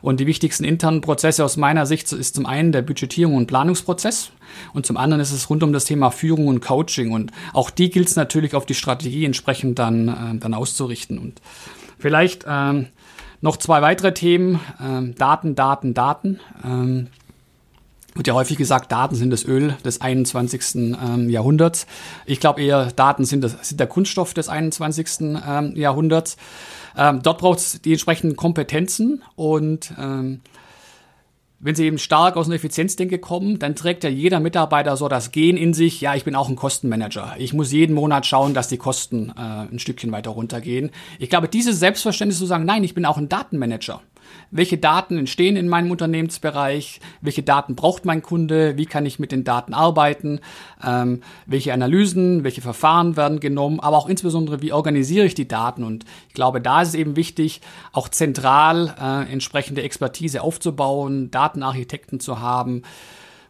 Und 0.00 0.20
die 0.20 0.26
wichtigsten 0.26 0.64
internen 0.64 1.00
Prozesse 1.00 1.44
aus 1.44 1.56
meiner 1.56 1.86
Sicht 1.86 2.10
ist 2.12 2.34
zum 2.34 2.46
einen 2.46 2.72
der 2.72 2.82
Budgetierung 2.82 3.34
und 3.34 3.46
Planungsprozess 3.46 4.30
und 4.72 4.86
zum 4.86 4.96
anderen 4.96 5.20
ist 5.20 5.32
es 5.32 5.48
rund 5.50 5.62
um 5.62 5.72
das 5.72 5.84
Thema 5.84 6.10
Führung 6.10 6.48
und 6.48 6.60
Coaching. 6.60 7.12
Und 7.12 7.32
auch 7.52 7.70
die 7.70 7.90
gilt 7.90 8.08
es 8.08 8.16
natürlich 8.16 8.54
auf 8.54 8.66
die 8.66 8.74
Strategie 8.74 9.24
entsprechend 9.24 9.78
dann, 9.78 10.08
äh, 10.08 10.38
dann 10.38 10.54
auszurichten. 10.54 11.18
Und 11.18 11.40
vielleicht 11.98 12.44
ähm, 12.48 12.86
noch 13.40 13.56
zwei 13.56 13.82
weitere 13.82 14.14
Themen. 14.14 14.60
Ähm, 14.80 15.14
Daten, 15.14 15.54
Daten, 15.54 15.94
Daten. 15.94 16.40
Ähm, 16.64 17.08
wird 18.16 18.26
ja 18.26 18.34
häufig 18.34 18.56
gesagt, 18.56 18.92
Daten 18.92 19.14
sind 19.14 19.30
das 19.30 19.44
Öl 19.44 19.76
des 19.84 20.00
21. 20.00 20.74
Ähm, 20.74 21.28
Jahrhunderts. 21.30 21.86
Ich 22.24 22.40
glaube 22.40 22.62
eher, 22.62 22.92
Daten 22.92 23.24
sind, 23.24 23.42
das, 23.42 23.56
sind 23.68 23.78
der 23.78 23.86
Kunststoff 23.86 24.34
des 24.34 24.48
21. 24.48 25.06
Ähm, 25.20 25.76
Jahrhunderts. 25.76 26.36
Ähm, 26.96 27.20
dort 27.22 27.38
braucht 27.38 27.58
es 27.58 27.82
die 27.82 27.92
entsprechenden 27.92 28.36
Kompetenzen 28.36 29.22
und 29.34 29.92
wenn 31.58 31.74
sie 31.74 31.86
eben 31.86 31.98
stark 31.98 32.36
aus 32.36 32.46
einer 32.46 32.56
Effizienzdenke 32.56 33.18
kommen, 33.18 33.58
dann 33.58 33.74
trägt 33.74 34.04
ja 34.04 34.10
jeder 34.10 34.40
Mitarbeiter 34.40 34.96
so 34.96 35.08
das 35.08 35.32
Gen 35.32 35.56
in 35.56 35.72
sich, 35.72 36.00
ja, 36.00 36.14
ich 36.14 36.24
bin 36.24 36.34
auch 36.34 36.48
ein 36.48 36.56
Kostenmanager. 36.56 37.34
Ich 37.38 37.54
muss 37.54 37.72
jeden 37.72 37.94
Monat 37.94 38.26
schauen, 38.26 38.52
dass 38.52 38.68
die 38.68 38.76
Kosten 38.76 39.30
äh, 39.30 39.40
ein 39.40 39.78
Stückchen 39.78 40.12
weiter 40.12 40.30
runtergehen. 40.30 40.90
Ich 41.18 41.30
glaube, 41.30 41.48
dieses 41.48 41.78
Selbstverständnis 41.78 42.38
zu 42.38 42.46
sagen, 42.46 42.66
nein, 42.66 42.84
ich 42.84 42.94
bin 42.94 43.06
auch 43.06 43.16
ein 43.16 43.28
Datenmanager 43.28 44.02
welche 44.50 44.78
Daten 44.78 45.18
entstehen 45.18 45.56
in 45.56 45.68
meinem 45.68 45.90
Unternehmensbereich, 45.90 47.00
welche 47.20 47.42
Daten 47.42 47.74
braucht 47.74 48.04
mein 48.04 48.22
Kunde, 48.22 48.76
wie 48.76 48.86
kann 48.86 49.06
ich 49.06 49.18
mit 49.18 49.32
den 49.32 49.44
Daten 49.44 49.74
arbeiten, 49.74 50.40
ähm, 50.84 51.22
welche 51.46 51.72
Analysen, 51.72 52.44
welche 52.44 52.62
Verfahren 52.62 53.16
werden 53.16 53.40
genommen, 53.40 53.80
aber 53.80 53.96
auch 53.96 54.08
insbesondere, 54.08 54.62
wie 54.62 54.72
organisiere 54.72 55.26
ich 55.26 55.34
die 55.34 55.48
Daten. 55.48 55.84
Und 55.84 56.04
ich 56.28 56.34
glaube, 56.34 56.60
da 56.60 56.82
ist 56.82 56.88
es 56.88 56.94
eben 56.94 57.16
wichtig, 57.16 57.60
auch 57.92 58.08
zentral 58.08 58.94
äh, 59.00 59.32
entsprechende 59.32 59.82
Expertise 59.82 60.42
aufzubauen, 60.42 61.30
Datenarchitekten 61.30 62.20
zu 62.20 62.40
haben. 62.40 62.82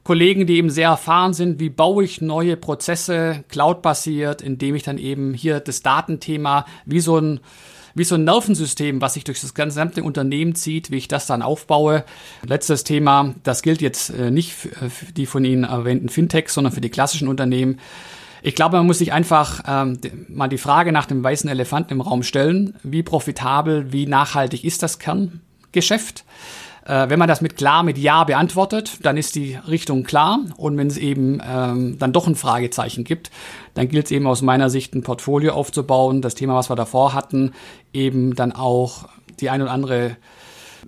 Kollegen, 0.07 0.47
die 0.47 0.59
eben 0.59 0.71
sehr 0.71 0.91
erfahren 0.91 1.35
sind, 1.35 1.59
wie 1.59 1.69
baue 1.69 2.05
ich 2.05 2.21
neue 2.21 2.57
Prozesse 2.57 3.45
cloud-basiert, 3.49 4.41
indem 4.41 4.77
ich 4.77 4.85
dann 4.85 4.99
eben 4.99 5.35
hier 5.35 5.59
das 5.59 5.83
Datenthema 5.83 6.65
wie 6.85 7.01
so 7.01 7.19
ein 7.19 7.41
wie 7.97 8.05
so 8.05 8.15
ein 8.15 8.25
Nervensystem, 8.25 9.01
was 9.01 9.15
sich 9.15 9.25
durch 9.25 9.41
das 9.41 9.55
gesamte 9.55 10.05
Unternehmen 10.05 10.55
zieht, 10.55 10.91
wie 10.91 10.99
ich 10.99 11.09
das 11.09 11.27
dann 11.27 11.43
aufbaue. 11.43 12.05
Letztes 12.47 12.85
Thema, 12.85 13.35
das 13.43 13.63
gilt 13.63 13.81
jetzt 13.81 14.11
äh, 14.11 14.31
nicht 14.31 14.53
für 14.53 14.71
die 15.17 15.27
von 15.27 15.45
Ihnen 15.45 15.65
erwähnten 15.65 16.11
Fintechs, 16.11 16.55
sondern 16.55 16.75
für 16.75 16.83
die 16.83 16.91
klassischen 16.91 17.27
Unternehmen. 17.27 17.81
Ich 18.43 18.55
glaube, 18.55 18.77
man 18.77 18.87
muss 18.87 18.99
sich 18.99 19.13
einfach 19.13 19.63
ähm, 19.67 19.99
mal 20.29 20.49
die 20.49 20.59
Frage 20.59 20.93
nach 20.93 21.07
dem 21.07 21.25
weißen 21.25 21.49
Elefanten 21.49 21.95
im 21.95 22.03
Raum 22.03 22.23
stellen. 22.23 22.75
Wie 22.83 23.03
profitabel, 23.03 23.93
wie 23.93 24.07
nachhaltig 24.07 24.63
ist 24.63 24.83
das 24.83 24.99
Kerngeschäft? 24.99 26.25
Äh, 26.87 27.09
wenn 27.09 27.18
man 27.18 27.29
das 27.29 27.40
mit 27.40 27.57
klar, 27.57 27.83
mit 27.83 27.99
Ja 27.99 28.25
beantwortet, 28.25 28.99
dann 29.03 29.16
ist 29.16 29.35
die 29.35 29.59
Richtung 29.68 30.05
klar. 30.05 30.40
Und 30.57 30.77
wenn 30.77 30.87
es 30.87 30.96
eben 30.96 31.40
ähm, 31.46 31.99
dann 31.99 32.12
doch 32.12 32.27
ein 32.27 32.37
Fragezeichen 32.37 33.05
gibt, 33.05 33.31
dann 33.75 33.88
gilt 33.88 34.07
es 34.07 34.11
eben 34.12 34.27
aus 34.27 34.42
meiner 34.42 34.70
Sicht 34.70 34.94
ein 34.94 35.03
Portfolio 35.03 35.55
aufzubauen. 35.55 36.22
Das 36.22 36.35
Thema, 36.35 36.55
was 36.55 36.70
wir 36.70 36.77
davor 36.77 37.14
hatten, 37.14 37.53
eben 37.92 38.35
dann 38.35 38.53
auch 38.53 39.09
die 39.40 39.51
ein 39.51 39.62
oder 39.62 39.72
andere 39.72 40.16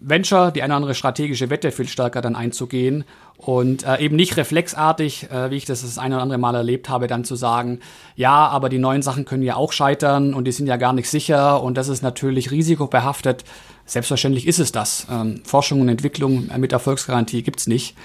Venture, 0.00 0.50
die 0.52 0.62
eine 0.62 0.72
oder 0.72 0.76
andere 0.76 0.94
strategische 0.94 1.50
Wette 1.50 1.72
viel 1.72 1.88
stärker 1.88 2.20
dann 2.20 2.36
einzugehen 2.36 3.04
und 3.36 3.84
äh, 3.84 3.98
eben 3.98 4.16
nicht 4.16 4.36
reflexartig, 4.36 5.30
äh, 5.30 5.50
wie 5.50 5.56
ich 5.56 5.64
das 5.64 5.82
das 5.82 5.98
eine 5.98 6.16
oder 6.16 6.22
andere 6.22 6.38
Mal 6.38 6.54
erlebt 6.54 6.88
habe, 6.88 7.06
dann 7.06 7.24
zu 7.24 7.36
sagen, 7.36 7.80
ja, 8.16 8.48
aber 8.48 8.68
die 8.68 8.78
neuen 8.78 9.02
Sachen 9.02 9.24
können 9.24 9.42
ja 9.42 9.56
auch 9.56 9.72
scheitern 9.72 10.34
und 10.34 10.44
die 10.44 10.52
sind 10.52 10.66
ja 10.66 10.76
gar 10.76 10.92
nicht 10.92 11.08
sicher 11.08 11.62
und 11.62 11.76
das 11.76 11.88
ist 11.88 12.02
natürlich 12.02 12.50
risikobehaftet. 12.50 13.44
Selbstverständlich 13.86 14.46
ist 14.46 14.58
es 14.58 14.72
das. 14.72 15.06
Ähm, 15.10 15.42
Forschung 15.44 15.80
und 15.80 15.88
Entwicklung 15.88 16.50
mit 16.58 16.72
Erfolgsgarantie 16.72 17.42
gibt's 17.42 17.66
nicht. 17.66 17.96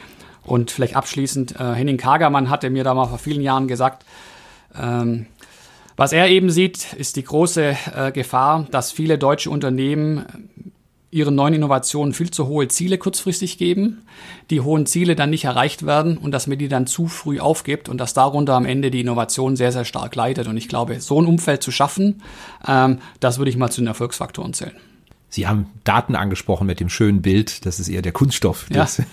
Und 0.46 0.72
vielleicht 0.72 0.96
abschließend, 0.96 1.60
äh, 1.60 1.74
Henning 1.74 1.98
Kagermann 1.98 2.50
hatte 2.50 2.70
mir 2.70 2.84
da 2.84 2.94
mal 2.94 3.08
vor 3.08 3.18
vielen 3.18 3.42
Jahren 3.42 3.68
gesagt, 3.68 4.06
ähm, 4.80 5.28
was 5.96 6.12
er 6.12 6.28
eben 6.30 6.50
sieht, 6.50 6.94
ist 6.94 7.16
die 7.16 7.24
große 7.24 7.76
äh, 7.96 8.12
Gefahr, 8.12 8.66
dass 8.72 8.92
viele 8.92 9.18
deutsche 9.18 9.50
Unternehmen 9.50 10.26
ihren 11.14 11.36
neuen 11.36 11.54
Innovationen 11.54 12.14
viel 12.14 12.32
zu 12.32 12.48
hohe 12.48 12.68
Ziele 12.68 12.98
kurzfristig 12.98 13.58
geben, 13.58 14.04
die 14.50 14.62
hohen 14.62 14.86
Ziele 14.86 15.16
dann 15.16 15.30
nicht 15.30 15.46
erreicht 15.46 15.86
werden 15.86 16.18
und 16.18 16.32
dass 16.32 16.48
man 16.48 16.58
die 16.58 16.68
dann 16.68 16.88
zu 16.88 17.08
früh 17.08 17.40
aufgibt 17.40 17.88
und 17.90 17.98
dass 18.00 18.14
darunter 18.14 18.54
am 18.54 18.66
Ende 18.66 18.92
die 18.92 19.02
Innovation 19.02 19.56
sehr, 19.56 19.72
sehr 19.72 19.86
stark 19.86 20.16
leidet. 20.16 20.48
Und 20.48 20.58
ich 20.58 20.68
glaube, 20.68 21.00
so 21.00 21.22
ein 21.22 21.28
Umfeld 21.28 21.64
zu 21.64 21.72
schaffen, 21.72 22.22
ähm, 22.68 23.00
das 23.20 23.38
würde 23.38 23.50
ich 23.50 23.58
mal 23.58 23.70
zu 23.70 23.82
den 23.82 23.88
Erfolgsfaktoren 23.88 24.54
zählen. 24.54 24.93
Sie 25.34 25.48
haben 25.48 25.66
Daten 25.84 26.14
angesprochen 26.14 26.68
mit 26.68 26.80
dem 26.80 26.90
schönen 26.90 27.24
Bild, 27.24 27.66
dass 27.66 27.80
es 27.80 27.90
eher 27.90 28.04
der 28.04 28.12
Kunststoff 28.12 28.68
des, 28.70 28.98
ja. 28.98 29.04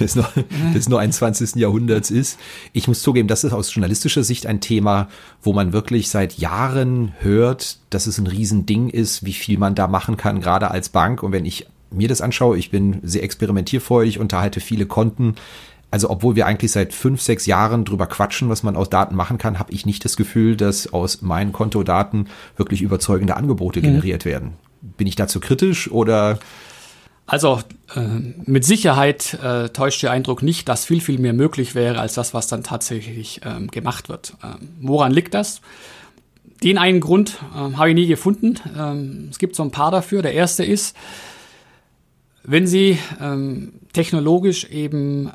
des, 0.00 0.16
noch, 0.16 0.32
des 0.74 0.88
29. 0.88 1.56
Jahrhunderts 1.56 2.10
ist. 2.10 2.40
Ich 2.72 2.88
muss 2.88 3.02
zugeben, 3.02 3.28
das 3.28 3.44
ist 3.44 3.52
aus 3.52 3.74
journalistischer 3.74 4.24
Sicht 4.24 4.46
ein 4.46 4.62
Thema, 4.62 5.08
wo 5.42 5.52
man 5.52 5.74
wirklich 5.74 6.08
seit 6.08 6.38
Jahren 6.38 7.12
hört, 7.18 7.80
dass 7.90 8.06
es 8.06 8.16
ein 8.16 8.26
Riesending 8.26 8.88
ist, 8.88 9.26
wie 9.26 9.34
viel 9.34 9.58
man 9.58 9.74
da 9.74 9.88
machen 9.88 10.16
kann, 10.16 10.40
gerade 10.40 10.70
als 10.70 10.88
Bank. 10.88 11.22
Und 11.22 11.32
wenn 11.32 11.44
ich 11.44 11.66
mir 11.90 12.08
das 12.08 12.22
anschaue, 12.22 12.56
ich 12.56 12.70
bin 12.70 13.00
sehr 13.02 13.22
experimentierfreudig, 13.22 14.18
unterhalte 14.18 14.60
viele 14.60 14.86
Konten. 14.86 15.34
Also 15.90 16.08
obwohl 16.08 16.34
wir 16.34 16.46
eigentlich 16.46 16.72
seit 16.72 16.94
fünf, 16.94 17.20
sechs 17.20 17.44
Jahren 17.44 17.84
drüber 17.84 18.06
quatschen, 18.06 18.48
was 18.48 18.62
man 18.62 18.74
aus 18.74 18.88
Daten 18.88 19.14
machen 19.14 19.36
kann, 19.36 19.58
habe 19.58 19.74
ich 19.74 19.84
nicht 19.84 20.02
das 20.06 20.16
Gefühl, 20.16 20.56
dass 20.56 20.94
aus 20.94 21.20
meinen 21.20 21.52
Kontodaten 21.52 22.28
wirklich 22.56 22.80
überzeugende 22.80 23.36
Angebote 23.36 23.80
mhm. 23.80 23.84
generiert 23.84 24.24
werden. 24.24 24.54
Bin 24.80 25.06
ich 25.06 25.16
dazu 25.16 25.40
kritisch 25.40 25.90
oder? 25.90 26.38
Also 27.26 27.60
äh, 27.94 28.00
mit 28.46 28.64
Sicherheit 28.64 29.34
äh, 29.42 29.68
täuscht 29.68 30.02
der 30.02 30.12
Eindruck 30.12 30.42
nicht, 30.42 30.68
dass 30.68 30.86
viel, 30.86 31.00
viel 31.00 31.18
mehr 31.18 31.34
möglich 31.34 31.74
wäre 31.74 32.00
als 32.00 32.14
das, 32.14 32.32
was 32.32 32.46
dann 32.46 32.62
tatsächlich 32.62 33.42
ähm, 33.44 33.70
gemacht 33.70 34.08
wird. 34.08 34.34
Ähm, 34.42 34.70
woran 34.80 35.12
liegt 35.12 35.34
das? 35.34 35.60
Den 36.62 36.78
einen 36.78 37.00
Grund 37.00 37.38
äh, 37.54 37.76
habe 37.76 37.90
ich 37.90 37.94
nie 37.94 38.06
gefunden. 38.06 38.56
Ähm, 38.76 39.28
es 39.30 39.38
gibt 39.38 39.56
so 39.56 39.62
ein 39.62 39.70
paar 39.70 39.90
dafür. 39.90 40.22
Der 40.22 40.32
erste 40.32 40.64
ist, 40.64 40.96
wenn 42.44 42.66
Sie 42.66 42.98
ähm, 43.20 43.74
technologisch 43.92 44.64
eben 44.64 45.30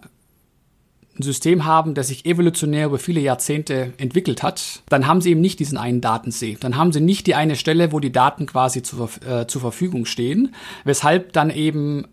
ein 1.20 1.24
System 1.24 1.66
haben, 1.66 1.94
das 1.94 2.08
sich 2.08 2.26
evolutionär 2.26 2.88
über 2.88 2.98
viele 2.98 3.20
Jahrzehnte 3.20 3.94
entwickelt 3.98 4.42
hat, 4.42 4.82
dann 4.90 5.06
haben 5.06 5.22
sie 5.22 5.32
eben 5.32 5.42
nicht 5.42 5.60
diesen 5.60 5.78
einen 5.78 6.02
Datensee. 6.02 6.58
Dann 6.60 6.76
haben 6.76 6.92
sie 6.92 7.02
nicht 7.02 7.28
die 7.28 7.36
eine 7.36 7.56
Stelle, 7.56 7.92
wo 7.92 8.00
die 8.00 8.12
Daten 8.12 8.46
quasi 8.46 8.82
zur, 8.82 9.10
äh, 9.28 9.46
zur 9.46 9.62
Verfügung 9.62 10.06
stehen, 10.06 10.56
weshalb 10.84 11.34
dann 11.34 11.50
eben 11.50 12.06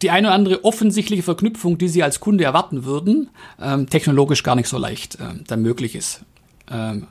die 0.00 0.10
eine 0.10 0.28
oder 0.28 0.34
andere 0.34 0.64
offensichtliche 0.64 1.22
Verknüpfung, 1.22 1.78
die 1.78 1.88
sie 1.88 2.02
als 2.02 2.18
Kunde 2.18 2.44
erwarten 2.44 2.84
würden, 2.84 3.30
ähm, 3.60 3.88
technologisch 3.88 4.42
gar 4.42 4.56
nicht 4.56 4.68
so 4.68 4.78
leicht 4.78 5.16
äh, 5.16 5.42
dann 5.46 5.62
möglich 5.62 5.94
ist. 5.94 6.24
Ähm, 6.70 7.06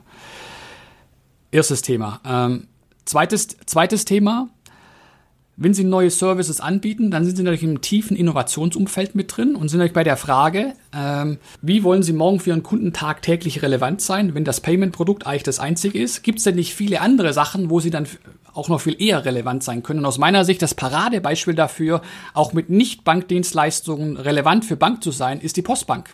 erstes 1.51 1.81
Thema. 1.81 2.19
Ähm, 2.25 2.67
zweites, 3.05 3.47
zweites 3.65 4.03
Thema 4.03 4.49
wenn 5.61 5.75
Sie 5.75 5.83
neue 5.83 6.09
Services 6.09 6.59
anbieten, 6.59 7.11
dann 7.11 7.23
sind 7.23 7.35
Sie 7.35 7.43
natürlich 7.43 7.61
im 7.61 7.81
tiefen 7.81 8.17
Innovationsumfeld 8.17 9.13
mit 9.13 9.37
drin 9.37 9.55
und 9.55 9.69
sind 9.69 9.77
natürlich 9.77 9.93
bei 9.93 10.03
der 10.03 10.17
Frage, 10.17 10.73
ähm, 10.91 11.37
wie 11.61 11.83
wollen 11.83 12.01
Sie 12.01 12.13
morgen 12.13 12.39
für 12.39 12.49
Ihren 12.49 12.63
Kunden 12.63 12.93
tagtäglich 12.93 13.61
relevant 13.61 14.01
sein, 14.01 14.33
wenn 14.33 14.43
das 14.43 14.61
Payment-Produkt 14.61 15.27
eigentlich 15.27 15.43
das 15.43 15.59
einzige 15.59 16.01
ist? 16.01 16.23
Gibt 16.23 16.39
es 16.39 16.45
denn 16.45 16.55
nicht 16.55 16.73
viele 16.73 16.99
andere 16.99 17.31
Sachen, 17.31 17.69
wo 17.69 17.79
Sie 17.79 17.91
dann 17.91 18.07
auch 18.53 18.69
noch 18.69 18.81
viel 18.81 18.99
eher 18.99 19.23
relevant 19.23 19.63
sein 19.63 19.83
können? 19.83 19.99
Und 19.99 20.05
aus 20.05 20.17
meiner 20.17 20.45
Sicht 20.45 20.63
das 20.63 20.73
Paradebeispiel 20.73 21.53
dafür, 21.53 22.01
auch 22.33 22.53
mit 22.53 22.71
Nicht-Bankdienstleistungen 22.71 24.17
relevant 24.17 24.65
für 24.65 24.77
Bank 24.77 25.03
zu 25.03 25.11
sein, 25.11 25.39
ist 25.39 25.57
die 25.57 25.61
Postbank 25.61 26.09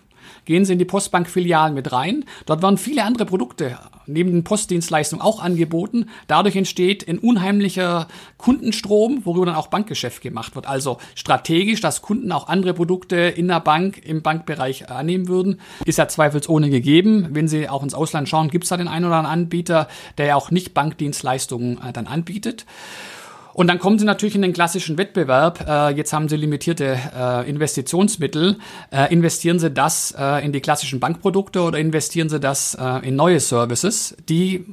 gehen 0.46 0.66
Sie 0.66 0.74
in 0.74 0.80
die 0.80 0.86
Postbank-Filialen 0.86 1.74
mit 1.74 1.92
rein. 1.92 2.26
Dort 2.46 2.62
werden 2.62 2.78
viele 2.78 3.04
andere 3.04 3.26
Produkte 3.26 3.78
neben 4.08 4.32
den 4.32 4.44
Postdienstleistungen 4.44 5.22
auch 5.22 5.42
angeboten. 5.42 6.10
Dadurch 6.28 6.56
entsteht 6.56 7.08
ein 7.08 7.20
unheimlicher 7.20 8.08
Kundenstrom, 8.38 9.26
worüber 9.26 9.48
dann 9.48 9.56
auch 9.56 9.68
Bankgeschäft 9.68 10.22
gemacht 10.22 10.56
wird. 10.56 10.68
Also 10.68 10.98
strategisch, 11.16 11.82
dass 11.82 12.02
Kunden 12.02 12.32
auch 12.32 12.48
andere 12.48 12.74
Produkte 12.74 13.16
in 13.16 13.48
der 13.48 13.60
Bank, 13.60 14.02
im 14.06 14.22
Bankbereich 14.22 14.90
annehmen 14.90 15.28
würden, 15.28 15.60
ist 15.86 15.98
ja 15.98 16.08
zweifelsohne 16.08 16.70
gegeben. 16.70 17.28
Wenn 17.32 17.48
Sie 17.48 17.70
auch 17.70 17.84
ins 17.84 17.94
Ausland 17.94 18.30
schauen, 18.30 18.50
gibt 18.50 18.64
es 18.64 18.70
da 18.70 18.78
den 18.78 18.88
einen 18.88 19.06
oder 19.06 19.16
anderen 19.16 19.44
Anbieter, 19.44 19.88
der 20.18 20.28
ja 20.28 20.36
auch 20.36 20.52
nicht 20.52 20.74
Bankdienstleistungen 20.74 21.80
äh, 21.82 21.94
dann 21.94 22.08
anbietet. 22.08 22.66
Und 23.58 23.66
dann 23.66 23.80
kommen 23.80 23.98
sie 23.98 24.06
natürlich 24.06 24.36
in 24.36 24.44
den 24.44 24.54
klassischen 24.54 25.00
Wettbewerb. 25.00 25.68
Äh, 25.68 25.96
jetzt 25.96 26.14
haben 26.14 26.30
sie 26.30 26.36
limitierte 26.36 26.96
äh, 27.18 27.50
Investitionsmittel. 27.50 28.60
Äh, 28.92 29.12
investieren 29.12 29.58
sie 29.58 29.72
das 29.72 30.14
äh, 30.16 30.46
in 30.46 30.52
die 30.52 30.62
klassischen 30.62 31.00
Bankprodukte 31.00 31.62
oder 31.62 31.80
investieren 31.80 32.30
sie 32.30 32.40
das 32.40 32.78
äh, 32.80 33.00
in 33.08 33.16
neue 33.16 33.40
Services, 33.40 34.16
die 34.30 34.64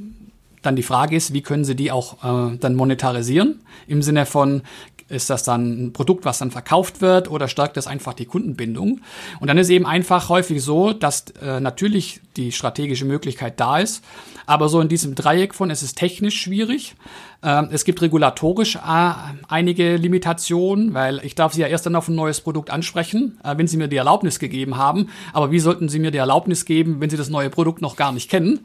dann 0.60 0.76
die 0.76 0.82
Frage 0.82 1.16
ist, 1.16 1.32
wie 1.32 1.40
können 1.40 1.64
Sie 1.64 1.74
die 1.74 1.90
auch 1.90 2.52
äh, 2.52 2.58
dann 2.58 2.74
monetarisieren? 2.74 3.62
Im 3.86 4.02
Sinne 4.02 4.26
von, 4.26 4.60
ist 5.08 5.30
das 5.30 5.44
dann 5.44 5.86
ein 5.86 5.92
Produkt, 5.94 6.26
was 6.26 6.38
dann 6.38 6.50
verkauft 6.50 7.00
wird 7.00 7.30
oder 7.30 7.48
stärkt 7.48 7.78
das 7.78 7.86
einfach 7.86 8.12
die 8.12 8.26
Kundenbindung? 8.26 9.00
Und 9.40 9.48
dann 9.48 9.56
ist 9.56 9.70
eben 9.70 9.86
einfach 9.86 10.28
häufig 10.28 10.62
so, 10.62 10.92
dass 10.92 11.24
natürlich 11.42 12.20
die 12.36 12.52
strategische 12.52 13.04
Möglichkeit 13.04 13.60
da 13.60 13.78
ist, 13.78 14.02
aber 14.46 14.68
so 14.68 14.80
in 14.80 14.88
diesem 14.88 15.14
Dreieck 15.14 15.54
von, 15.54 15.70
es 15.70 15.82
ist 15.82 15.96
technisch 15.96 16.40
schwierig, 16.40 16.94
äh, 17.42 17.64
es 17.70 17.84
gibt 17.84 18.02
regulatorisch 18.02 18.76
äh, 18.76 19.12
einige 19.48 19.96
Limitationen, 19.96 20.94
weil 20.94 21.20
ich 21.24 21.34
darf 21.34 21.52
Sie 21.52 21.60
ja 21.60 21.66
erst 21.66 21.86
dann 21.86 21.96
auf 21.96 22.08
ein 22.08 22.14
neues 22.14 22.40
Produkt 22.40 22.70
ansprechen, 22.70 23.38
äh, 23.44 23.56
wenn 23.56 23.66
Sie 23.66 23.76
mir 23.76 23.88
die 23.88 23.96
Erlaubnis 23.96 24.38
gegeben 24.38 24.76
haben. 24.76 25.10
Aber 25.32 25.50
wie 25.50 25.60
sollten 25.60 25.88
Sie 25.88 25.98
mir 25.98 26.10
die 26.10 26.18
Erlaubnis 26.18 26.64
geben, 26.64 27.00
wenn 27.00 27.10
Sie 27.10 27.16
das 27.16 27.30
neue 27.30 27.50
Produkt 27.50 27.82
noch 27.82 27.96
gar 27.96 28.12
nicht 28.12 28.30
kennen? 28.30 28.60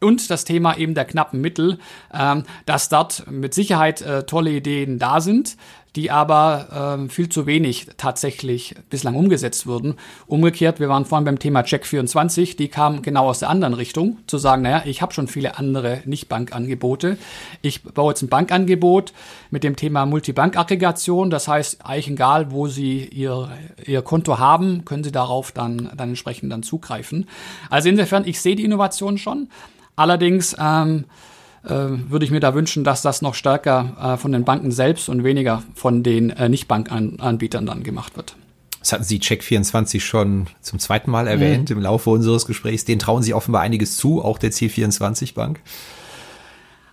und 0.00 0.28
das 0.30 0.44
Thema 0.44 0.76
eben 0.76 0.94
der 0.94 1.06
knappen 1.06 1.40
Mittel, 1.40 1.78
ähm, 2.12 2.42
dass 2.66 2.90
dort 2.90 3.24
mit 3.30 3.54
Sicherheit 3.54 4.02
äh, 4.02 4.24
tolle 4.24 4.50
Ideen 4.50 4.98
da 4.98 5.20
sind, 5.22 5.56
die 5.96 6.10
aber 6.10 6.96
ähm, 6.98 7.10
viel 7.10 7.28
zu 7.28 7.46
wenig 7.46 7.86
tatsächlich 7.96 8.74
bislang 8.90 9.14
umgesetzt 9.14 9.66
wurden. 9.66 9.94
Umgekehrt, 10.26 10.80
wir 10.80 10.88
waren 10.88 11.04
vorhin 11.04 11.24
beim 11.24 11.38
Thema 11.38 11.60
Check24, 11.60 12.56
die 12.56 12.68
kamen 12.68 13.02
genau 13.02 13.28
aus 13.28 13.38
der 13.38 13.50
anderen 13.50 13.74
Richtung, 13.74 14.18
zu 14.26 14.38
sagen, 14.38 14.62
naja, 14.62 14.82
ich 14.86 15.02
habe 15.02 15.12
schon 15.12 15.28
viele 15.28 15.56
andere 15.58 16.02
Nicht-Bankangebote. 16.04 17.16
Ich 17.62 17.82
baue 17.82 18.12
jetzt 18.12 18.22
ein 18.22 18.28
Bankangebot 18.28 19.12
mit 19.50 19.62
dem 19.62 19.76
Thema 19.76 20.04
Multibank-Aggregation, 20.06 21.30
das 21.30 21.46
heißt, 21.46 21.86
eigentlich 21.86 22.08
egal, 22.08 22.50
wo 22.50 22.66
Sie 22.66 23.04
Ihr, 23.04 23.50
Ihr 23.86 24.02
Konto 24.02 24.38
haben, 24.38 24.84
können 24.84 25.04
Sie 25.04 25.12
darauf 25.12 25.52
dann, 25.52 25.90
dann 25.96 26.10
entsprechend 26.10 26.52
dann 26.52 26.62
zugreifen. 26.62 27.28
Also 27.70 27.88
insofern, 27.88 28.26
ich 28.26 28.40
sehe 28.40 28.56
die 28.56 28.64
Innovation 28.64 29.16
schon. 29.18 29.48
Allerdings 29.96 30.56
ähm, 30.58 31.04
äh, 31.04 31.33
würde 31.68 32.24
ich 32.24 32.30
mir 32.30 32.40
da 32.40 32.54
wünschen, 32.54 32.84
dass 32.84 33.02
das 33.02 33.22
noch 33.22 33.34
stärker 33.34 34.14
äh, 34.14 34.16
von 34.16 34.32
den 34.32 34.44
Banken 34.44 34.70
selbst 34.70 35.08
und 35.08 35.24
weniger 35.24 35.62
von 35.74 36.02
den 36.02 36.30
äh, 36.30 36.48
Nicht-Bankanbietern 36.48 37.66
dann 37.66 37.82
gemacht 37.82 38.16
wird. 38.16 38.36
Das 38.80 38.92
hatten 38.92 39.04
Sie 39.04 39.18
Check24 39.18 40.00
schon 40.00 40.46
zum 40.60 40.78
zweiten 40.78 41.10
Mal 41.10 41.26
erwähnt 41.26 41.70
mhm. 41.70 41.76
im 41.76 41.82
Laufe 41.82 42.10
unseres 42.10 42.44
Gesprächs. 42.44 42.84
Den 42.84 42.98
trauen 42.98 43.22
Sie 43.22 43.32
offenbar 43.32 43.62
einiges 43.62 43.96
zu, 43.96 44.22
auch 44.22 44.38
der 44.38 44.52
C24 44.52 45.32
Bank. 45.34 45.60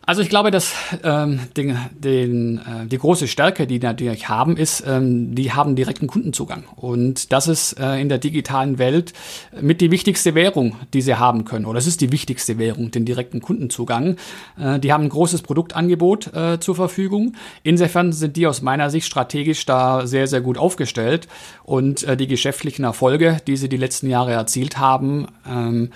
Also 0.03 0.23
ich 0.23 0.29
glaube, 0.29 0.49
dass 0.49 0.73
ähm, 1.03 1.39
den, 1.55 1.77
den, 1.93 2.57
äh, 2.57 2.87
die 2.87 2.97
große 2.97 3.27
Stärke, 3.27 3.67
die 3.67 3.79
die 3.79 3.85
natürlich 3.85 4.29
haben, 4.29 4.57
ist, 4.57 4.83
ähm, 4.87 5.35
die 5.35 5.53
haben 5.53 5.75
direkten 5.75 6.07
Kundenzugang. 6.07 6.63
Und 6.75 7.31
das 7.31 7.47
ist 7.47 7.79
äh, 7.79 7.99
in 8.01 8.09
der 8.09 8.17
digitalen 8.17 8.79
Welt 8.79 9.13
mit 9.61 9.79
die 9.79 9.91
wichtigste 9.91 10.33
Währung, 10.33 10.75
die 10.93 11.01
sie 11.01 11.15
haben 11.15 11.45
können. 11.45 11.65
Oder 11.65 11.77
es 11.77 11.85
ist 11.85 12.01
die 12.01 12.11
wichtigste 12.11 12.57
Währung, 12.57 12.89
den 12.89 13.05
direkten 13.05 13.41
Kundenzugang. 13.41 14.17
Äh, 14.59 14.79
die 14.79 14.91
haben 14.91 15.03
ein 15.03 15.09
großes 15.09 15.43
Produktangebot 15.43 16.33
äh, 16.33 16.59
zur 16.59 16.75
Verfügung. 16.75 17.35
Insofern 17.61 18.11
sind 18.11 18.37
die 18.37 18.47
aus 18.47 18.63
meiner 18.63 18.89
Sicht 18.89 19.05
strategisch 19.05 19.67
da 19.67 20.07
sehr, 20.07 20.25
sehr 20.25 20.41
gut 20.41 20.57
aufgestellt. 20.57 21.27
Und 21.63 22.03
äh, 22.03 22.17
die 22.17 22.27
geschäftlichen 22.27 22.85
Erfolge, 22.85 23.37
die 23.45 23.55
sie 23.55 23.69
die 23.69 23.77
letzten 23.77 24.09
Jahre 24.09 24.31
erzielt 24.31 24.79
haben, 24.79 25.27
ähm, 25.47 25.91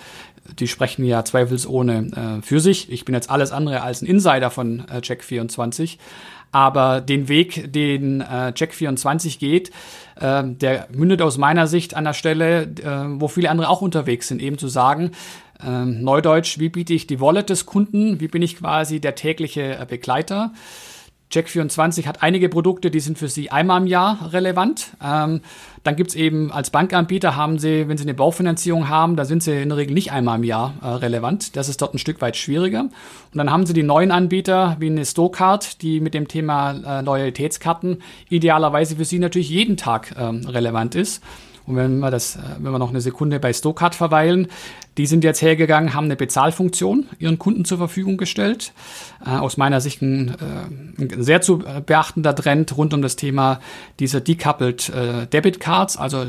die 0.59 0.67
sprechen 0.67 1.05
ja 1.05 1.23
zweifelsohne 1.25 2.39
äh, 2.39 2.41
für 2.41 2.59
sich. 2.59 2.91
Ich 2.91 3.05
bin 3.05 3.15
jetzt 3.15 3.29
alles 3.29 3.51
andere 3.51 3.81
als 3.81 4.01
ein 4.01 4.05
Insider 4.05 4.51
von 4.51 4.85
äh, 4.89 4.97
Check24. 4.97 5.97
Aber 6.51 7.01
den 7.01 7.27
Weg, 7.27 7.73
den 7.73 8.21
äh, 8.21 8.53
Check24 8.55 9.39
geht, 9.39 9.71
äh, 10.19 10.43
der 10.45 10.87
mündet 10.93 11.21
aus 11.21 11.37
meiner 11.37 11.67
Sicht 11.67 11.95
an 11.95 12.05
der 12.05 12.13
Stelle, 12.13 12.63
äh, 12.63 13.19
wo 13.19 13.27
viele 13.27 13.49
andere 13.49 13.69
auch 13.69 13.81
unterwegs 13.81 14.29
sind, 14.29 14.41
eben 14.41 14.57
zu 14.57 14.67
sagen, 14.67 15.11
äh, 15.61 15.85
Neudeutsch, 15.85 16.59
wie 16.59 16.69
biete 16.69 16.93
ich 16.93 17.07
die 17.07 17.19
Wallet 17.19 17.49
des 17.49 17.65
Kunden, 17.65 18.19
wie 18.19 18.27
bin 18.27 18.41
ich 18.41 18.57
quasi 18.57 18.99
der 18.99 19.15
tägliche 19.15 19.77
äh, 19.79 19.85
Begleiter. 19.87 20.53
Check24 21.31 22.05
hat 22.05 22.21
einige 22.23 22.49
Produkte, 22.49 22.91
die 22.91 22.99
sind 22.99 23.17
für 23.17 23.27
Sie 23.27 23.51
einmal 23.51 23.81
im 23.81 23.87
Jahr 23.87 24.31
relevant. 24.31 24.91
Ähm, 25.03 25.41
dann 25.83 25.95
gibt's 25.95 26.15
eben 26.15 26.51
als 26.51 26.69
Bankanbieter 26.69 27.35
haben 27.35 27.59
Sie, 27.59 27.87
wenn 27.87 27.97
Sie 27.97 28.03
eine 28.03 28.13
Baufinanzierung 28.13 28.89
haben, 28.89 29.15
da 29.15 29.25
sind 29.25 29.43
Sie 29.43 29.61
in 29.61 29.69
der 29.69 29.77
Regel 29.77 29.93
nicht 29.93 30.11
einmal 30.11 30.37
im 30.37 30.43
Jahr 30.43 30.73
äh, 30.81 30.87
relevant. 30.87 31.55
Das 31.55 31.69
ist 31.69 31.81
dort 31.81 31.93
ein 31.93 31.99
Stück 31.99 32.21
weit 32.21 32.37
schwieriger. 32.37 32.81
Und 32.81 32.91
dann 33.33 33.51
haben 33.51 33.65
Sie 33.65 33.73
die 33.73 33.83
neuen 33.83 34.11
Anbieter 34.11 34.77
wie 34.79 34.87
eine 34.87 35.05
Stocard, 35.05 35.81
die 35.81 35.99
mit 35.99 36.13
dem 36.13 36.27
Thema 36.27 36.99
äh, 36.99 37.01
Loyalitätskarten 37.01 38.01
idealerweise 38.29 38.95
für 38.95 39.05
Sie 39.05 39.19
natürlich 39.19 39.49
jeden 39.49 39.77
Tag 39.77 40.15
ähm, 40.17 40.41
relevant 40.47 40.95
ist. 40.95 41.23
Und 41.67 41.75
wenn 41.75 41.99
wir 41.99 42.11
das, 42.11 42.35
äh, 42.35 42.39
wenn 42.59 42.71
wir 42.71 42.79
noch 42.79 42.89
eine 42.89 43.01
Sekunde 43.01 43.39
bei 43.39 43.53
Stocard 43.53 43.95
verweilen, 43.95 44.47
die 44.97 45.07
sind 45.07 45.23
jetzt 45.23 45.41
hergegangen, 45.41 45.93
haben 45.93 46.05
eine 46.05 46.15
Bezahlfunktion 46.15 47.07
ihren 47.19 47.39
Kunden 47.39 47.65
zur 47.65 47.77
Verfügung 47.77 48.17
gestellt. 48.17 48.73
Äh, 49.25 49.31
aus 49.31 49.57
meiner 49.57 49.81
Sicht 49.81 50.01
ein, 50.01 50.29
äh, 50.29 51.01
ein, 51.01 51.23
sehr 51.23 51.41
zu 51.41 51.63
beachtender 51.85 52.35
Trend 52.35 52.77
rund 52.77 52.93
um 52.93 53.01
das 53.01 53.15
Thema 53.15 53.59
dieser 53.99 54.21
decoupled 54.21 54.91
Debit 55.31 55.59
Cards, 55.59 55.97
also 55.97 56.25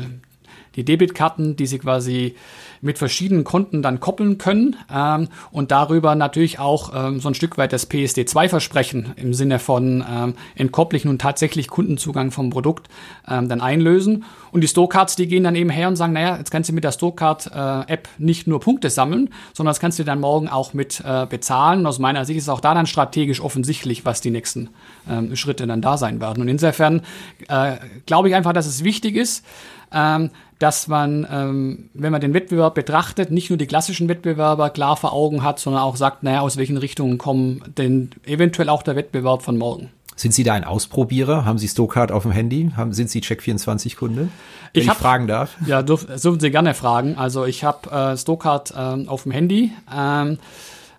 die 0.75 0.85
Debitkarten, 0.85 1.55
die 1.55 1.65
sie 1.65 1.79
quasi 1.79 2.35
mit 2.81 2.97
verschiedenen 2.97 3.43
Konten 3.43 3.81
dann 3.81 3.99
koppeln 3.99 4.37
können 4.37 4.75
ähm, 4.93 5.29
und 5.51 5.71
darüber 5.71 6.15
natürlich 6.15 6.59
auch 6.59 6.91
ähm, 6.95 7.19
so 7.19 7.29
ein 7.29 7.33
Stück 7.33 7.57
weit 7.57 7.73
das 7.73 7.89
PSD2-Versprechen 7.89 9.13
im 9.15 9.33
Sinne 9.33 9.59
von 9.59 10.03
ähm, 10.09 10.33
entkopple 10.55 10.97
nun 11.03 11.19
tatsächlich 11.19 11.67
Kundenzugang 11.67 12.31
vom 12.31 12.49
Produkt 12.49 12.87
ähm, 13.27 13.49
dann 13.49 13.61
einlösen. 13.61 14.25
Und 14.51 14.61
die 14.61 14.67
Storecards, 14.67 15.15
die 15.15 15.27
gehen 15.27 15.43
dann 15.43 15.55
eben 15.55 15.69
her 15.69 15.87
und 15.87 15.95
sagen, 15.95 16.13
naja, 16.13 16.37
jetzt 16.37 16.51
kannst 16.51 16.69
du 16.69 16.73
mit 16.73 16.83
der 16.83 16.91
Storecard-App 16.91 18.07
äh, 18.07 18.23
nicht 18.23 18.47
nur 18.47 18.59
Punkte 18.59 18.89
sammeln, 18.89 19.29
sondern 19.53 19.71
das 19.71 19.79
kannst 19.79 19.99
du 19.99 20.03
dann 20.03 20.19
morgen 20.19 20.47
auch 20.47 20.73
mit 20.73 21.01
äh, 21.05 21.25
bezahlen. 21.25 21.85
Aus 21.85 21.99
meiner 21.99 22.25
Sicht 22.25 22.37
ist 22.37 22.49
auch 22.49 22.61
da 22.61 22.73
dann 22.73 22.87
strategisch 22.87 23.41
offensichtlich, 23.41 24.05
was 24.05 24.21
die 24.21 24.31
nächsten 24.31 24.69
ähm, 25.09 25.35
Schritte 25.35 25.67
dann 25.67 25.81
da 25.81 25.97
sein 25.97 26.19
werden. 26.21 26.41
Und 26.41 26.47
insofern 26.47 27.01
äh, 27.47 27.75
glaube 28.05 28.29
ich 28.29 28.35
einfach, 28.35 28.53
dass 28.53 28.65
es 28.65 28.83
wichtig 28.83 29.15
ist, 29.15 29.45
ähm, 29.93 30.29
dass 30.59 30.87
man, 30.87 31.27
ähm, 31.31 31.89
wenn 31.93 32.11
man 32.11 32.21
den 32.21 32.33
Wettbewerb 32.33 32.75
betrachtet, 32.75 33.31
nicht 33.31 33.49
nur 33.49 33.57
die 33.57 33.67
klassischen 33.67 34.09
Wettbewerber 34.09 34.69
klar 34.69 34.97
vor 34.97 35.13
Augen 35.13 35.43
hat, 35.43 35.59
sondern 35.59 35.83
auch 35.83 35.95
sagt, 35.95 36.23
naja, 36.23 36.41
aus 36.41 36.57
welchen 36.57 36.77
Richtungen 36.77 37.17
kommen 37.17 37.61
denn 37.77 38.09
eventuell 38.25 38.69
auch 38.69 38.83
der 38.83 38.95
Wettbewerb 38.95 39.43
von 39.43 39.57
morgen. 39.57 39.89
Sind 40.15 40.33
Sie 40.33 40.43
da 40.43 40.53
ein 40.53 40.63
Ausprobierer? 40.63 41.45
Haben 41.45 41.59
Sie 41.59 41.67
Stokart 41.67 42.11
auf 42.11 42.23
dem 42.23 42.31
Handy? 42.31 42.71
Haben, 42.75 42.91
sind 42.91 43.11
Sie 43.11 43.21
Check24-Kunde? 43.21 44.29
ich, 44.73 44.83
ich 44.83 44.89
hab, 44.89 44.97
fragen 44.97 45.27
darf. 45.27 45.55
Ja, 45.67 45.83
dürfen 45.83 46.39
Sie 46.39 46.49
gerne 46.49 46.73
fragen. 46.73 47.15
Also 47.17 47.45
ich 47.45 47.63
habe 47.63 47.91
äh, 47.91 48.17
Stokart 48.17 48.71
äh, 48.71 49.07
auf 49.07 49.23
dem 49.23 49.31
Handy. 49.31 49.71
Ähm, 49.95 50.39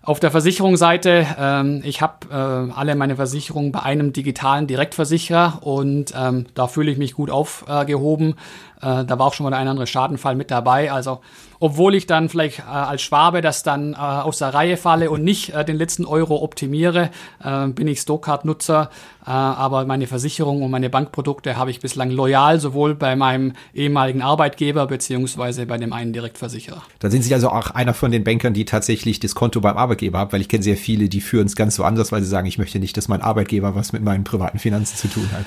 auf 0.09 0.19
der 0.19 0.31
Versicherungsseite, 0.31 1.27
ähm, 1.39 1.81
ich 1.85 2.01
habe 2.01 2.25
äh, 2.31 2.73
alle 2.73 2.95
meine 2.95 3.17
Versicherungen 3.17 3.71
bei 3.71 3.83
einem 3.83 4.11
digitalen 4.11 4.65
Direktversicherer 4.65 5.59
und 5.61 6.15
ähm, 6.17 6.47
da 6.55 6.65
fühle 6.65 6.89
ich 6.89 6.97
mich 6.97 7.13
gut 7.13 7.29
aufgehoben. 7.29 8.33
Äh, 8.81 9.05
da 9.05 9.19
war 9.19 9.27
auch 9.27 9.35
schon 9.35 9.43
mal 9.43 9.51
der 9.51 9.59
ein 9.59 9.65
oder 9.65 9.71
andere 9.71 9.85
Schadenfall 9.85 10.33
mit 10.33 10.49
dabei. 10.49 10.91
Also 10.91 11.19
obwohl 11.59 11.95
ich 11.95 12.07
dann 12.07 12.29
vielleicht 12.29 12.59
äh, 12.59 12.63
als 12.63 13.01
Schwabe 13.01 13.41
das 13.41 13.63
dann 13.63 13.93
äh, 13.93 13.97
aus 13.97 14.37
der 14.39 14.53
Reihe 14.53 14.77
falle 14.77 15.11
und 15.11 15.23
nicht 15.23 15.53
äh, 15.53 15.65
den 15.65 15.75
letzten 15.75 16.05
Euro 16.05 16.41
optimiere, 16.41 17.11
äh, 17.43 17.67
bin 17.67 17.87
ich 17.87 17.99
Stokart-Nutzer. 17.99 18.89
Äh, 19.25 19.29
aber 19.29 19.85
meine 19.85 20.07
Versicherung 20.07 20.63
und 20.63 20.71
meine 20.71 20.89
Bankprodukte 20.89 21.57
habe 21.57 21.71
ich 21.71 21.81
bislang 21.81 22.11
loyal 22.11 22.59
sowohl 22.59 22.95
bei 22.95 23.15
meinem 23.15 23.53
ehemaligen 23.73 24.21
Arbeitgeber 24.21 24.87
beziehungsweise 24.87 25.65
bei 25.65 25.77
dem 25.77 25.93
einen 25.93 26.13
Direktversicherer. 26.13 26.81
Dann 26.99 27.11
sind 27.11 27.23
Sie 27.23 27.33
also 27.33 27.49
auch 27.49 27.71
einer 27.71 27.93
von 27.93 28.11
den 28.11 28.23
Bankern, 28.23 28.53
die 28.53 28.65
tatsächlich 28.65 29.19
das 29.19 29.35
Konto 29.35 29.59
beim 29.61 29.77
Arbeitgeber 29.77 30.19
haben, 30.19 30.31
weil 30.31 30.41
ich 30.41 30.49
kenne 30.49 30.63
sehr 30.63 30.77
viele, 30.77 31.09
die 31.09 31.21
führen 31.21 31.47
es 31.47 31.55
ganz 31.55 31.75
so 31.75 31.83
anders, 31.83 32.11
weil 32.11 32.21
sie 32.21 32.29
sagen, 32.29 32.47
ich 32.47 32.57
möchte 32.57 32.79
nicht, 32.79 32.95
dass 32.95 33.07
mein 33.07 33.21
Arbeitgeber 33.21 33.75
was 33.75 33.93
mit 33.93 34.03
meinen 34.03 34.23
privaten 34.23 34.59
Finanzen 34.59 34.95
zu 34.95 35.07
tun 35.07 35.29
hat. 35.31 35.45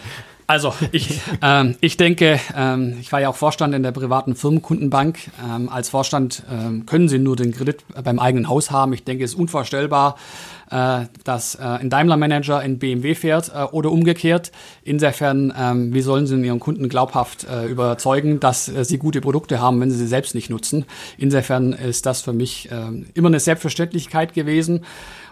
Also 0.52 0.74
ich, 0.92 1.18
ähm, 1.42 1.76
ich 1.80 1.96
denke, 1.96 2.38
ähm, 2.54 2.98
ich 3.00 3.10
war 3.10 3.22
ja 3.22 3.30
auch 3.30 3.36
Vorstand 3.36 3.74
in 3.74 3.82
der 3.82 3.92
privaten 3.92 4.34
Firmenkundenbank. 4.34 5.18
Ähm, 5.42 5.70
als 5.70 5.88
Vorstand 5.88 6.42
ähm, 6.52 6.84
können 6.84 7.08
Sie 7.08 7.18
nur 7.18 7.36
den 7.36 7.52
Kredit 7.52 7.82
beim 8.04 8.18
eigenen 8.18 8.50
Haus 8.50 8.70
haben. 8.70 8.92
Ich 8.92 9.02
denke, 9.02 9.24
es 9.24 9.32
ist 9.32 9.38
unvorstellbar, 9.38 10.16
äh, 10.70 11.06
dass 11.24 11.54
äh, 11.54 11.62
ein 11.62 11.88
Daimler-Manager 11.88 12.62
in 12.62 12.78
BMW 12.78 13.14
fährt 13.14 13.50
äh, 13.54 13.62
oder 13.62 13.90
umgekehrt. 13.90 14.52
Insofern, 14.84 15.54
ähm, 15.58 15.94
wie 15.94 16.02
sollen 16.02 16.26
Sie 16.26 16.36
Ihren 16.42 16.60
Kunden 16.60 16.90
glaubhaft 16.90 17.44
äh, 17.44 17.64
überzeugen, 17.64 18.38
dass 18.38 18.68
äh, 18.68 18.84
sie 18.84 18.98
gute 18.98 19.22
Produkte 19.22 19.58
haben, 19.58 19.80
wenn 19.80 19.90
sie 19.90 19.96
sie 19.96 20.06
selbst 20.06 20.34
nicht 20.34 20.50
nutzen? 20.50 20.84
Insofern 21.16 21.72
ist 21.72 22.04
das 22.04 22.20
für 22.20 22.34
mich 22.34 22.70
äh, 22.70 22.90
immer 23.14 23.28
eine 23.28 23.40
Selbstverständlichkeit 23.40 24.34
gewesen. 24.34 24.84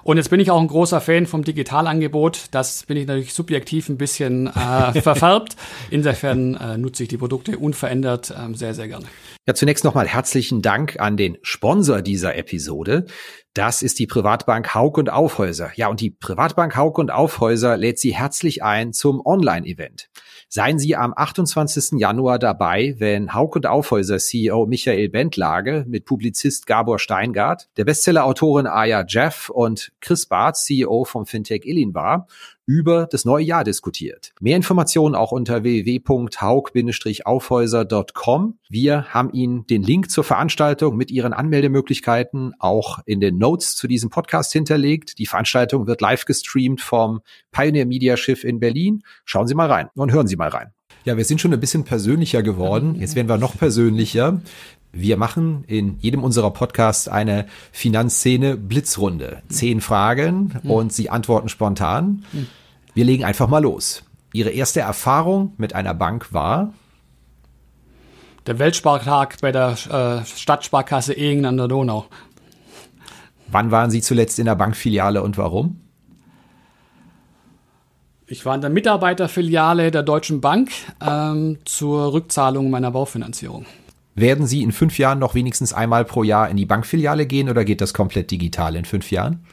Und 0.03 0.17
jetzt 0.17 0.31
bin 0.31 0.41
ich 0.41 0.51
auch 0.51 0.61
ein 0.61 0.69
großer 0.69 1.01
Fan 1.01 1.27
vom 1.27 1.45
Digitalangebot. 1.45 2.47
Das 2.51 2.85
bin 2.85 2.97
ich 2.97 3.07
natürlich 3.07 3.35
subjektiv 3.35 3.89
ein 3.89 3.99
bisschen 3.99 4.47
äh, 4.49 5.01
verfärbt. 5.03 5.57
Insofern 5.91 6.55
äh, 6.55 6.79
nutze 6.79 7.03
ich 7.03 7.09
die 7.09 7.19
Produkte 7.19 7.59
unverändert 7.59 8.31
äh, 8.31 8.55
sehr, 8.55 8.75
sehr 8.75 8.89
gerne. 8.89 9.07
Ja, 9.47 9.55
zunächst 9.55 9.85
nochmal 9.85 10.07
herzlichen 10.07 10.61
Dank 10.61 11.01
an 11.01 11.17
den 11.17 11.39
Sponsor 11.41 12.03
dieser 12.03 12.37
Episode. 12.37 13.07
Das 13.55 13.81
ist 13.81 13.99
die 13.99 14.07
Privatbank 14.07 14.75
Haug 14.75 14.99
und 14.99 15.11
Aufhäuser. 15.11 15.71
Ja, 15.77 15.89
und 15.89 16.01
die 16.01 16.11
Privatbank 16.11 16.77
Haug 16.77 16.99
und 17.01 17.11
Aufhäuser 17.11 17.79
lädt 17.79 17.99
Sie 17.99 18.15
herzlich 18.15 18.63
ein 18.63 18.93
zum 18.93 19.25
Online-Event. 19.25 20.11
Seien 20.49 20.79
Sie 20.79 20.95
am 20.95 21.15
28. 21.17 21.99
Januar 21.99 22.39
dabei, 22.39 22.95
wenn 22.99 23.33
Haug 23.33 23.57
und 23.57 23.67
Aufhäuser 23.67 24.19
CEO 24.19 24.67
Michael 24.67 25.09
Bentlage 25.09 25.85
mit 25.89 26.05
Publizist 26.05 26.67
Gabor 26.67 26.99
Steingart, 26.99 27.69
der 27.79 27.85
Bestseller-Autorin 27.87 28.67
Aya 28.67 29.05
Jeff 29.09 29.49
und 29.49 29.91
Chris 30.01 30.27
Barth, 30.27 30.57
CEO 30.57 31.05
vom 31.05 31.25
Fintech 31.25 31.65
Illinbar, 31.65 32.29
über 32.71 33.09
das 33.11 33.25
neue 33.25 33.45
Jahr 33.45 33.65
diskutiert. 33.65 34.33
Mehr 34.41 34.55
Informationen 34.55 35.17
auch 35.17 35.33
unter 35.33 35.65
www.haug-aufhäuser.com. 35.65 38.59
Wir 38.69 39.13
haben 39.13 39.33
Ihnen 39.33 39.67
den 39.67 39.83
Link 39.83 40.09
zur 40.09 40.23
Veranstaltung 40.23 40.97
mit 40.97 41.11
Ihren 41.11 41.33
Anmeldemöglichkeiten 41.33 42.55
auch 42.61 43.01
in 43.07 43.19
den 43.19 43.39
Notes 43.39 43.75
zu 43.75 43.89
diesem 43.89 44.11
Podcast 44.11 44.53
hinterlegt. 44.53 45.19
Die 45.19 45.27
Veranstaltung 45.27 45.89
wird 45.89 46.01
live 46.01 46.27
gestreamt 46.27 46.81
vom 46.81 47.23
Pioneer 47.51 47.87
Media 47.87 48.17
Schiff 48.17 48.45
in 48.45 48.61
Berlin. 48.61 49.03
Schauen 49.25 49.49
Sie 49.49 49.57
mal 49.57 49.67
rein 49.67 49.89
und 49.97 50.13
hören 50.13 50.29
Sie 50.29 50.37
mal 50.37 50.51
rein. 50.51 50.73
Ja, 51.05 51.17
wir 51.17 51.25
sind 51.25 51.41
schon 51.41 51.53
ein 51.53 51.59
bisschen 51.59 51.83
persönlicher 51.83 52.45
geworden. 52.45 52.95
Jetzt 52.95 53.17
werden 53.17 53.29
wir 53.29 53.37
noch 53.37 53.59
persönlicher. 53.59 54.41
Wir 54.93 55.17
machen 55.17 55.65
in 55.67 55.99
jedem 56.01 56.25
unserer 56.25 56.51
Podcasts 56.51 57.07
eine 57.07 57.47
Finanzszene 57.71 58.57
Blitzrunde. 58.57 59.43
Zehn 59.49 59.81
Fragen 59.81 60.61
und 60.65 60.93
Sie 60.93 61.11
antworten 61.11 61.49
spontan. 61.49 62.25
Wir 62.95 63.05
legen 63.05 63.25
einfach 63.25 63.49
mal 63.49 63.63
los. 63.63 64.03
Ihre 64.33 64.51
erste 64.51 64.81
Erfahrung 64.81 65.55
mit 65.59 65.75
einer 65.75 65.95
Bank 65.95 66.33
war? 66.33 66.73
Der 68.47 68.59
Weltspartag 68.59 69.37
bei 69.41 69.53
der 69.53 69.77
äh, 70.23 70.25
Stadtsparkasse 70.25 71.13
Ehingen 71.13 71.45
an 71.45 71.57
der 71.57 71.69
Donau. 71.69 72.07
Wann 73.49 73.71
waren 73.71 73.91
Sie 73.91 74.01
zuletzt 74.01 74.39
in 74.39 74.47
der 74.47 74.55
Bankfiliale 74.55 75.23
und 75.23 75.37
warum? 75.37 75.81
Ich 78.27 78.47
war 78.47 78.55
in 78.55 78.61
der 78.61 78.71
Mitarbeiterfiliale 78.71 79.91
der 79.91 80.05
Deutschen 80.05 80.41
Bank 80.41 80.71
ähm, 81.01 81.59
zur 81.65 82.13
Rückzahlung 82.13 82.71
meiner 82.71 82.93
Baufinanzierung. 82.93 83.67
Werden 84.21 84.47
Sie 84.47 84.63
in 84.63 84.71
fünf 84.71 84.99
Jahren 84.99 85.19
noch 85.19 85.35
wenigstens 85.35 85.73
einmal 85.73 86.05
pro 86.05 86.23
Jahr 86.23 86.51
in 86.51 86.59
die 86.59 86.67
Bankfiliale 86.67 87.27
gehen 87.27 87.49
oder 87.49 87.65
geht 87.65 87.81
das 87.81 87.95
komplett 87.95 88.31
digital 88.31 88.77
in 88.77 88.85
fünf 88.85 89.11
Jahren? 89.11 89.45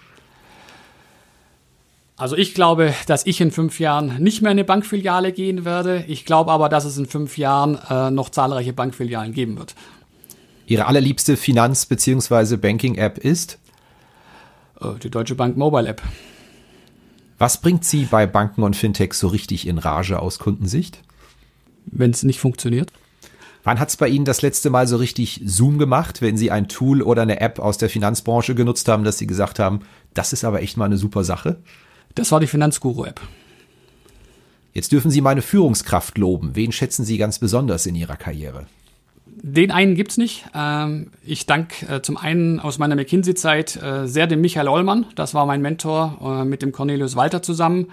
Also 2.17 2.35
ich 2.35 2.53
glaube, 2.53 2.93
dass 3.05 3.25
ich 3.25 3.39
in 3.39 3.51
fünf 3.51 3.79
Jahren 3.79 4.17
nicht 4.21 4.41
mehr 4.41 4.51
in 4.51 4.57
eine 4.57 4.65
Bankfiliale 4.65 5.31
gehen 5.31 5.63
werde. 5.63 6.03
Ich 6.07 6.25
glaube 6.25 6.51
aber, 6.51 6.67
dass 6.67 6.83
es 6.83 6.97
in 6.97 7.05
fünf 7.05 7.37
Jahren 7.37 7.79
äh, 7.89 8.11
noch 8.11 8.29
zahlreiche 8.29 8.73
Bankfilialen 8.73 9.33
geben 9.33 9.57
wird. 9.57 9.75
Ihre 10.65 10.87
allerliebste 10.87 11.37
Finanz- 11.37 11.85
bzw. 11.85 12.57
Banking-App 12.57 13.19
ist? 13.19 13.59
Äh, 14.81 14.99
die 15.01 15.09
Deutsche 15.09 15.35
Bank 15.35 15.55
Mobile 15.55 15.87
App. 15.87 16.01
Was 17.37 17.61
bringt 17.61 17.85
Sie 17.85 18.03
bei 18.03 18.25
Banken 18.25 18.63
und 18.63 18.75
Fintechs 18.75 19.19
so 19.19 19.27
richtig 19.27 19.65
in 19.65 19.77
Rage 19.77 20.19
aus 20.19 20.39
Kundensicht? 20.39 20.99
Wenn 21.85 22.11
es 22.11 22.23
nicht 22.23 22.39
funktioniert. 22.39 22.91
Wann 23.67 23.81
hat 23.81 23.89
es 23.89 23.97
bei 23.97 24.07
Ihnen 24.07 24.23
das 24.23 24.41
letzte 24.41 24.69
Mal 24.69 24.87
so 24.87 24.95
richtig 24.95 25.41
Zoom 25.43 25.77
gemacht, 25.77 26.21
wenn 26.21 26.37
Sie 26.37 26.51
ein 26.51 26.69
Tool 26.69 27.01
oder 27.01 27.23
eine 27.23 27.41
App 27.41 27.59
aus 27.59 27.77
der 27.77 27.89
Finanzbranche 27.89 28.55
genutzt 28.55 28.87
haben, 28.87 29.03
dass 29.03 29.17
Sie 29.17 29.27
gesagt 29.27 29.59
haben, 29.59 29.81
das 30.13 30.31
ist 30.31 30.45
aber 30.45 30.61
echt 30.61 30.77
mal 30.77 30.85
eine 30.85 30.95
super 30.95 31.25
Sache? 31.25 31.57
Das 32.15 32.31
war 32.31 32.39
die 32.39 32.47
Finanzguru-App. 32.47 33.19
Jetzt 34.71 34.93
dürfen 34.93 35.11
Sie 35.11 35.19
meine 35.19 35.41
Führungskraft 35.41 36.17
loben. 36.17 36.51
Wen 36.53 36.71
schätzen 36.71 37.03
Sie 37.03 37.17
ganz 37.17 37.39
besonders 37.39 37.85
in 37.85 37.95
Ihrer 37.95 38.15
Karriere? 38.15 38.67
Den 39.25 39.71
einen 39.71 39.95
gibt's 39.95 40.15
nicht. 40.15 40.45
Ähm, 40.55 41.11
ich 41.25 41.45
danke 41.45 41.93
äh, 41.93 42.01
zum 42.01 42.15
einen 42.15 42.61
aus 42.61 42.77
meiner 42.77 42.95
McKinsey-Zeit 42.95 43.83
äh, 43.83 44.07
sehr 44.07 44.27
dem 44.27 44.39
Michael 44.39 44.69
Ollmann. 44.69 45.07
Das 45.15 45.33
war 45.33 45.45
mein 45.45 45.61
Mentor 45.61 46.19
äh, 46.23 46.45
mit 46.45 46.61
dem 46.61 46.71
Cornelius 46.71 47.17
Walter 47.17 47.43
zusammen. 47.43 47.87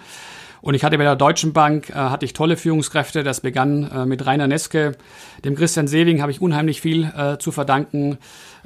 Und 0.64 0.72
ich 0.72 0.82
hatte 0.82 0.96
bei 0.96 1.04
der 1.04 1.14
Deutschen 1.14 1.52
Bank 1.52 1.90
äh, 1.90 1.92
hatte 1.92 2.24
ich 2.24 2.32
tolle 2.32 2.56
Führungskräfte. 2.56 3.22
Das 3.22 3.40
begann 3.40 3.82
äh, 3.90 4.06
mit 4.06 4.24
Rainer 4.24 4.46
Neske, 4.46 4.96
dem 5.44 5.56
Christian 5.56 5.86
Sewing 5.86 6.22
habe 6.22 6.32
ich 6.32 6.40
unheimlich 6.40 6.80
viel 6.80 7.04
äh, 7.04 7.36
zu 7.36 7.52
verdanken. 7.52 8.16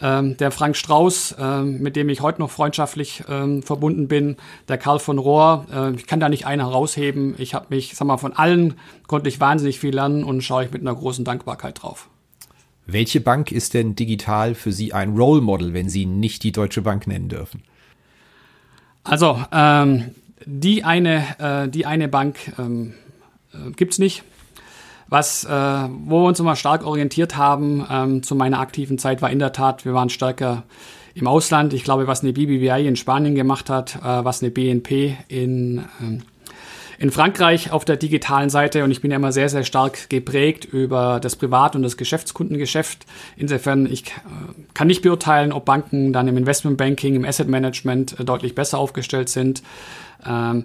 Ähm, 0.01 0.37
der 0.37 0.53
Frank 0.53 0.77
Strauß, 0.77 1.35
ähm, 1.41 1.81
mit 1.81 1.97
dem 1.97 2.09
ich 2.09 2.21
heute 2.21 2.41
noch 2.41 2.53
freundschaftlich 2.53 3.25
ähm, 3.29 3.65
verbunden 3.65 4.07
bin, 4.07 4.37
der 4.69 4.79
Karl 4.79 5.01
von 5.01 5.19
Rohr. 5.19 5.67
Äh, 5.75 5.97
ich 5.97 6.07
kann 6.07 6.21
da 6.21 6.29
nicht 6.29 6.47
einen 6.47 6.65
herausheben. 6.65 7.35
Ich 7.37 7.55
habe 7.55 7.67
mich, 7.71 7.97
sag 7.97 8.07
mal, 8.07 8.17
von 8.17 8.33
allen 8.33 8.75
konnte 9.09 9.29
ich 9.29 9.41
wahnsinnig 9.41 9.81
viel 9.81 9.93
lernen 9.93 10.23
und 10.23 10.43
schaue 10.43 10.67
ich 10.67 10.71
mit 10.71 10.83
einer 10.83 10.95
großen 10.95 11.25
Dankbarkeit 11.25 11.83
drauf. 11.83 12.09
Welche 12.87 13.21
Bank 13.21 13.51
ist 13.51 13.75
denn 13.75 13.97
digital 13.97 14.55
für 14.55 14.71
Sie 14.71 14.93
ein 14.93 15.17
Role 15.17 15.41
Model, 15.41 15.75
wenn 15.75 15.89
Sie 15.89 16.07
nicht 16.07 16.45
die 16.45 16.53
Deutsche 16.53 16.83
Bank 16.83 17.09
nennen 17.09 17.29
dürfen? 17.29 17.65
Also, 19.03 19.43
ähm, 19.51 20.15
die 20.47 20.85
eine, 20.85 21.25
äh, 21.39 21.69
die 21.69 21.87
eine 21.87 22.09
Bank 22.09 22.37
ähm, 22.59 22.95
äh, 23.53 23.71
gibt's 23.73 23.99
nicht. 23.99 24.23
Was, 25.09 25.45
äh, 25.45 25.49
wo 25.49 26.21
wir 26.21 26.29
uns 26.29 26.39
immer 26.39 26.55
stark 26.55 26.85
orientiert 26.85 27.37
haben 27.37 27.87
ähm, 27.91 28.23
zu 28.23 28.35
meiner 28.35 28.61
aktiven 28.61 28.99
Zeit, 28.99 29.23
war 29.23 29.31
in 29.31 29.39
der 29.39 29.53
Tat, 29.53 29.87
wir 29.87 29.95
waren 29.95 30.11
stärker 30.11 30.65
im 31.15 31.27
Ausland. 31.27 31.73
Ich 31.73 31.83
glaube, 31.83 32.07
was 32.07 32.23
eine 32.23 32.33
BBVI 32.33 32.87
in 32.87 32.97
Spanien 32.97 33.35
gemacht 33.35 33.71
hat, 33.71 33.97
äh, 33.97 34.25
was 34.25 34.43
eine 34.43 34.51
BNP 34.51 35.17
in, 35.29 35.85
ähm, 36.01 36.23
in 36.99 37.11
Frankreich 37.11 37.71
auf 37.71 37.85
der 37.85 37.97
digitalen 37.97 38.51
Seite. 38.51 38.85
Und 38.85 38.91
ich 38.91 39.01
bin 39.01 39.11
ja 39.11 39.17
immer 39.17 39.33
sehr, 39.33 39.49
sehr 39.49 39.65
stark 39.65 40.11
geprägt 40.11 40.65
über 40.67 41.21
das 41.21 41.37
Privat- 41.37 41.75
und 41.75 41.83
das 41.83 41.97
Geschäftskundengeschäft. 41.97 43.07
Insofern, 43.37 43.87
ich 43.87 44.09
äh, 44.09 44.11
kann 44.75 44.89
nicht 44.89 45.03
beurteilen, 45.03 45.53
ob 45.53 45.65
Banken 45.65 46.13
dann 46.13 46.29
im 46.29 46.37
Investmentbanking, 46.37 47.15
im 47.15 47.25
Asset 47.25 47.49
Management 47.49 48.21
äh, 48.21 48.25
deutlich 48.25 48.55
besser 48.55 48.79
aufgestellt 48.79 49.29
sind. 49.29 49.63
Ähm, 50.27 50.65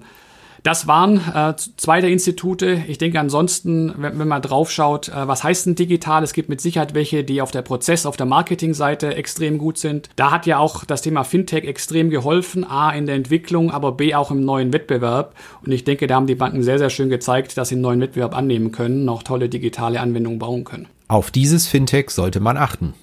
das 0.64 0.88
waren 0.88 1.18
äh, 1.18 1.56
zwei 1.58 1.99
der 1.99 2.10
Institute. 2.10 2.84
Ich 2.88 2.97
denke 2.97 3.20
ansonsten, 3.20 3.93
wenn, 3.97 4.18
wenn 4.18 4.28
man 4.30 4.41
drauf 4.41 4.72
schaut, 4.72 5.10
äh, 5.10 5.28
was 5.28 5.43
heißt 5.43 5.66
denn 5.66 5.76
digital? 5.76 6.24
Es 6.24 6.32
gibt 6.32 6.47
mit 6.47 6.62
Sicherheit 6.62 6.93
welche, 6.93 7.26
die 7.26 7.41
auf 7.41 7.51
der 7.51 7.64
Prozess-, 7.64 8.06
auf 8.06 8.16
der 8.16 8.26
Marketingseite 8.26 9.14
extrem 9.16 9.58
gut 9.58 9.78
sind. 9.78 10.10
Da 10.16 10.32
hat 10.32 10.45
ja 10.45 10.60
auch 10.60 10.86
das 10.86 11.01
Thema 11.01 11.26
Fintech 11.26 11.66
extrem 11.66 12.10
geholfen. 12.10 12.64
A, 12.64 12.91
in 12.91 13.06
der 13.06 13.16
Entwicklung, 13.16 13.72
aber 13.72 13.91
B, 13.91 14.16
auch 14.16 14.32
im 14.32 14.45
neuen 14.45 14.72
Wettbewerb. 14.72 15.36
Und 15.66 15.74
ich 15.74 15.84
denke, 15.84 16.08
da 16.08 16.16
haben 16.16 16.28
die 16.28 16.36
Banken 16.36 16.64
sehr, 16.64 16.80
sehr 16.80 16.89
schön 16.89 17.10
gezeigt, 17.10 17.58
dass 17.58 17.68
sie 17.68 17.76
einen 17.76 17.82
neuen 17.82 17.99
Wettbewerb 17.99 18.34
annehmen 18.34 18.72
können, 18.72 19.04
noch 19.04 19.24
tolle 19.24 19.49
digitale 19.49 19.99
Anwendungen 19.99 20.39
bauen 20.39 20.64
können. 20.64 20.88
Auf 21.10 21.30
dieses 21.30 21.68
Fintech 21.68 22.10
sollte 22.10 22.39
man 22.39 22.56
achten. 22.56 22.93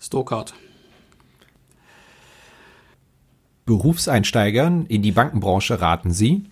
Stokart. 0.00 0.52
Berufseinsteigern 3.66 4.86
in 4.86 5.02
die 5.02 5.12
Bankenbranche 5.12 5.80
raten 5.80 6.12
Sie? 6.12 6.44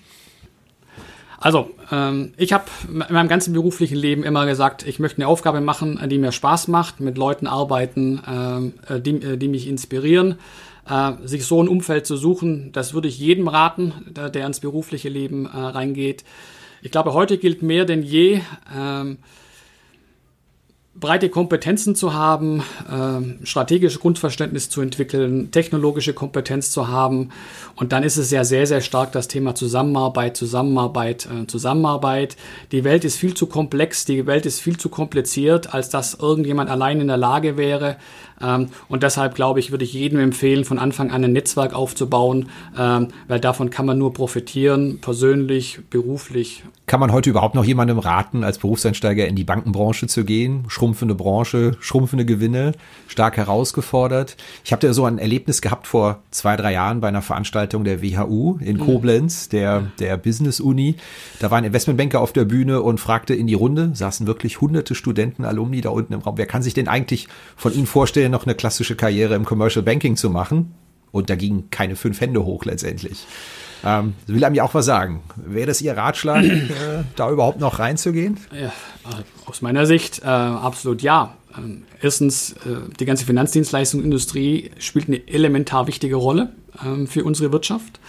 Also, 1.43 1.71
ähm, 1.91 2.35
ich 2.37 2.53
habe 2.53 2.65
in 2.89 2.99
meinem 2.99 3.29
ganzen 3.29 3.53
beruflichen 3.53 3.97
Leben 3.97 4.23
immer 4.23 4.47
gesagt, 4.47 4.87
ich 4.87 5.01
möchte 5.01 5.19
eine 5.19 5.27
Aufgabe 5.27 5.61
machen, 5.61 6.01
die 6.09 6.19
mir 6.19 6.31
Spaß 6.31 6.69
macht, 6.69 7.01
mit 7.01 7.19
Leuten 7.19 7.49
arbeiten, 7.49 8.23
ähm, 8.29 8.75
äh, 8.89 9.01
die, 9.01 9.17
äh, 9.17 9.37
die 9.37 9.49
mich 9.49 9.67
inspirieren. 9.67 10.37
Äh, 10.89 11.13
sich 11.25 11.45
so 11.45 11.61
ein 11.61 11.69
Umfeld 11.69 12.07
zu 12.07 12.17
suchen, 12.17 12.71
das 12.73 12.95
würde 12.95 13.09
ich 13.09 13.19
jedem 13.19 13.49
raten, 13.49 13.93
der, 14.07 14.47
ins 14.47 14.61
berufliche 14.61 15.09
Leben 15.09 15.47
reingeht. 15.47 16.25
Ich 16.81 16.91
glaube, 16.91 17.13
heute 17.13 17.39
gilt 17.39 17.63
mehr 17.63 17.85
denn 17.85 18.03
je, 18.03 18.41
ähm, 18.77 19.19
breite 21.03 21.29
Kompetenzen 21.29 21.95
zu 21.95 22.15
haben, 22.15 22.63
äh, 22.89 23.45
strategische 23.45 23.99
Grundverständnis 23.99 24.71
zu 24.71 24.81
entwickeln, 24.81 25.51
technologische 25.51 26.15
Kompetenz 26.15 26.71
zu 26.71 26.89
haben. 26.89 27.29
Und 27.75 27.93
dann 27.93 28.05
ist 28.05 28.17
es 28.17 28.31
ja 28.31 28.45
sehr, 28.45 28.67
sehr 28.67 28.81
stark 28.81 29.13
das 29.13 29.29
Thema 29.29 29.55
Zusammenarbeit, 29.55 30.37
Zusammenarbeit, 30.37 31.27
äh, 31.27 31.47
Zusammenarbeit. 31.47 32.37
Die 32.71 32.85
Welt 32.85 33.05
ist 33.05 33.17
viel 33.17 33.35
zu 33.35 33.47
komplex, 33.47 34.07
die 34.07 34.27
Welt 34.27 34.47
ist 34.47 34.61
viel 34.61 34.79
zu 34.79 34.89
kompliziert, 34.89 35.75
als 35.75 35.91
dass 35.91 36.15
irgendjemand 36.15 36.71
allein 36.71 37.01
in 37.01 37.09
der 37.09 37.19
Lage 37.19 37.59
wäre, 37.59 37.97
und 38.88 39.03
deshalb 39.03 39.34
glaube 39.34 39.61
ich, 39.61 39.70
würde 39.70 39.84
ich 39.84 39.93
jedem 39.93 40.18
empfehlen, 40.18 40.64
von 40.64 40.78
Anfang 40.78 41.11
an 41.11 41.24
ein 41.24 41.32
Netzwerk 41.32 41.74
aufzubauen, 41.74 42.49
ähm, 42.78 43.09
weil 43.28 43.40
davon 43.40 43.70
kann 43.70 43.86
man 43.86 43.99
nur 43.99 44.12
profitieren, 44.12 44.99
persönlich, 45.01 45.80
beruflich. 45.90 46.64
Kann 46.86 47.01
man 47.01 47.12
heute 47.12 47.30
überhaupt 47.30 47.55
noch 47.55 47.64
jemandem 47.64 47.99
raten, 47.99 48.45
als 48.45 48.59
Berufseinsteiger 48.59 49.26
in 49.26 49.36
die 49.36 49.45
Bankenbranche 49.45 50.09
zu 50.09 50.24
gehen? 50.24 50.64
Schrumpfende 50.68 51.14
Branche, 51.14 51.76
schrumpfende 51.80 52.26
Gewinne, 52.26 52.72
stark 53.07 53.36
herausgefordert. 53.36 54.36
Ich 54.64 54.72
habe 54.72 54.86
da 54.86 54.93
so 54.93 55.05
ein 55.05 55.18
Erlebnis 55.18 55.62
gehabt 55.62 55.86
vor 55.86 56.22
zwei, 56.30 56.57
drei 56.57 56.72
Jahren 56.72 57.01
bei 57.01 57.09
einer 57.09 57.22
Veranstaltung 57.22 57.84
der 57.84 58.03
WHU 58.03 58.59
in 58.61 58.76
mhm. 58.76 58.80
Koblenz, 58.80 59.49
der, 59.49 59.93
der 60.01 60.16
Business 60.16 60.61
Uni. 60.61 60.97
Da 61.38 61.51
war 61.51 61.59
ein 61.59 61.64
Investmentbanker 61.64 62.20
auf 62.20 62.32
der 62.32 62.45
Bühne 62.45 62.82
und 62.82 62.99
fragte 62.99 63.34
in 63.34 63.47
die 63.47 63.55
Runde, 63.55 63.93
saßen 63.95 64.26
wirklich 64.26 64.61
hunderte 64.61 64.95
Studenten, 64.95 65.45
Alumni 65.45 65.80
da 65.80 65.90
unten 65.90 66.12
im 66.12 66.20
Raum. 66.20 66.36
Wer 66.36 66.47
kann 66.47 66.62
sich 66.62 66.74
denn 66.74 66.88
eigentlich 66.88 67.28
von 67.57 67.72
Ihnen 67.72 67.86
vorstellen, 67.86 68.32
noch 68.33 68.47
eine 68.47 68.55
klassische 68.55 68.97
Karriere 68.97 69.35
im 69.35 69.45
Commercial 69.45 69.85
Banking 69.85 70.16
zu 70.16 70.30
machen. 70.30 70.74
Und 71.12 71.28
da 71.30 71.37
gingen 71.37 71.70
keine 71.70 71.95
fünf 71.95 72.20
Hände 72.20 72.45
hoch 72.45 72.64
letztendlich. 72.64 73.26
Ähm, 73.85 74.14
will 74.26 74.45
einem 74.45 74.55
ja 74.55 74.64
auch 74.64 74.74
was 74.74 74.87
sagen. 74.87 75.22
Wäre 75.37 75.66
das 75.66 75.83
Ihr 75.83 75.97
Ratschlag, 75.97 76.45
äh, 76.45 76.68
da 77.16 77.30
überhaupt 77.30 77.61
noch 77.61 77.78
reinzugehen? 77.78 78.39
Ja, 78.53 78.68
äh, 78.68 78.70
aus 79.47 79.61
meiner 79.62 79.87
Sicht 79.87 80.22
äh, 80.22 80.26
absolut 80.26 81.03
ja. 81.03 81.37
Ähm, 81.57 81.83
erstens, 82.01 82.53
äh, 82.53 82.89
die 82.99 83.05
ganze 83.05 83.26
Finanzdienstleistungsindustrie 83.26 84.70
spielt 84.78 85.09
eine 85.09 85.26
elementar 85.28 85.87
wichtige 85.87 86.16
Rolle 86.16 86.51
ähm, 86.85 87.07
für 87.07 87.24
unsere 87.24 87.53
Wirtschaft. 87.53 88.01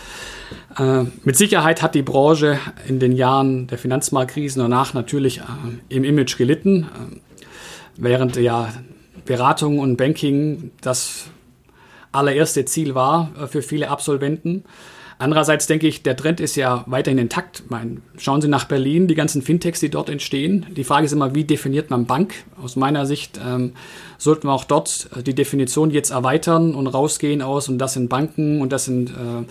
Äh, 0.78 1.06
mit 1.24 1.36
Sicherheit 1.36 1.82
hat 1.82 1.96
die 1.96 2.04
Branche 2.04 2.60
in 2.88 3.00
den 3.00 3.12
Jahren 3.12 3.68
der 3.68 3.78
Finanzmarktkrisen 3.78 4.62
danach 4.62 4.94
natürlich 4.94 5.40
äh, 5.40 5.44
im 5.90 6.04
Image 6.04 6.38
gelitten, 6.38 6.88
während 7.98 8.36
ja 8.38 8.70
Beratung 9.26 9.80
und 9.80 9.98
Banking 9.98 10.72
das 10.82 11.26
allererste 12.12 12.66
Ziel 12.66 12.96
war 12.96 13.32
äh, 13.40 13.48
für 13.48 13.62
viele 13.62 13.90
Absolventen. 13.90 14.64
Andererseits 15.20 15.68
denke 15.68 15.88
ich, 15.88 16.04
der 16.04 16.18
Trend 16.18 16.40
ist 16.40 16.56
ja 16.56 16.84
weiterhin 16.88 17.18
intakt. 17.18 17.64
Meine, 17.70 18.02
schauen 18.18 18.42
Sie 18.42 18.48
nach 18.48 18.66
Berlin, 18.66 19.08
die 19.08 19.16
ganzen 19.16 19.42
Fintechs, 19.42 19.80
die 19.80 19.90
dort 19.90 20.10
entstehen. 20.10 20.66
Die 20.76 20.84
Frage 20.84 21.06
ist 21.06 21.12
immer, 21.12 21.34
wie 21.36 21.44
definiert 21.44 21.90
man 21.90 22.06
Bank? 22.06 22.34
Aus 22.62 22.76
meiner 22.76 23.06
Sicht 23.06 23.40
ähm, 23.44 23.74
sollten 24.24 24.48
wir 24.48 24.54
auch 24.54 24.64
dort 24.64 25.10
äh, 25.16 25.24
die 25.24 25.36
Definition 25.36 25.92
jetzt 25.92 26.12
erweitern 26.12 26.76
und 26.76 26.88
rausgehen 26.88 27.42
aus 27.42 27.70
und 27.70 27.78
das 27.78 27.94
sind 27.94 28.10
Banken 28.10 28.62
und 28.62 28.72
das 28.72 28.86
sind, 28.86 29.10
äh, 29.10 29.44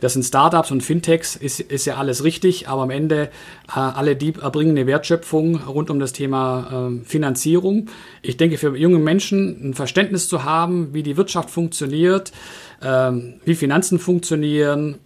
das 0.00 0.14
sind 0.14 0.24
Startups 0.24 0.70
und 0.70 0.82
Fintechs, 0.82 1.36
ist, 1.36 1.60
ist 1.60 1.84
ja 1.84 1.96
alles 1.96 2.24
richtig, 2.24 2.68
aber 2.68 2.82
am 2.82 2.90
Ende 2.90 3.30
äh, 3.68 3.78
alle 3.78 4.16
die 4.16 4.34
erbringen 4.34 4.76
eine 4.76 4.86
Wertschöpfung 4.86 5.56
rund 5.56 5.90
um 5.90 5.98
das 5.98 6.12
Thema 6.12 6.90
äh, 6.90 7.04
Finanzierung. 7.04 7.88
Ich 8.22 8.36
denke, 8.36 8.58
für 8.58 8.76
junge 8.76 8.98
Menschen 8.98 9.70
ein 9.70 9.74
Verständnis 9.74 10.28
zu 10.28 10.44
haben, 10.44 10.94
wie 10.94 11.02
die 11.02 11.16
Wirtschaft 11.16 11.50
funktioniert, 11.50 12.32
äh, 12.80 13.12
wie 13.44 13.54
Finanzen 13.54 13.98
funktionieren, 13.98 14.98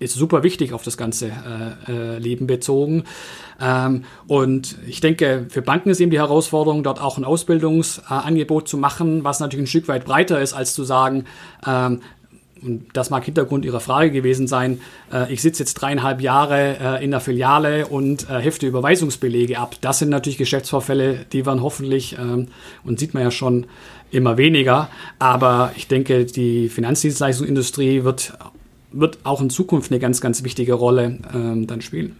ist 0.00 0.14
super 0.14 0.42
wichtig 0.42 0.72
auf 0.72 0.82
das 0.82 0.96
ganze 0.96 1.28
äh, 1.28 1.92
äh, 1.92 2.18
Leben 2.18 2.46
bezogen. 2.46 3.04
Ähm, 3.60 4.04
und 4.26 4.76
ich 4.88 5.00
denke, 5.00 5.46
für 5.48 5.62
Banken 5.62 5.90
ist 5.90 6.00
eben 6.00 6.10
die 6.10 6.18
Herausforderung, 6.18 6.82
dort 6.82 7.00
auch 7.00 7.18
ein 7.18 7.24
Ausbildungsangebot 7.24 8.66
zu 8.66 8.78
machen, 8.78 9.22
was 9.22 9.38
natürlich 9.38 9.64
ein 9.64 9.68
Stück 9.68 9.88
weit 9.88 10.04
breiter 10.04 10.40
ist, 10.40 10.54
als 10.54 10.74
zu 10.74 10.82
sagen, 10.84 11.26
ähm, 11.66 12.00
und 12.62 12.88
das 12.92 13.08
mag 13.08 13.24
Hintergrund 13.24 13.64
Ihrer 13.64 13.80
Frage 13.80 14.10
gewesen 14.10 14.46
sein, 14.46 14.82
äh, 15.10 15.32
ich 15.32 15.40
sitze 15.40 15.62
jetzt 15.62 15.74
dreieinhalb 15.74 16.20
Jahre 16.20 16.76
äh, 16.78 17.04
in 17.04 17.10
der 17.10 17.20
Filiale 17.20 17.86
und 17.86 18.28
äh, 18.28 18.38
hefte 18.38 18.66
Überweisungsbelege 18.66 19.58
ab. 19.58 19.76
Das 19.80 19.98
sind 19.98 20.10
natürlich 20.10 20.36
Geschäftsvorfälle, 20.36 21.24
die 21.32 21.46
werden 21.46 21.62
hoffentlich, 21.62 22.18
ähm, 22.18 22.48
und 22.84 22.98
sieht 22.98 23.14
man 23.14 23.22
ja 23.22 23.30
schon, 23.30 23.66
immer 24.10 24.36
weniger. 24.36 24.88
Aber 25.18 25.72
ich 25.76 25.88
denke, 25.88 26.24
die 26.24 26.68
Finanzdienstleistungsindustrie 26.68 28.04
wird, 28.04 28.32
wird 28.92 29.18
auch 29.24 29.40
in 29.40 29.50
Zukunft 29.50 29.90
eine 29.90 30.00
ganz, 30.00 30.20
ganz 30.20 30.44
wichtige 30.44 30.74
Rolle 30.74 31.18
ähm, 31.34 31.66
dann 31.66 31.80
spielen. 31.82 32.16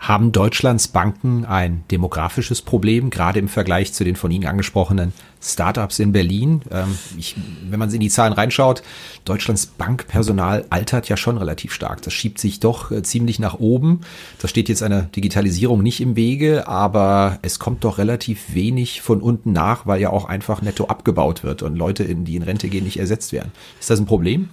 Haben 0.00 0.32
Deutschlands 0.32 0.88
Banken 0.88 1.44
ein 1.44 1.84
demografisches 1.90 2.62
Problem, 2.62 3.10
gerade 3.10 3.38
im 3.38 3.48
Vergleich 3.48 3.92
zu 3.92 4.02
den 4.02 4.16
von 4.16 4.30
Ihnen 4.30 4.46
angesprochenen 4.46 5.12
Startups 5.42 5.98
in 5.98 6.12
Berlin? 6.12 6.62
Ähm, 6.70 6.96
ich, 7.18 7.36
wenn 7.68 7.78
man 7.78 7.92
in 7.92 8.00
die 8.00 8.08
Zahlen 8.08 8.32
reinschaut, 8.32 8.82
Deutschlands 9.26 9.66
Bankpersonal 9.66 10.64
altert 10.70 11.10
ja 11.10 11.18
schon 11.18 11.36
relativ 11.36 11.74
stark. 11.74 12.00
Das 12.00 12.14
schiebt 12.14 12.38
sich 12.38 12.60
doch 12.60 12.90
äh, 12.90 13.02
ziemlich 13.02 13.38
nach 13.40 13.58
oben. 13.58 14.00
Da 14.38 14.48
steht 14.48 14.70
jetzt 14.70 14.82
eine 14.82 15.10
Digitalisierung 15.14 15.82
nicht 15.82 16.00
im 16.00 16.16
Wege, 16.16 16.66
aber 16.66 17.38
es 17.42 17.58
kommt 17.58 17.84
doch 17.84 17.98
relativ 17.98 18.54
wenig 18.54 19.02
von 19.02 19.20
unten 19.20 19.52
nach, 19.52 19.86
weil 19.86 20.00
ja 20.00 20.08
auch 20.08 20.24
einfach 20.24 20.62
netto 20.62 20.86
abgebaut 20.86 21.44
wird 21.44 21.62
und 21.62 21.76
Leute, 21.76 22.04
in, 22.04 22.24
die 22.24 22.36
in 22.36 22.42
Rente 22.42 22.70
gehen, 22.70 22.84
nicht 22.84 22.98
ersetzt 22.98 23.34
werden. 23.34 23.52
Ist 23.78 23.90
das 23.90 24.00
ein 24.00 24.06
Problem? 24.06 24.48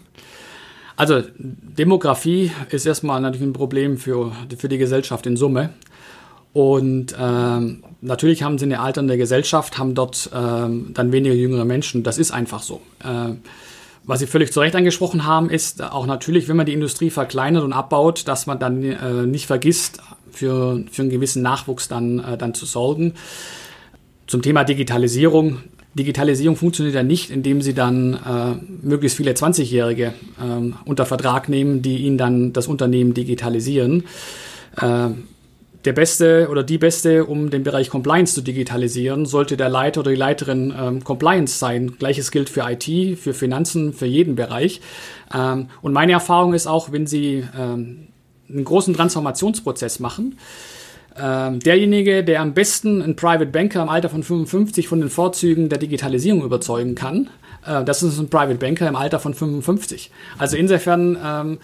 Also 0.97 1.21
Demografie 1.37 2.51
ist 2.71 2.85
erstmal 2.85 3.21
natürlich 3.21 3.47
ein 3.47 3.53
Problem 3.53 3.97
für, 3.97 4.33
für 4.57 4.67
die 4.67 4.77
Gesellschaft 4.77 5.25
in 5.25 5.37
Summe. 5.37 5.69
Und 6.53 7.15
ähm, 7.19 7.83
natürlich 8.01 8.41
haben 8.41 8.57
sie 8.57 8.65
eine 8.65 8.79
alternde 8.79 9.15
Gesellschaft, 9.15 9.77
haben 9.77 9.93
dort 9.93 10.29
ähm, 10.33 10.89
dann 10.93 11.11
weniger 11.11 11.35
jüngere 11.35 11.65
Menschen. 11.65 12.01
Das 12.03 12.17
ist 12.17 12.31
einfach 12.31 12.63
so. 12.63 12.81
Äh, 13.03 13.35
was 14.05 14.21
Sie 14.21 14.27
völlig 14.27 14.53
zu 14.53 14.61
Recht 14.61 14.75
angesprochen 14.75 15.25
haben, 15.25 15.49
ist 15.49 15.83
auch 15.83 16.05
natürlich, 16.05 16.47
wenn 16.47 16.55
man 16.55 16.65
die 16.65 16.73
Industrie 16.73 17.09
verkleinert 17.09 17.63
und 17.63 17.73
abbaut, 17.73 18.27
dass 18.27 18.47
man 18.47 18.57
dann 18.57 18.81
äh, 18.81 19.27
nicht 19.27 19.47
vergisst, 19.47 19.99
für, 20.31 20.83
für 20.89 21.01
einen 21.01 21.11
gewissen 21.11 21.41
Nachwuchs 21.41 21.87
dann, 21.87 22.19
äh, 22.19 22.37
dann 22.37 22.53
zu 22.53 22.65
sorgen. 22.65 23.13
Zum 24.27 24.41
Thema 24.41 24.63
Digitalisierung. 24.63 25.59
Digitalisierung 25.97 26.55
funktioniert 26.55 26.95
ja 26.95 27.03
nicht, 27.03 27.29
indem 27.29 27.61
sie 27.61 27.73
dann 27.73 28.13
äh, 28.13 28.85
möglichst 28.85 29.17
viele 29.17 29.33
20-Jährige 29.33 30.05
äh, 30.07 30.73
unter 30.85 31.05
Vertrag 31.05 31.49
nehmen, 31.49 31.81
die 31.81 31.97
ihnen 31.97 32.17
dann 32.17 32.53
das 32.53 32.67
Unternehmen 32.67 33.13
digitalisieren. 33.13 34.05
Äh, 34.79 35.09
der 35.85 35.93
Beste 35.93 36.49
oder 36.49 36.63
die 36.63 36.77
Beste, 36.77 37.25
um 37.25 37.49
den 37.49 37.63
Bereich 37.63 37.89
Compliance 37.89 38.33
zu 38.33 38.41
digitalisieren, 38.41 39.25
sollte 39.25 39.55
der 39.55 39.69
Leiter 39.69 40.01
oder 40.01 40.11
die 40.11 40.17
Leiterin 40.17 40.73
ähm, 40.77 41.03
Compliance 41.03 41.59
sein. 41.59 41.97
Gleiches 41.97 42.31
gilt 42.31 42.49
für 42.49 42.69
IT, 42.69 43.17
für 43.17 43.33
Finanzen, 43.33 43.93
für 43.93 44.05
jeden 44.05 44.35
Bereich. 44.35 44.81
Ähm, 45.33 45.67
und 45.81 45.93
meine 45.93 46.11
Erfahrung 46.11 46.53
ist 46.53 46.67
auch, 46.67 46.91
wenn 46.91 47.07
Sie 47.07 47.45
ähm, 47.57 48.07
einen 48.49 48.65
großen 48.65 48.93
Transformationsprozess 48.93 49.99
machen, 49.99 50.37
ähm, 51.20 51.59
derjenige, 51.59 52.24
der 52.24 52.41
am 52.41 52.53
besten 52.53 53.01
einen 53.01 53.15
Private 53.15 53.47
Banker 53.47 53.82
im 53.82 53.89
Alter 53.89 54.09
von 54.09 54.24
55 54.24 54.88
von 54.88 54.99
den 54.99 55.09
Vorzügen 55.09 55.70
der 55.70 55.80
Digitalisierung 55.80 56.43
überzeugen 56.43 56.95
kann, 56.95 57.30
äh, 57.65 57.84
das 57.84 58.03
ist 58.03 58.20
ein 58.20 58.30
Private 58.30 58.59
Banker 58.59 58.88
im 58.88 58.95
Alter 58.95 59.20
von 59.20 59.34
55. 59.34 60.11
Also 60.38 60.57
insofern 60.57 61.18
ähm, 61.24 61.57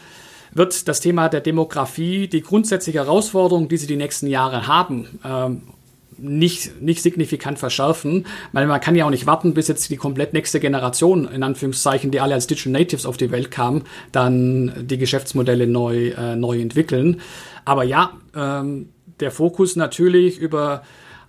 wird 0.54 0.88
das 0.88 1.00
Thema 1.00 1.30
der 1.30 1.42
Demografie 1.42 2.28
die 2.28 2.42
grundsätzliche 2.42 3.00
Herausforderung, 3.00 3.68
die 3.68 3.78
sie 3.78 3.88
die 3.88 3.96
nächsten 3.96 4.28
Jahre 4.28 4.68
haben, 4.68 5.20
ähm, 5.26 5.62
nicht, 6.18 6.82
nicht 6.82 7.02
signifikant 7.02 7.58
verschärfen, 7.58 8.26
weil 8.52 8.68
man 8.68 8.80
kann 8.80 8.96
ja 8.96 9.06
auch 9.06 9.10
nicht 9.10 9.26
warten, 9.26 9.56
bis 9.56 9.68
jetzt 9.68 9.90
die 9.90 9.98
komplett 9.98 10.34
nächste 10.34 10.60
Generation, 10.60 11.28
in 11.28 11.42
Anführungszeichen, 11.42 12.12
die 12.12 12.20
alle 12.20 12.36
als 12.36 12.46
Digital 12.46 12.72
Natives 12.72 13.06
auf 13.06 13.18
die 13.18 13.32
Welt 13.32 13.50
kamen, 13.50 13.84
dann 14.12 14.74
die 14.88 15.00
Geschäftsmodelle 15.00 15.66
neu, 15.66 16.10
äh, 16.10 16.36
neu 16.36 16.62
entwickeln. 16.62 17.20
Aber 17.66 17.84
ja, 17.84 18.12
ähm, 18.36 18.90
der 19.20 19.32
Fokus 19.32 19.76
natürlich 19.76 20.38
über 20.38 20.84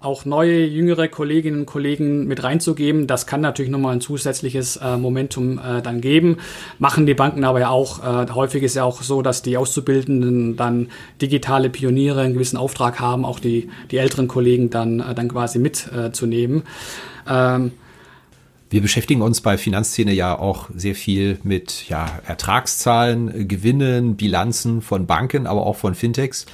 auch 0.05 0.24
neue, 0.24 0.64
jüngere 0.66 1.09
Kolleginnen 1.09 1.61
und 1.61 1.66
Kollegen 1.66 2.26
mit 2.26 2.43
reinzugeben. 2.45 3.07
Das 3.07 3.26
kann 3.26 3.41
natürlich 3.41 3.70
nochmal 3.70 3.95
ein 3.95 4.01
zusätzliches 4.01 4.76
äh, 4.76 4.97
Momentum 4.97 5.59
äh, 5.59 5.82
dann 5.82 6.01
geben. 6.01 6.37
Machen 6.78 7.07
die 7.07 7.14
Banken 7.14 7.45
aber 7.45 7.61
ja 7.61 7.70
auch. 7.70 8.01
Äh, 8.03 8.30
häufig 8.32 8.62
ist 8.62 8.76
ja 8.76 8.85
auch 8.85 9.03
so, 9.03 9.22
dass 9.22 9.43
die 9.43 9.57
Auszubildenden 9.57 10.57
dann 10.57 10.89
digitale 11.22 11.70
Pioniere 11.70 12.20
einen 12.20 12.35
gewissen 12.35 12.59
Auftrag 12.59 13.01
haben, 13.01 13.24
auch 13.24 13.41
die, 13.41 13.70
die 13.91 13.97
älteren 13.97 14.28
Kollegen 14.28 14.70
dann, 14.70 15.01
äh, 15.01 15.14
dann 15.14 15.28
quasi 15.28 15.59
mitzunehmen. 15.59 16.64
Ähm, 17.26 17.72
wir 18.70 18.82
beschäftigen 18.82 19.22
uns 19.22 19.41
bei 19.41 19.57
Finanzszene 19.57 20.12
ja 20.12 20.39
auch 20.39 20.68
sehr 20.74 20.95
viel 20.95 21.39
mit 21.45 21.89
ja, 21.89 22.07
Ertragszahlen, 22.26 23.47
Gewinnen, 23.47 24.16
Bilanzen 24.16 24.82
von 24.82 25.07
Banken, 25.07 25.47
aber 25.47 25.64
auch 25.64 25.76
von 25.76 25.95
Fintechs 25.95 26.47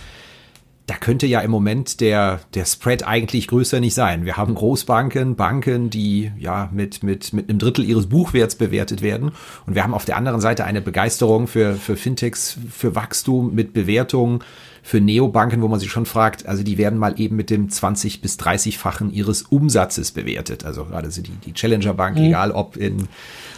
da 0.91 0.97
könnte 0.97 1.29
ja 1.29 1.39
im 1.39 1.53
Moment 1.53 2.01
der, 2.01 2.41
der 2.55 2.65
Spread 2.65 3.07
eigentlich 3.07 3.47
größer 3.47 3.79
nicht 3.79 3.95
sein. 3.95 4.25
Wir 4.25 4.37
haben 4.37 4.57
Großbanken, 4.57 5.37
Banken, 5.37 5.89
die 5.89 6.33
ja 6.37 6.69
mit, 6.73 7.05
mit, 7.05 7.33
mit 7.33 7.49
einem 7.49 7.61
Drittel 7.61 7.85
ihres 7.85 8.09
Buchwerts 8.09 8.57
bewertet 8.57 9.01
werden. 9.01 9.31
Und 9.67 9.77
wir 9.77 9.85
haben 9.85 9.95
auf 9.95 10.05
der 10.05 10.17
anderen 10.17 10.41
Seite 10.41 10.65
eine 10.65 10.81
Begeisterung 10.81 11.47
für, 11.47 11.75
für 11.75 11.97
Fintechs, 11.97 12.59
für 12.73 12.97
Wachstum 12.97 13.55
mit 13.55 13.73
Bewertungen 13.73 14.41
für 14.83 15.01
Neobanken, 15.01 15.63
wo 15.63 15.69
man 15.69 15.79
sich 15.79 15.91
schon 15.91 16.07
fragt, 16.07 16.47
also 16.47 16.63
die 16.65 16.79
werden 16.79 16.99
mal 16.99 17.21
eben 17.21 17.37
mit 17.37 17.51
dem 17.51 17.69
20 17.69 18.23
bis 18.23 18.39
30-fachen 18.39 19.13
ihres 19.13 19.43
Umsatzes 19.43 20.11
bewertet. 20.11 20.65
Also 20.65 20.87
gerade 20.87 21.11
so 21.11 21.23
die, 21.23 21.35
die 21.45 21.53
Challenger 21.53 21.95
Bank, 21.95 22.17
mhm. 22.17 22.25
egal 22.25 22.51
ob 22.51 22.77
in, 22.77 23.07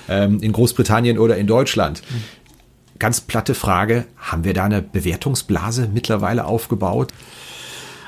ähm, 0.08 0.40
in 0.42 0.52
Großbritannien 0.52 1.18
oder 1.18 1.36
in 1.36 1.46
Deutschland. 1.46 2.02
Mhm. 2.10 2.41
Ganz 3.02 3.20
platte 3.20 3.56
Frage, 3.56 4.04
haben 4.16 4.44
wir 4.44 4.54
da 4.54 4.62
eine 4.62 4.80
Bewertungsblase 4.80 5.88
mittlerweile 5.92 6.44
aufgebaut? 6.44 7.08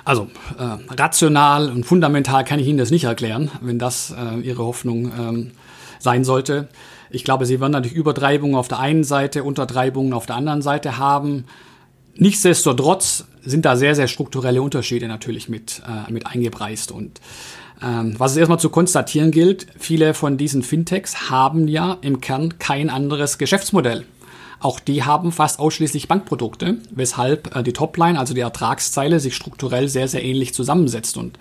Also 0.05 0.29
äh, 0.57 0.95
rational 0.95 1.69
und 1.69 1.83
fundamental 1.83 2.45
kann 2.45 2.61
ich 2.61 2.69
Ihnen 2.69 2.79
das 2.79 2.93
nicht 2.93 3.03
erklären, 3.03 3.51
wenn 3.61 3.81
das 3.81 4.15
äh, 4.17 4.39
Ihre 4.39 4.65
Hoffnung 4.65 5.11
ähm, 5.19 5.51
sein 5.99 6.23
sollte. 6.23 6.69
Ich 7.11 7.25
glaube, 7.25 7.45
Sie 7.45 7.59
werden 7.59 7.73
natürlich 7.73 7.97
Übertreibungen 7.97 8.55
auf 8.55 8.69
der 8.69 8.79
einen 8.79 9.03
Seite, 9.03 9.43
Untertreibungen 9.43 10.13
auf 10.13 10.27
der 10.27 10.37
anderen 10.37 10.63
Seite 10.63 10.97
haben. 10.97 11.47
Nichtsdestotrotz 12.15 13.25
sind 13.43 13.65
da 13.65 13.75
sehr, 13.75 13.97
sehr 13.97 14.07
strukturelle 14.07 14.63
Unterschiede 14.63 15.09
natürlich 15.09 15.49
mit, 15.49 15.83
äh, 15.89 16.13
mit 16.13 16.29
eingepreist. 16.29 16.93
Und 16.93 17.21
ähm, 17.83 18.15
was 18.19 18.31
es 18.31 18.37
erstmal 18.37 18.61
zu 18.61 18.71
konstatieren 18.71 19.33
gilt, 19.33 19.67
viele 19.77 20.15
von 20.15 20.37
diesen 20.37 20.63
Fintechs 20.63 21.31
haben 21.31 21.67
ja 21.67 21.99
im 22.01 22.21
Kern 22.21 22.61
kein 22.61 22.91
anderes 22.91 23.39
Geschäftsmodell. 23.39 24.05
Auch 24.65 24.81
die 24.81 25.03
haben 25.03 25.31
fast 25.31 25.61
ausschließlich 25.61 26.09
Bankprodukte, 26.09 26.79
weshalb 26.91 27.55
äh, 27.55 27.63
die 27.63 27.75
Topline, 27.75 28.19
also 28.19 28.33
die 28.33 28.41
Ertragszeile, 28.41 29.21
sich 29.21 29.37
strukturell 29.37 29.91
sehr, 29.91 30.09
sehr 30.09 30.25
ähnlich 30.25 30.55
zusammensetzt. 30.55 31.19
Und 31.19 31.39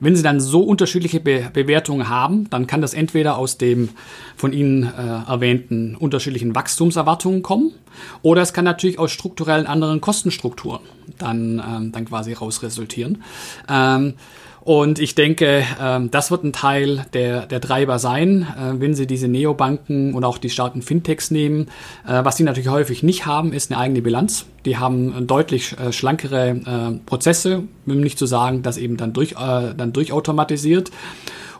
wenn 0.00 0.14
Sie 0.14 0.22
dann 0.22 0.38
so 0.38 0.60
unterschiedliche 0.60 1.18
Be 1.18 1.48
Bewertungen 1.50 2.10
haben, 2.10 2.50
dann 2.50 2.66
kann 2.66 2.82
das 2.82 2.92
entweder 2.92 3.38
aus 3.38 3.56
dem 3.56 3.88
von 4.36 4.52
Ihnen 4.52 4.82
äh, 4.82 5.30
erwähnten 5.30 5.96
unterschiedlichen 5.96 6.54
Wachstumserwartungen 6.54 7.42
kommen 7.42 7.72
oder 8.20 8.42
es 8.42 8.52
kann 8.52 8.66
natürlich 8.66 8.98
aus 8.98 9.12
strukturellen 9.12 9.66
anderen 9.66 10.02
Kostenstrukturen 10.02 10.82
dann, 11.16 11.62
ähm, 11.66 11.92
dann 11.92 12.04
quasi 12.04 12.34
raus 12.34 12.62
resultieren. 12.62 13.22
Ähm, 13.66 14.12
und 14.60 14.98
ich 14.98 15.14
denke, 15.14 15.64
ähm, 15.80 16.10
das 16.10 16.30
wird 16.30 16.44
ein 16.44 16.52
Teil 16.52 17.06
der, 17.12 17.46
der 17.46 17.60
Treiber 17.60 17.98
sein, 17.98 18.42
äh, 18.42 18.80
wenn 18.80 18.94
Sie 18.94 19.06
diese 19.06 19.28
Neobanken 19.28 20.14
und 20.14 20.24
auch 20.24 20.38
die 20.38 20.50
starken 20.50 20.82
Fintechs 20.82 21.30
nehmen. 21.30 21.68
Äh, 22.06 22.24
was 22.24 22.36
Sie 22.36 22.44
natürlich 22.44 22.68
häufig 22.68 23.02
nicht 23.02 23.26
haben, 23.26 23.52
ist 23.52 23.70
eine 23.70 23.80
eigene 23.80 24.02
Bilanz. 24.02 24.46
Die 24.64 24.76
haben 24.76 25.26
deutlich 25.26 25.78
äh, 25.78 25.92
schlankere 25.92 26.98
Prozesse, 27.06 27.62
um 27.86 28.00
nicht 28.00 28.18
zu 28.18 28.26
sagen, 28.26 28.62
dass 28.62 28.76
eben 28.76 28.96
dann, 28.96 29.12
durch, 29.12 29.34
dann 29.34 29.92
durchautomatisiert. 29.92 30.90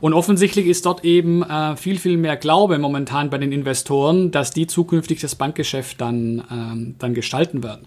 Und 0.01 0.13
offensichtlich 0.13 0.67
ist 0.67 0.87
dort 0.87 1.05
eben 1.05 1.43
äh, 1.43 1.77
viel, 1.77 1.99
viel 1.99 2.17
mehr 2.17 2.37
Glaube 2.37 2.79
momentan 2.79 3.31
bei 3.31 3.39
den 3.39 3.53
Investoren, 3.53 4.31
dass 4.31 4.51
die 4.51 4.67
zukünftig 4.67 5.21
das 5.21 5.35
Bankgeschäft 5.35 6.01
dann, 6.01 6.45
ähm, 6.51 6.95
dann 6.99 7.15
gestalten 7.15 7.63
werden. 7.63 7.87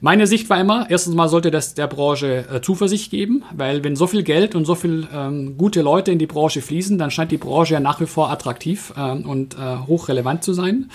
Meine 0.00 0.26
Sicht 0.26 0.50
war 0.50 0.60
immer, 0.60 0.90
erstens 0.90 1.14
mal 1.14 1.28
sollte 1.28 1.50
das 1.50 1.74
der 1.74 1.86
Branche 1.86 2.46
äh, 2.52 2.60
Zuversicht 2.60 3.10
geben, 3.10 3.44
weil 3.54 3.82
wenn 3.84 3.96
so 3.96 4.06
viel 4.06 4.22
Geld 4.22 4.54
und 4.54 4.64
so 4.64 4.74
viel 4.74 5.06
ähm, 5.12 5.56
gute 5.56 5.82
Leute 5.82 6.12
in 6.12 6.18
die 6.18 6.26
Branche 6.26 6.60
fließen, 6.60 6.98
dann 6.98 7.10
scheint 7.10 7.32
die 7.32 7.38
Branche 7.38 7.74
ja 7.74 7.80
nach 7.80 8.00
wie 8.00 8.06
vor 8.06 8.30
attraktiv 8.30 8.92
ähm, 8.96 9.28
und 9.28 9.54
äh, 9.54 9.78
hochrelevant 9.86 10.44
zu 10.44 10.52
sein. 10.52 10.90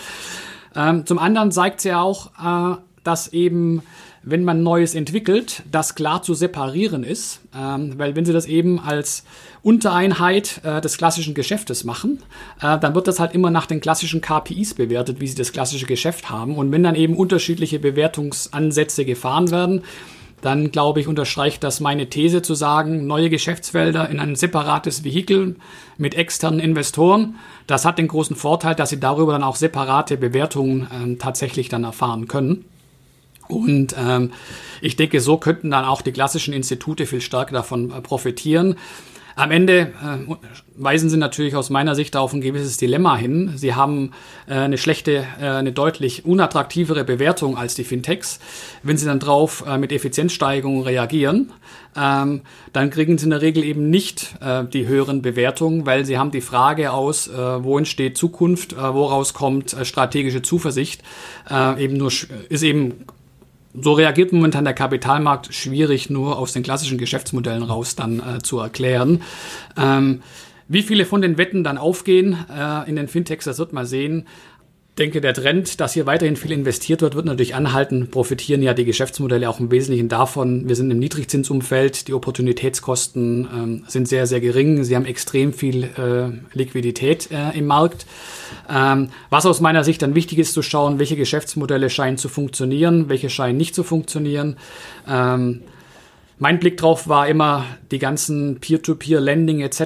Ähm, 0.76 1.06
zum 1.06 1.20
anderen 1.20 1.52
zeigt 1.52 1.82
sie 1.82 1.90
ja 1.90 2.02
auch, 2.02 2.32
äh, 2.42 2.78
dass 3.04 3.34
eben 3.34 3.82
wenn 4.24 4.44
man 4.44 4.62
Neues 4.62 4.94
entwickelt, 4.94 5.64
das 5.72 5.96
klar 5.96 6.22
zu 6.22 6.34
separieren 6.36 7.04
ist, 7.04 7.42
ähm, 7.58 7.94
weil 7.98 8.16
wenn 8.16 8.26
Sie 8.26 8.34
das 8.34 8.46
eben 8.46 8.80
als 8.80 9.24
Untereinheit 9.64 10.62
äh, 10.64 10.80
des 10.80 10.98
klassischen 10.98 11.34
Geschäftes 11.34 11.84
machen, 11.84 12.22
äh, 12.62 12.78
dann 12.78 12.94
wird 12.94 13.08
das 13.08 13.20
halt 13.20 13.34
immer 13.34 13.50
nach 13.50 13.66
den 13.66 13.82
klassischen 13.82 14.22
KPIs 14.22 14.76
bewertet, 14.76 15.20
wie 15.20 15.28
Sie 15.28 15.36
das 15.36 15.52
klassische 15.52 15.88
Geschäft 15.88 16.30
haben. 16.30 16.56
Und 16.56 16.72
wenn 16.72 16.84
dann 16.84 16.96
eben 16.96 17.18
unterschiedliche 17.18 17.80
Bewertungsansätze 17.80 19.06
gefahren 19.06 19.50
werden, 19.50 19.82
dann 20.42 20.72
glaube 20.72 21.00
ich, 21.00 21.08
unterstreicht 21.08 21.64
das 21.64 21.80
meine 21.80 22.10
These 22.10 22.42
zu 22.42 22.56
sagen, 22.56 23.08
neue 23.08 23.30
Geschäftsfelder 23.30 24.10
in 24.10 24.20
ein 24.20 24.36
separates 24.36 25.04
Vehikel 25.04 25.56
mit 25.98 26.16
externen 26.16 26.60
Investoren. 26.60 27.36
Das 27.68 27.86
hat 27.86 27.98
den 27.98 28.08
großen 28.08 28.36
Vorteil, 28.36 28.76
dass 28.76 28.90
Sie 28.90 29.00
darüber 29.00 29.32
dann 29.34 29.44
auch 29.44 29.56
separate 29.56 30.18
Bewertungen 30.18 30.88
äh, 30.92 31.16
tatsächlich 31.18 31.70
dann 31.70 31.84
erfahren 31.84 32.28
können. 32.28 32.66
Und 33.52 33.96
ähm, 33.98 34.32
ich 34.82 34.96
denke, 34.96 35.20
so 35.20 35.38
könnten 35.38 35.72
dann 35.72 35.86
auch 35.86 36.02
die 36.02 36.12
klassischen 36.12 36.54
Institute 36.54 37.06
viel 37.06 37.22
stärker 37.22 37.54
davon 37.54 37.92
äh, 37.92 38.02
profitieren. 38.02 38.76
Am 39.36 39.52
Ende 39.52 39.80
äh, 39.80 40.36
weisen 40.76 41.10
sie 41.10 41.18
natürlich 41.18 41.56
aus 41.56 41.70
meiner 41.70 41.96
Sicht 41.96 42.16
auf 42.16 42.34
ein 42.34 42.42
gewisses 42.42 42.78
Dilemma 42.78 43.16
hin. 43.16 43.54
Sie 43.56 43.74
haben 43.74 44.12
äh, 44.48 44.54
eine 44.54 44.78
schlechte, 44.78 45.26
äh, 45.40 45.46
eine 45.46 45.72
deutlich 45.72 46.26
unattraktivere 46.26 47.04
Bewertung 47.04 47.58
als 47.58 47.76
die 47.76 47.84
Fintechs. 47.84 48.40
Wenn 48.84 48.98
sie 48.98 49.06
dann 49.06 49.20
drauf 49.20 49.64
äh, 49.68 49.78
mit 49.78 49.92
Effizienzsteigerungen 49.92 50.84
reagieren, 50.84 51.52
ähm, 51.96 52.42
dann 52.74 52.90
kriegen 52.90 53.18
sie 53.18 53.26
in 53.26 53.32
der 53.32 53.42
Regel 53.42 53.64
eben 53.64 53.90
nicht 53.90 54.36
äh, 54.42 54.66
die 54.66 54.88
höheren 54.88 55.22
Bewertungen, 55.22 55.86
weil 55.86 56.06
sie 56.06 56.18
haben 56.18 56.32
die 56.32 56.42
Frage 56.42 56.92
aus, 56.92 57.28
äh, 57.28 57.64
wo 57.64 57.78
entsteht 57.78 58.18
Zukunft, 58.18 58.76
woraus 58.78 59.34
kommt 59.34 59.76
strategische 59.84 60.42
Zuversicht, 60.42 61.02
eben 61.50 61.98
nur 61.98 62.12
ist 62.50 62.64
eben 62.64 63.06
so 63.74 63.94
reagiert 63.94 64.34
momentan 64.34 64.66
der 64.66 64.74
Kapitalmarkt 64.74 65.54
schwierig 65.54 66.10
nur 66.10 66.38
aus 66.38 66.54
den 66.54 66.64
klassischen 66.64 66.98
Geschäftsmodellen 66.98 67.64
raus 67.64 67.96
dann 67.96 68.20
äh, 68.20 68.40
zu 68.42 68.60
erklären. 68.60 69.22
Ähm, 69.78 70.22
wie 70.68 70.84
viele 70.84 71.06
von 71.06 71.22
den 71.22 71.38
Wetten 71.38 71.64
dann 71.64 71.78
aufgehen 71.78 72.38
äh, 72.50 72.90
in 72.90 72.96
den 72.96 73.10
Fintechs, 73.10 73.46
das 73.46 73.60
wird 73.60 73.74
man 73.74 73.86
sehen 73.86 74.26
denke, 74.98 75.22
der 75.22 75.34
Trend, 75.34 75.80
dass 75.80 75.94
hier 75.94 76.06
weiterhin 76.06 76.36
viel 76.36 76.52
investiert 76.52 77.02
wird, 77.02 77.16
wird 77.16 77.26
natürlich 77.26 77.56
anhalten. 77.56 78.10
Profitieren 78.12 78.62
ja 78.62 78.74
die 78.74 78.84
Geschäftsmodelle 78.84 79.50
auch 79.50 79.60
im 79.60 79.72
Wesentlichen 79.72 80.10
davon. 80.10 80.68
Wir 80.68 80.76
sind 80.76 80.92
im 80.92 81.00
Niedrigzinsumfeld, 81.00 82.08
die 82.08 82.14
Opportunitätskosten 82.14 83.48
ähm, 83.54 83.84
sind 83.88 84.08
sehr, 84.08 84.28
sehr 84.28 84.42
gering. 84.42 84.84
Sie 84.84 84.96
haben 84.96 85.06
extrem 85.06 85.54
viel 85.54 85.84
äh, 85.84 86.58
Liquidität 86.58 87.30
äh, 87.32 87.58
im 87.58 87.68
Markt. 87.68 88.06
Ähm, 88.70 89.10
was 89.30 89.46
aus 89.46 89.62
meiner 89.62 89.84
Sicht 89.84 90.02
dann 90.02 90.14
wichtig 90.14 90.40
ist, 90.40 90.54
zu 90.54 90.62
schauen, 90.62 91.00
welche 91.00 91.16
Geschäftsmodelle 91.16 91.90
scheinen 91.90 92.18
zu 92.18 92.28
funktionieren, 92.28 93.08
welche 93.08 93.30
scheinen 93.30 93.58
nicht 93.58 93.74
zu 93.74 93.84
funktionieren. 93.84 94.58
Ähm, 95.08 95.62
mein 96.42 96.58
Blick 96.58 96.78
drauf 96.78 97.08
war 97.08 97.28
immer 97.28 97.66
die 97.92 98.00
ganzen 98.00 98.60
Peer-to-Peer-Lending 98.60 99.62
etc., 99.62 99.82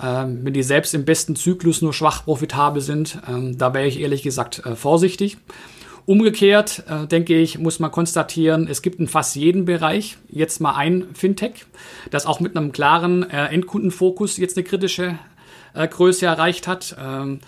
ähm, 0.00 0.38
wenn 0.44 0.52
die 0.52 0.62
selbst 0.62 0.94
im 0.94 1.04
besten 1.04 1.34
Zyklus 1.34 1.82
nur 1.82 1.92
schwach 1.92 2.24
profitabel 2.24 2.80
sind, 2.80 3.18
ähm, 3.28 3.58
da 3.58 3.74
wäre 3.74 3.88
ich 3.88 3.98
ehrlich 3.98 4.22
gesagt 4.22 4.64
äh, 4.64 4.76
vorsichtig. 4.76 5.38
Umgekehrt, 6.06 6.84
äh, 6.88 7.08
denke 7.08 7.36
ich, 7.36 7.58
muss 7.58 7.80
man 7.80 7.90
konstatieren, 7.90 8.68
es 8.70 8.82
gibt 8.82 9.00
in 9.00 9.08
fast 9.08 9.34
jedem 9.34 9.64
Bereich 9.64 10.16
jetzt 10.28 10.60
mal 10.60 10.76
ein 10.76 11.06
Fintech, 11.12 11.66
das 12.12 12.24
auch 12.24 12.38
mit 12.38 12.56
einem 12.56 12.70
klaren 12.70 13.28
äh, 13.28 13.46
Endkundenfokus 13.46 14.36
jetzt 14.36 14.56
eine 14.56 14.62
kritische 14.62 15.18
äh, 15.74 15.86
Größe 15.88 16.26
erreicht 16.26 16.66
hat. 16.66 16.96
Ähm, 17.00 17.40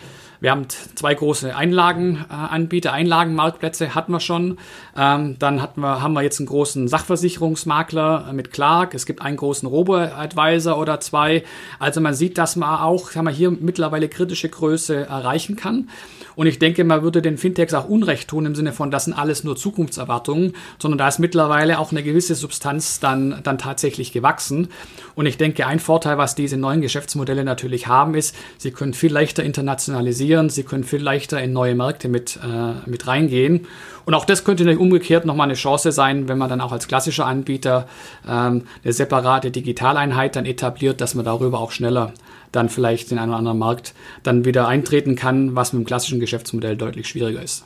wir 0.43 0.51
haben 0.51 0.67
zwei 0.69 1.15
große 1.15 1.55
Einlagenanbieter, 1.55 2.93
Einlagenmarktplätze 2.93 3.95
hatten 3.95 4.11
wir 4.11 4.19
schon. 4.19 4.59
Ähm, 4.97 5.37
dann 5.39 5.63
hatten 5.63 5.83
wir, 5.83 6.03
haben 6.03 6.15
wir 6.15 6.23
jetzt 6.23 6.41
einen 6.41 6.49
großen 6.49 6.89
Sachversicherungsmakler 6.89 8.33
mit 8.33 8.51
Clark. 8.51 8.95
Es 8.95 9.07
gibt 9.07 9.23
einen 9.23 9.37
großen 9.37 9.69
Robo-Advisor 9.69 10.77
oder 10.77 10.99
zwei. 10.99 11.45
Also 11.79 12.01
man 12.01 12.15
sieht, 12.15 12.39
dass 12.39 12.57
man 12.57 12.81
auch 12.81 13.13
sagen 13.13 13.27
wir, 13.27 13.33
hier 13.33 13.53
mittlerweile 13.53 14.09
kritische 14.09 14.49
Größe 14.49 15.07
erreichen 15.07 15.55
kann. 15.55 15.89
Und 16.35 16.47
ich 16.47 16.59
denke, 16.59 16.83
man 16.83 17.03
würde 17.03 17.23
den 17.23 17.39
Fintechs 17.39 17.75
auch 17.75 17.89
Unrecht 17.89 18.29
tun 18.29 18.47
im 18.47 18.55
Sinne 18.55 18.73
von, 18.73 18.91
das 18.91 19.05
sind 19.05 19.15
alles 19.15 19.45
nur 19.45 19.55
Zukunftserwartungen, 19.55 20.55
sondern 20.79 20.99
da 20.99 21.09
ist 21.09 21.19
mittlerweile 21.19 21.79
auch 21.79 21.93
eine 21.93 22.03
gewisse 22.03 22.35
Substanz 22.35 23.01
dann, 23.01 23.41
dann 23.43 23.59
tatsächlich 23.59 24.13
gewachsen. 24.13 24.69
Und 25.15 25.27
ich 25.27 25.37
denke, 25.37 25.67
ein 25.67 25.79
Vorteil, 25.79 26.19
was 26.19 26.35
diese 26.35 26.57
neuen 26.57 26.81
Geschäftsmodelle 26.81 27.45
natürlich 27.45 27.87
haben, 27.87 28.12
ist, 28.15 28.35
sie 28.59 28.71
können 28.71 28.95
viel 28.95 29.13
leichter 29.13 29.43
internationalisieren, 29.43 30.51
sie 30.51 30.63
können 30.63 30.85
viel 30.85 31.03
leichter 31.03 31.43
in 31.43 31.53
neue 31.53 31.75
Märkte 31.75 32.09
mit, 32.09 32.39
äh, 32.43 32.89
mit 32.89 33.07
reingehen. 33.07 33.67
Und 34.05 34.15
auch 34.15 34.25
das 34.25 34.45
könnte 34.45 34.79
umgekehrt 34.79 35.25
nochmal 35.25 35.47
eine 35.47 35.55
Chance 35.55 35.93
sein, 35.93 36.29
wenn 36.29 36.39
man 36.39 36.49
dann 36.49 36.61
auch 36.61 36.73
als 36.73 36.89
klassischer 36.89 37.27
Anbieter 37.27 37.87
ähm, 38.29 38.65
eine 38.83 38.93
separate 38.93 39.51
Digitaleinheit 39.51 40.37
dann 40.37 40.47
etabliert, 40.47 41.01
dass 41.01 41.15
man 41.15 41.25
darüber 41.25 41.61
auch 41.61 41.71
schneller 41.71 42.13
dann 42.51 42.69
vielleicht 42.69 43.13
in 43.13 43.19
einen 43.19 43.33
anderen 43.33 43.59
Markt 43.59 43.95
dann 44.23 44.45
wieder 44.45 44.69
eintreten 44.69 45.17
kann, 45.17 45.55
was 45.57 45.73
mit 45.73 45.83
dem 45.83 45.87
klassischen 45.87 46.21
Geschäftsmodell 46.21 46.77
deutlich 46.77 47.09
schwieriger 47.09 47.43
ist. 47.43 47.65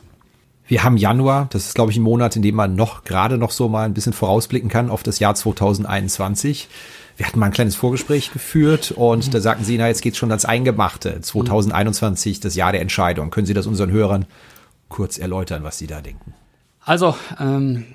Wir 0.67 0.83
haben 0.83 0.97
Januar, 0.97 1.47
das 1.51 1.67
ist 1.67 1.75
glaube 1.75 1.91
ich 1.91 1.97
ein 1.97 2.03
Monat, 2.03 2.35
in 2.35 2.41
dem 2.41 2.55
man 2.55 2.75
noch 2.75 3.03
gerade 3.03 3.37
noch 3.37 3.51
so 3.51 3.69
mal 3.69 3.85
ein 3.85 3.93
bisschen 3.93 4.13
vorausblicken 4.13 4.69
kann 4.69 4.89
auf 4.89 5.01
das 5.01 5.19
Jahr 5.19 5.33
2021. 5.33 6.67
Wir 7.17 7.25
hatten 7.25 7.39
mal 7.39 7.47
ein 7.47 7.51
kleines 7.51 7.75
Vorgespräch 7.75 8.31
geführt 8.31 8.91
und 8.91 9.33
da 9.33 9.41
sagten 9.41 9.63
Sie, 9.63 9.77
na 9.79 9.87
jetzt 9.87 10.03
geht's 10.03 10.19
schon 10.19 10.29
ans 10.29 10.45
Eingemachte. 10.45 11.19
2021, 11.19 12.39
das 12.39 12.55
Jahr 12.55 12.71
der 12.71 12.81
Entscheidung. 12.81 13.31
Können 13.31 13.47
Sie 13.47 13.55
das 13.55 13.65
unseren 13.65 13.89
Hörern 13.89 14.25
kurz 14.87 15.17
erläutern, 15.17 15.63
was 15.63 15.79
Sie 15.79 15.87
da 15.87 16.01
denken? 16.01 16.35
Also 16.85 17.15
ähm, 17.39 17.85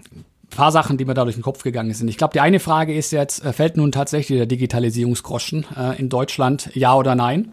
paar 0.50 0.72
Sachen, 0.72 0.98
die 0.98 1.04
mir 1.04 1.14
da 1.14 1.22
durch 1.22 1.36
den 1.36 1.42
Kopf 1.42 1.62
gegangen 1.62 1.94
sind. 1.94 2.08
Ich 2.08 2.18
glaube, 2.18 2.32
die 2.32 2.40
eine 2.40 2.58
Frage 2.58 2.94
ist 2.94 3.12
jetzt, 3.12 3.44
äh, 3.44 3.52
fällt 3.52 3.76
nun 3.76 3.92
tatsächlich 3.92 4.38
der 4.38 4.46
Digitalisierungsgroschen 4.46 5.66
äh, 5.76 5.98
in 6.00 6.08
Deutschland, 6.08 6.70
ja 6.74 6.94
oder 6.94 7.14
nein? 7.14 7.52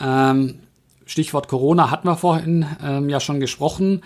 Ähm, 0.00 0.60
Stichwort 1.06 1.48
Corona 1.48 1.90
hatten 1.90 2.06
wir 2.06 2.16
vorhin 2.16 2.66
ähm, 2.82 3.08
ja 3.08 3.18
schon 3.18 3.40
gesprochen. 3.40 4.02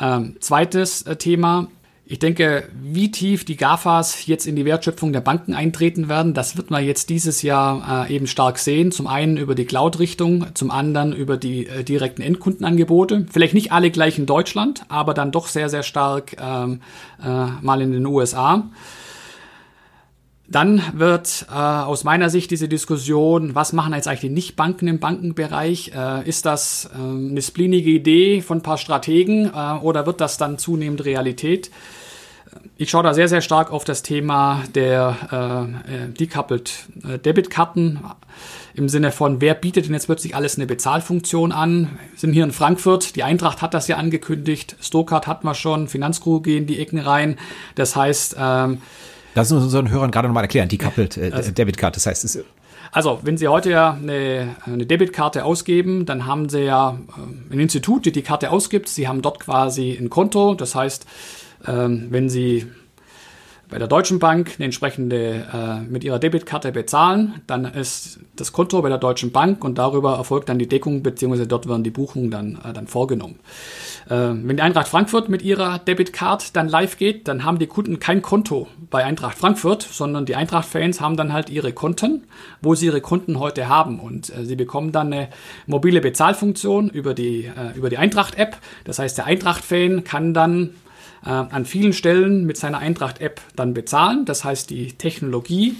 Ähm, 0.00 0.36
zweites 0.40 1.02
äh, 1.02 1.16
Thema, 1.16 1.68
Ich 2.10 2.18
denke, 2.18 2.64
wie 2.82 3.12
tief 3.12 3.44
die 3.44 3.56
GAFAs 3.56 4.26
jetzt 4.26 4.44
in 4.44 4.56
die 4.56 4.64
Wertschöpfung 4.64 5.12
der 5.12 5.20
Banken 5.20 5.54
eintreten 5.54 6.08
werden, 6.08 6.34
das 6.34 6.56
wird 6.56 6.68
man 6.68 6.84
jetzt 6.84 7.08
dieses 7.08 7.42
Jahr 7.42 8.08
äh, 8.08 8.12
eben 8.12 8.26
stark 8.26 8.58
sehen. 8.58 8.90
Zum 8.90 9.06
einen 9.06 9.36
über 9.36 9.54
die 9.54 9.64
Cloud-Richtung, 9.64 10.46
zum 10.54 10.72
anderen 10.72 11.12
über 11.12 11.36
die 11.36 11.68
äh, 11.68 11.84
direkten 11.84 12.20
Endkundenangebote. 12.20 13.26
Vielleicht 13.30 13.54
nicht 13.54 13.70
alle 13.70 13.92
gleich 13.92 14.18
in 14.18 14.26
Deutschland, 14.26 14.82
aber 14.88 15.14
dann 15.14 15.30
doch 15.30 15.46
sehr, 15.46 15.68
sehr 15.68 15.84
stark 15.84 16.34
ähm, 16.40 16.80
äh, 17.22 17.46
mal 17.62 17.80
in 17.80 17.92
den 17.92 18.04
USA. 18.04 18.68
Dann 20.48 20.82
wird 20.94 21.46
äh, 21.48 21.54
aus 21.54 22.02
meiner 22.02 22.28
Sicht 22.28 22.50
diese 22.50 22.66
Diskussion, 22.66 23.54
was 23.54 23.72
machen 23.72 23.94
jetzt 23.94 24.08
eigentlich 24.08 24.20
die 24.22 24.30
Nichtbanken 24.30 24.88
im 24.88 24.98
Bankenbereich? 24.98 25.92
Äh, 25.94 26.28
ist 26.28 26.44
das 26.44 26.90
äh, 26.92 26.98
eine 26.98 27.40
splinige 27.40 27.90
Idee 27.90 28.42
von 28.42 28.58
ein 28.58 28.62
paar 28.64 28.78
Strategen 28.78 29.44
äh, 29.54 29.78
oder 29.80 30.06
wird 30.06 30.20
das 30.20 30.38
dann 30.38 30.58
zunehmend 30.58 31.04
Realität? 31.04 31.70
Ich 32.80 32.88
schaue 32.88 33.02
da 33.02 33.12
sehr, 33.12 33.28
sehr 33.28 33.42
stark 33.42 33.70
auf 33.72 33.84
das 33.84 34.00
Thema 34.00 34.62
der 34.74 35.14
äh, 35.30 36.06
äh 36.06 36.08
Decoupled 36.08 36.72
äh, 37.06 37.18
Debitkarten 37.18 38.00
im 38.72 38.88
Sinne 38.88 39.12
von, 39.12 39.42
wer 39.42 39.52
bietet 39.52 39.84
denn 39.84 39.92
jetzt 39.92 40.06
plötzlich 40.06 40.34
alles 40.34 40.56
eine 40.56 40.66
Bezahlfunktion 40.66 41.52
an? 41.52 41.98
Wir 42.12 42.18
sind 42.18 42.32
hier 42.32 42.42
in 42.42 42.52
Frankfurt, 42.52 43.16
die 43.16 43.22
Eintracht 43.22 43.60
hat 43.60 43.74
das 43.74 43.86
ja 43.86 43.98
angekündigt, 43.98 44.76
Stokart 44.80 45.26
hatten 45.26 45.46
wir 45.46 45.54
schon, 45.54 45.88
Finanzcrew 45.88 46.40
gehen 46.40 46.66
die 46.66 46.80
Ecken 46.80 46.98
rein. 46.98 47.36
Das 47.74 47.96
heißt, 47.96 48.36
ähm, 48.38 48.78
Lass 49.34 49.52
uns 49.52 49.64
unseren 49.64 49.90
Hörern 49.90 50.10
gerade 50.10 50.28
nochmal 50.28 50.44
erklären, 50.44 50.70
decoupled 50.70 51.18
äh, 51.18 51.32
also, 51.34 51.50
Debitkarte, 51.50 51.96
das 51.96 52.06
heißt, 52.06 52.24
es 52.24 52.42
also, 52.92 53.20
wenn 53.22 53.36
Sie 53.36 53.46
heute 53.46 53.70
ja 53.70 53.92
eine, 53.92 54.56
eine 54.64 54.86
Debitkarte 54.86 55.44
ausgeben, 55.44 56.06
dann 56.06 56.24
haben 56.24 56.48
Sie 56.48 56.62
ja 56.62 56.98
äh, 57.08 57.54
ein 57.54 57.60
Institut, 57.60 58.06
die 58.06 58.10
die 58.10 58.22
Karte 58.22 58.50
ausgibt. 58.50 58.88
Sie 58.88 59.06
haben 59.06 59.20
dort 59.20 59.38
quasi 59.38 59.96
ein 60.00 60.10
Konto. 60.10 60.54
Das 60.54 60.74
heißt, 60.74 61.06
ähm, 61.06 61.49
wenn 61.64 62.28
Sie 62.28 62.66
bei 63.70 63.78
der 63.78 63.86
Deutschen 63.86 64.18
Bank 64.18 64.54
eine 64.56 64.64
entsprechende 64.66 65.46
äh, 65.52 65.80
mit 65.80 66.02
ihrer 66.02 66.18
Debitkarte 66.18 66.72
bezahlen, 66.72 67.40
dann 67.46 67.64
ist 67.64 68.18
das 68.34 68.52
Konto 68.52 68.82
bei 68.82 68.88
der 68.88 68.98
Deutschen 68.98 69.30
Bank 69.30 69.64
und 69.64 69.78
darüber 69.78 70.16
erfolgt 70.16 70.48
dann 70.48 70.58
die 70.58 70.68
Deckung 70.68 71.02
beziehungsweise 71.02 71.46
dort 71.46 71.68
werden 71.68 71.84
die 71.84 71.90
Buchungen 71.90 72.30
dann, 72.30 72.58
äh, 72.64 72.72
dann 72.72 72.88
vorgenommen. 72.88 73.38
Äh, 74.08 74.14
wenn 74.16 74.56
die 74.56 74.62
Eintracht 74.62 74.88
Frankfurt 74.88 75.28
mit 75.28 75.42
ihrer 75.42 75.78
Debitcard 75.78 76.56
dann 76.56 76.68
live 76.68 76.98
geht, 76.98 77.28
dann 77.28 77.44
haben 77.44 77.60
die 77.60 77.68
Kunden 77.68 78.00
kein 78.00 78.22
Konto 78.22 78.66
bei 78.90 79.04
Eintracht 79.04 79.38
Frankfurt, 79.38 79.82
sondern 79.82 80.26
die 80.26 80.34
Eintracht-Fans 80.34 81.00
haben 81.00 81.16
dann 81.16 81.32
halt 81.32 81.48
ihre 81.48 81.72
Konten, 81.72 82.24
wo 82.60 82.74
sie 82.74 82.86
ihre 82.86 83.00
Kunden 83.00 83.38
heute 83.38 83.68
haben 83.68 84.00
und 84.00 84.36
äh, 84.36 84.44
sie 84.44 84.56
bekommen 84.56 84.90
dann 84.90 85.12
eine 85.12 85.28
mobile 85.66 86.00
Bezahlfunktion 86.00 86.90
über 86.90 87.14
die, 87.14 87.44
äh, 87.44 87.76
über 87.76 87.88
die 87.88 87.98
Eintracht-App. 87.98 88.58
Das 88.84 88.98
heißt, 88.98 89.16
der 89.16 89.26
Eintracht-Fan 89.26 90.02
kann 90.02 90.34
dann 90.34 90.70
äh, 91.24 91.28
an 91.28 91.64
vielen 91.64 91.92
Stellen 91.92 92.46
mit 92.46 92.56
seiner 92.56 92.78
Eintracht-App 92.78 93.40
dann 93.56 93.74
bezahlen. 93.74 94.24
Das 94.24 94.44
heißt, 94.44 94.70
die 94.70 94.92
Technologie 94.92 95.76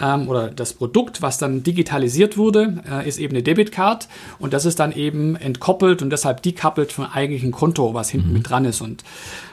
ähm, 0.00 0.28
oder 0.28 0.48
das 0.48 0.72
Produkt, 0.72 1.22
was 1.22 1.38
dann 1.38 1.62
digitalisiert 1.62 2.36
wurde, 2.36 2.82
äh, 2.90 3.08
ist 3.08 3.18
eben 3.18 3.34
eine 3.34 3.42
Debitcard 3.42 4.08
und 4.38 4.52
das 4.52 4.64
ist 4.64 4.80
dann 4.80 4.92
eben 4.92 5.36
entkoppelt 5.36 6.02
und 6.02 6.10
deshalb 6.10 6.42
decoupled 6.42 6.92
vom 6.92 7.04
eigentlichen 7.04 7.52
Konto, 7.52 7.94
was 7.94 8.10
hinten 8.10 8.28
mhm. 8.28 8.34
mit 8.34 8.50
dran 8.50 8.64
ist. 8.64 8.80
Und 8.80 9.04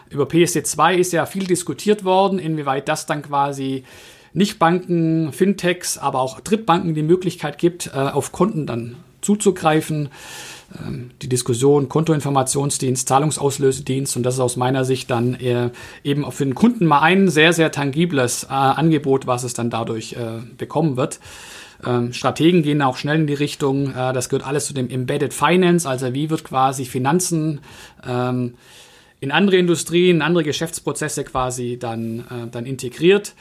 über 0.09 0.25
PSD2 0.25 0.95
ist 0.95 1.13
ja 1.13 1.25
viel 1.25 1.45
diskutiert 1.45 2.03
worden, 2.03 2.39
inwieweit 2.39 2.87
das 2.87 3.05
dann 3.05 3.21
quasi 3.21 3.83
Nichtbanken, 4.33 5.33
Fintechs, 5.33 5.97
aber 5.97 6.19
auch 6.19 6.39
Drittbanken 6.39 6.93
die 6.93 7.03
Möglichkeit 7.03 7.57
gibt, 7.57 7.87
äh, 7.87 7.97
auf 7.97 8.31
Konten 8.31 8.67
dann 8.67 8.95
zuzugreifen. 9.21 10.09
Ähm, 10.85 11.11
die 11.21 11.29
Diskussion 11.29 11.89
Kontoinformationsdienst, 11.89 13.07
Zahlungsauslösedienst 13.07 14.17
und 14.17 14.23
das 14.23 14.35
ist 14.35 14.39
aus 14.39 14.57
meiner 14.57 14.85
Sicht 14.85 15.09
dann 15.09 15.35
eher 15.35 15.71
eben 16.03 16.25
auch 16.25 16.33
für 16.33 16.45
den 16.45 16.55
Kunden 16.55 16.85
mal 16.85 17.01
ein 17.01 17.29
sehr, 17.29 17.53
sehr 17.53 17.71
tangibles 17.71 18.43
äh, 18.45 18.47
Angebot, 18.53 19.27
was 19.27 19.43
es 19.43 19.53
dann 19.53 19.69
dadurch 19.69 20.13
äh, 20.13 20.41
bekommen 20.57 20.97
wird. 20.97 21.19
Ähm, 21.85 22.11
Strategen 22.11 22.63
gehen 22.63 22.81
auch 22.81 22.97
schnell 22.97 23.19
in 23.21 23.27
die 23.27 23.33
Richtung, 23.33 23.91
äh, 23.91 24.11
das 24.13 24.29
gehört 24.29 24.47
alles 24.47 24.65
zu 24.65 24.73
dem 24.73 24.89
Embedded 24.89 25.33
Finance, 25.33 25.87
also 25.87 26.13
wie 26.13 26.29
wird 26.29 26.43
quasi 26.43 26.85
Finanzen 26.85 27.61
ähm, 28.05 28.55
in 29.19 29.31
andere 29.31 29.57
Industrien, 29.57 30.17
in 30.17 30.21
andere 30.21 30.43
Geschäftsprozesse 30.43 31.23
quasi 31.23 31.77
dann, 31.79 32.19
äh, 32.19 32.47
dann 32.51 32.65
integriert. 32.65 33.33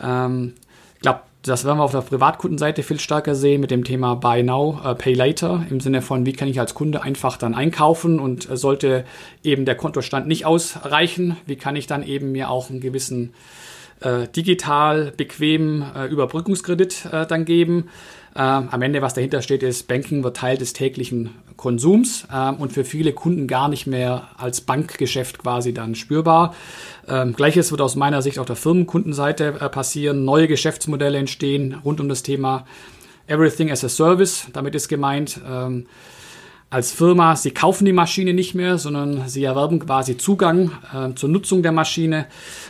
Ähm, 0.00 0.54
ich 0.96 1.00
glaube, 1.02 1.20
das 1.42 1.64
werden 1.64 1.78
wir 1.78 1.84
auf 1.84 1.92
der 1.92 2.00
Privatkundenseite 2.00 2.82
viel 2.82 2.98
stärker 2.98 3.34
sehen 3.34 3.60
mit 3.60 3.70
dem 3.70 3.84
Thema 3.84 4.16
Buy 4.16 4.42
Now, 4.42 4.80
uh, 4.84 4.94
Pay 4.94 5.14
Later, 5.14 5.64
im 5.70 5.80
Sinne 5.80 6.02
von, 6.02 6.26
wie 6.26 6.32
kann 6.32 6.48
ich 6.48 6.58
als 6.58 6.74
Kunde 6.74 7.02
einfach 7.02 7.36
dann 7.36 7.54
einkaufen 7.54 8.18
und 8.18 8.50
äh, 8.50 8.56
sollte 8.56 9.04
eben 9.44 9.64
der 9.64 9.76
Kontostand 9.76 10.26
nicht 10.26 10.46
ausreichen, 10.46 11.36
wie 11.46 11.56
kann 11.56 11.76
ich 11.76 11.86
dann 11.86 12.02
eben 12.02 12.32
mir 12.32 12.50
auch 12.50 12.70
einen 12.70 12.80
gewissen 12.80 13.32
äh, 14.00 14.28
digital 14.28 15.12
bequemen 15.16 15.84
äh, 15.94 16.06
Überbrückungskredit 16.06 17.06
äh, 17.12 17.26
dann 17.26 17.44
geben. 17.44 17.88
Ähm, 18.36 18.68
am 18.70 18.82
Ende, 18.82 19.02
was 19.02 19.14
dahinter 19.14 19.42
steht, 19.42 19.62
ist, 19.62 19.88
Banking 19.88 20.22
wird 20.22 20.36
Teil 20.36 20.56
des 20.56 20.72
täglichen 20.72 21.30
Konsums 21.56 22.26
ähm, 22.32 22.54
und 22.56 22.72
für 22.72 22.84
viele 22.84 23.12
Kunden 23.12 23.48
gar 23.48 23.68
nicht 23.68 23.86
mehr 23.86 24.28
als 24.36 24.60
Bankgeschäft 24.60 25.40
quasi 25.40 25.74
dann 25.74 25.94
spürbar. 25.94 26.54
Ähm, 27.08 27.32
Gleiches 27.32 27.70
wird 27.72 27.80
aus 27.80 27.96
meiner 27.96 28.22
Sicht 28.22 28.38
auf 28.38 28.46
der 28.46 28.56
Firmenkundenseite 28.56 29.56
äh, 29.60 29.68
passieren. 29.68 30.24
Neue 30.24 30.46
Geschäftsmodelle 30.46 31.18
entstehen 31.18 31.74
rund 31.84 32.00
um 32.00 32.08
das 32.08 32.22
Thema 32.22 32.64
Everything 33.26 33.70
as 33.70 33.84
a 33.84 33.88
Service. 33.88 34.46
Damit 34.52 34.74
ist 34.74 34.88
gemeint, 34.88 35.40
ähm, 35.46 35.86
als 36.70 36.92
Firma, 36.92 37.34
sie 37.34 37.50
kaufen 37.52 37.86
die 37.86 37.94
Maschine 37.94 38.34
nicht 38.34 38.54
mehr, 38.54 38.76
sondern 38.76 39.26
sie 39.26 39.42
erwerben 39.42 39.78
quasi 39.78 40.18
Zugang 40.18 40.72
äh, 40.94 41.14
zur 41.14 41.30
Nutzung 41.30 41.62
der 41.62 41.72
Maschine. 41.72 42.26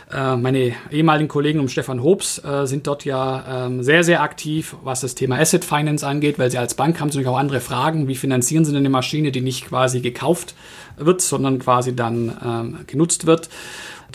Äh, 0.09 0.37
meine 0.37 0.73
ehemaligen 0.89 1.27
Kollegen 1.27 1.59
um 1.59 1.67
Stefan 1.67 2.01
Hobbs 2.01 2.41
äh, 2.43 2.65
sind 2.65 2.87
dort 2.87 3.03
ja 3.03 3.65
ähm, 3.65 3.83
sehr, 3.83 4.05
sehr 4.05 4.21
aktiv, 4.21 4.77
was 4.83 5.01
das 5.01 5.15
Thema 5.15 5.37
Asset 5.37 5.65
Finance 5.65 6.07
angeht, 6.07 6.39
weil 6.39 6.49
sie 6.49 6.57
als 6.57 6.75
Bank 6.75 6.97
haben 7.01 7.09
natürlich 7.09 7.27
auch 7.27 7.37
andere 7.37 7.59
Fragen. 7.59 8.07
Wie 8.07 8.15
finanzieren 8.15 8.63
sie 8.63 8.71
denn 8.71 8.79
eine 8.79 8.89
Maschine, 8.89 9.33
die 9.33 9.41
nicht 9.41 9.67
quasi 9.67 9.99
gekauft 9.99 10.55
wird, 10.95 11.19
sondern 11.19 11.59
quasi 11.59 11.93
dann 11.93 12.37
ähm, 12.41 12.77
genutzt 12.87 13.25
wird? 13.25 13.49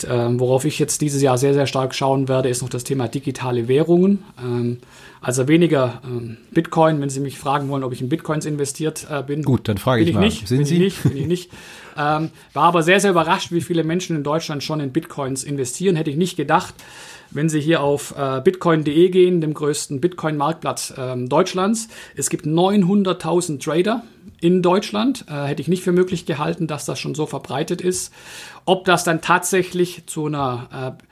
Ähm, 0.09 0.39
worauf 0.39 0.65
ich 0.65 0.79
jetzt 0.79 1.01
dieses 1.01 1.21
Jahr 1.21 1.37
sehr, 1.37 1.53
sehr 1.53 1.67
stark 1.67 1.95
schauen 1.95 2.27
werde, 2.27 2.49
ist 2.49 2.61
noch 2.61 2.69
das 2.69 2.83
Thema 2.83 3.07
digitale 3.07 3.67
Währungen. 3.67 4.23
Ähm, 4.41 4.79
also 5.21 5.47
weniger 5.47 6.01
ähm, 6.05 6.37
Bitcoin, 6.51 6.99
wenn 7.01 7.09
Sie 7.09 7.19
mich 7.19 7.39
fragen 7.39 7.69
wollen, 7.69 7.83
ob 7.83 7.93
ich 7.93 8.01
in 8.01 8.09
Bitcoins 8.09 8.45
investiert 8.45 9.07
äh, 9.09 9.23
bin. 9.23 9.43
Gut, 9.43 9.67
dann 9.67 9.77
frage 9.77 10.03
ich, 10.03 10.09
ich 10.09 10.15
mal. 10.15 10.21
Nicht, 10.21 10.47
Sind 10.47 10.59
bin 10.59 10.65
Sie? 10.67 10.75
Ich 10.75 10.79
nicht, 10.81 11.03
bin 11.03 11.17
ich 11.17 11.27
nicht. 11.27 11.51
Ähm, 11.97 12.31
war 12.51 12.63
aber 12.63 12.83
sehr, 12.83 12.99
sehr 12.99 13.11
überrascht, 13.11 13.53
wie 13.53 13.61
viele 13.61 13.85
Menschen 13.85 14.17
in 14.17 14.23
Deutschland 14.23 14.63
schon 14.63 14.81
in 14.81 14.91
Bitcoins 14.91 15.45
investieren. 15.45 15.95
Hätte 15.95 16.09
ich 16.09 16.17
nicht 16.17 16.35
gedacht. 16.35 16.73
Wenn 17.31 17.49
Sie 17.49 17.59
hier 17.59 17.81
auf 17.81 18.13
äh, 18.17 18.41
bitcoin.de 18.41 19.09
gehen, 19.09 19.41
dem 19.41 19.53
größten 19.53 19.99
Bitcoin-Marktplatz 19.99 20.93
ähm, 20.97 21.27
Deutschlands, 21.27 21.87
es 22.15 22.29
gibt 22.29 22.45
900.000 22.45 23.63
Trader 23.63 24.03
in 24.41 24.61
Deutschland. 24.61 25.25
Äh, 25.27 25.45
hätte 25.45 25.61
ich 25.61 25.67
nicht 25.67 25.83
für 25.83 25.91
möglich 25.91 26.25
gehalten, 26.25 26.67
dass 26.67 26.85
das 26.85 26.99
schon 26.99 27.15
so 27.15 27.25
verbreitet 27.25 27.81
ist. 27.81 28.13
Ob 28.65 28.85
das 28.85 29.03
dann 29.03 29.21
tatsächlich 29.21 30.07
zu 30.07 30.25
einer 30.25 30.95
äh, 30.99 31.03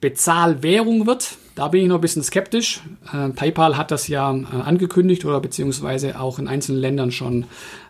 Bezahlwährung 0.00 1.06
wird, 1.06 1.38
da 1.56 1.68
bin 1.68 1.80
ich 1.80 1.88
noch 1.88 1.94
ein 1.94 2.00
bisschen 2.02 2.22
skeptisch. 2.22 2.82
Äh, 3.14 3.30
PayPal 3.30 3.78
hat 3.78 3.90
das 3.90 4.08
ja 4.08 4.30
äh, 4.30 4.44
angekündigt 4.62 5.24
oder 5.24 5.40
beziehungsweise 5.40 6.20
auch 6.20 6.38
in 6.38 6.48
einzelnen 6.48 6.82
Ländern 6.82 7.10
schon 7.10 7.46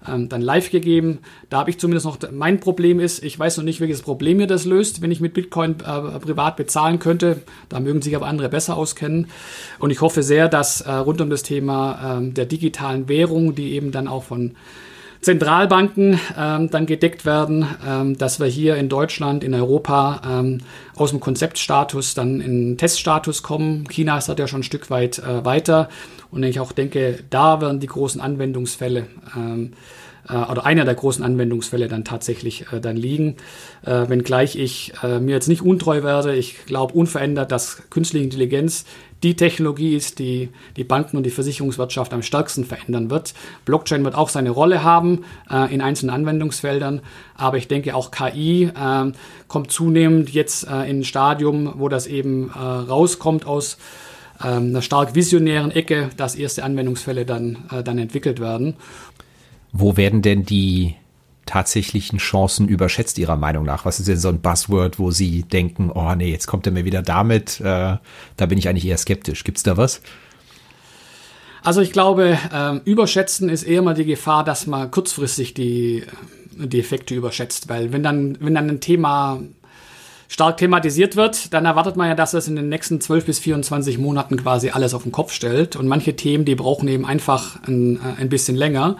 ähm, 0.08 0.28
dann 0.28 0.40
live 0.40 0.70
gegeben. 0.70 1.18
Da 1.50 1.58
habe 1.58 1.70
ich 1.70 1.78
zumindest 1.78 2.06
noch, 2.06 2.18
mein 2.30 2.60
Problem 2.60 3.00
ist, 3.00 3.24
ich 3.24 3.36
weiß 3.36 3.56
noch 3.56 3.64
nicht, 3.64 3.80
welches 3.80 4.02
Problem 4.02 4.36
mir 4.36 4.46
das 4.46 4.66
löst, 4.66 5.02
wenn 5.02 5.10
ich 5.10 5.20
mit 5.20 5.34
Bitcoin 5.34 5.72
äh, 5.80 6.18
privat 6.20 6.56
bezahlen 6.56 7.00
könnte. 7.00 7.42
Da 7.68 7.80
mögen 7.80 8.02
sich 8.02 8.14
aber 8.14 8.26
andere 8.26 8.48
besser 8.48 8.76
auskennen. 8.76 9.26
Und 9.80 9.90
ich 9.90 10.00
hoffe 10.00 10.22
sehr, 10.22 10.48
dass 10.48 10.82
äh, 10.82 10.92
rund 10.92 11.20
um 11.20 11.28
das 11.28 11.42
Thema 11.42 12.18
ähm, 12.18 12.34
der 12.34 12.46
digitalen 12.46 13.08
Währung, 13.08 13.56
die 13.56 13.72
eben 13.72 13.90
dann 13.90 14.06
auch 14.06 14.22
von 14.22 14.54
Zentralbanken 15.20 16.20
ähm, 16.38 16.70
dann 16.70 16.86
gedeckt 16.86 17.24
werden, 17.24 17.66
ähm, 17.86 18.18
dass 18.18 18.40
wir 18.40 18.46
hier 18.46 18.76
in 18.76 18.88
Deutschland, 18.88 19.42
in 19.42 19.54
Europa 19.54 20.20
ähm, 20.26 20.58
aus 20.94 21.10
dem 21.10 21.20
Konzeptstatus 21.20 22.14
dann 22.14 22.40
in 22.40 22.78
Teststatus 22.78 23.42
kommen. 23.42 23.88
China 23.88 24.18
ist 24.18 24.28
da 24.28 24.34
ja 24.34 24.46
schon 24.46 24.60
ein 24.60 24.64
Stück 24.64 24.90
weit 24.90 25.18
äh, 25.18 25.44
weiter 25.44 25.88
und 26.30 26.42
ich 26.42 26.60
auch 26.60 26.72
denke, 26.72 27.18
da 27.30 27.60
werden 27.60 27.80
die 27.80 27.86
großen 27.86 28.20
Anwendungsfälle 28.20 29.06
ähm, 29.36 29.72
äh, 30.28 30.34
oder 30.34 30.66
einer 30.66 30.84
der 30.84 30.94
großen 30.94 31.24
Anwendungsfälle 31.24 31.88
dann 31.88 32.04
tatsächlich 32.04 32.72
äh, 32.72 32.80
dann 32.80 32.96
liegen. 32.96 33.36
Äh, 33.84 34.08
wenngleich 34.08 34.56
ich 34.56 34.92
äh, 35.02 35.18
mir 35.18 35.32
jetzt 35.32 35.48
nicht 35.48 35.62
untreu 35.62 36.02
werde, 36.02 36.34
ich 36.34 36.66
glaube 36.66 36.94
unverändert, 36.94 37.52
dass 37.52 37.88
künstliche 37.90 38.24
Intelligenz 38.24 38.84
die 39.22 39.34
Technologie 39.34 39.94
ist, 39.94 40.18
die 40.18 40.50
die 40.76 40.84
Banken 40.84 41.16
und 41.16 41.22
die 41.24 41.30
Versicherungswirtschaft 41.30 42.12
am 42.12 42.22
stärksten 42.22 42.64
verändern 42.64 43.10
wird. 43.10 43.34
Blockchain 43.64 44.04
wird 44.04 44.14
auch 44.14 44.28
seine 44.28 44.50
Rolle 44.50 44.82
haben 44.84 45.24
äh, 45.50 45.72
in 45.72 45.80
einzelnen 45.80 46.14
Anwendungsfeldern, 46.14 47.00
aber 47.34 47.56
ich 47.56 47.68
denke 47.68 47.94
auch 47.94 48.10
KI 48.10 48.64
äh, 48.64 49.12
kommt 49.48 49.72
zunehmend 49.72 50.30
jetzt 50.30 50.68
äh, 50.68 50.88
in 50.88 51.00
ein 51.00 51.04
Stadium, 51.04 51.74
wo 51.76 51.88
das 51.88 52.06
eben 52.06 52.50
äh, 52.50 52.58
rauskommt 52.58 53.46
aus 53.46 53.78
ähm, 54.44 54.68
einer 54.68 54.82
stark 54.82 55.14
visionären 55.14 55.70
Ecke, 55.70 56.10
dass 56.16 56.34
erste 56.34 56.64
Anwendungsfälle 56.64 57.24
dann, 57.24 57.64
äh, 57.70 57.82
dann 57.82 57.98
entwickelt 57.98 58.40
werden. 58.40 58.74
Wo 59.72 59.96
werden 59.96 60.22
denn 60.22 60.44
die 60.44 60.94
tatsächlichen 61.46 62.18
Chancen 62.18 62.68
überschätzt 62.68 63.18
Ihrer 63.18 63.36
Meinung 63.36 63.64
nach? 63.64 63.84
Was 63.84 63.98
ist 63.98 64.08
denn 64.08 64.18
so 64.18 64.28
ein 64.28 64.40
Buzzword, 64.40 64.98
wo 64.98 65.10
Sie 65.10 65.44
denken, 65.44 65.90
oh 65.90 66.14
nee, 66.14 66.30
jetzt 66.30 66.46
kommt 66.46 66.66
er 66.66 66.72
mir 66.72 66.84
wieder 66.84 67.02
damit, 67.02 67.60
äh, 67.60 67.96
da 68.36 68.46
bin 68.46 68.58
ich 68.58 68.68
eigentlich 68.68 68.86
eher 68.86 68.98
skeptisch. 68.98 69.44
Gibt 69.44 69.58
es 69.58 69.62
da 69.62 69.76
was? 69.76 70.02
Also 71.62 71.80
ich 71.80 71.92
glaube, 71.92 72.38
ähm, 72.54 72.80
überschätzen 72.84 73.48
ist 73.48 73.64
eher 73.64 73.82
mal 73.82 73.94
die 73.94 74.04
Gefahr, 74.04 74.44
dass 74.44 74.66
man 74.66 74.90
kurzfristig 74.90 75.54
die, 75.54 76.04
die 76.52 76.78
Effekte 76.78 77.14
überschätzt, 77.14 77.68
weil 77.68 77.92
wenn 77.92 78.02
dann, 78.02 78.36
wenn 78.40 78.54
dann 78.54 78.70
ein 78.70 78.80
Thema 78.80 79.40
stark 80.28 80.56
thematisiert 80.58 81.16
wird, 81.16 81.52
dann 81.52 81.64
erwartet 81.64 81.96
man 81.96 82.08
ja, 82.08 82.14
dass 82.14 82.34
es 82.34 82.48
in 82.48 82.56
den 82.56 82.68
nächsten 82.68 83.00
12 83.00 83.26
bis 83.26 83.38
24 83.38 83.98
Monaten 83.98 84.36
quasi 84.36 84.70
alles 84.70 84.94
auf 84.94 85.04
den 85.04 85.12
Kopf 85.12 85.32
stellt. 85.32 85.76
Und 85.76 85.86
manche 85.86 86.16
Themen, 86.16 86.44
die 86.44 86.54
brauchen 86.54 86.88
eben 86.88 87.06
einfach 87.06 87.62
ein, 87.66 87.96
äh, 87.96 88.20
ein 88.20 88.28
bisschen 88.28 88.56
länger. 88.56 88.96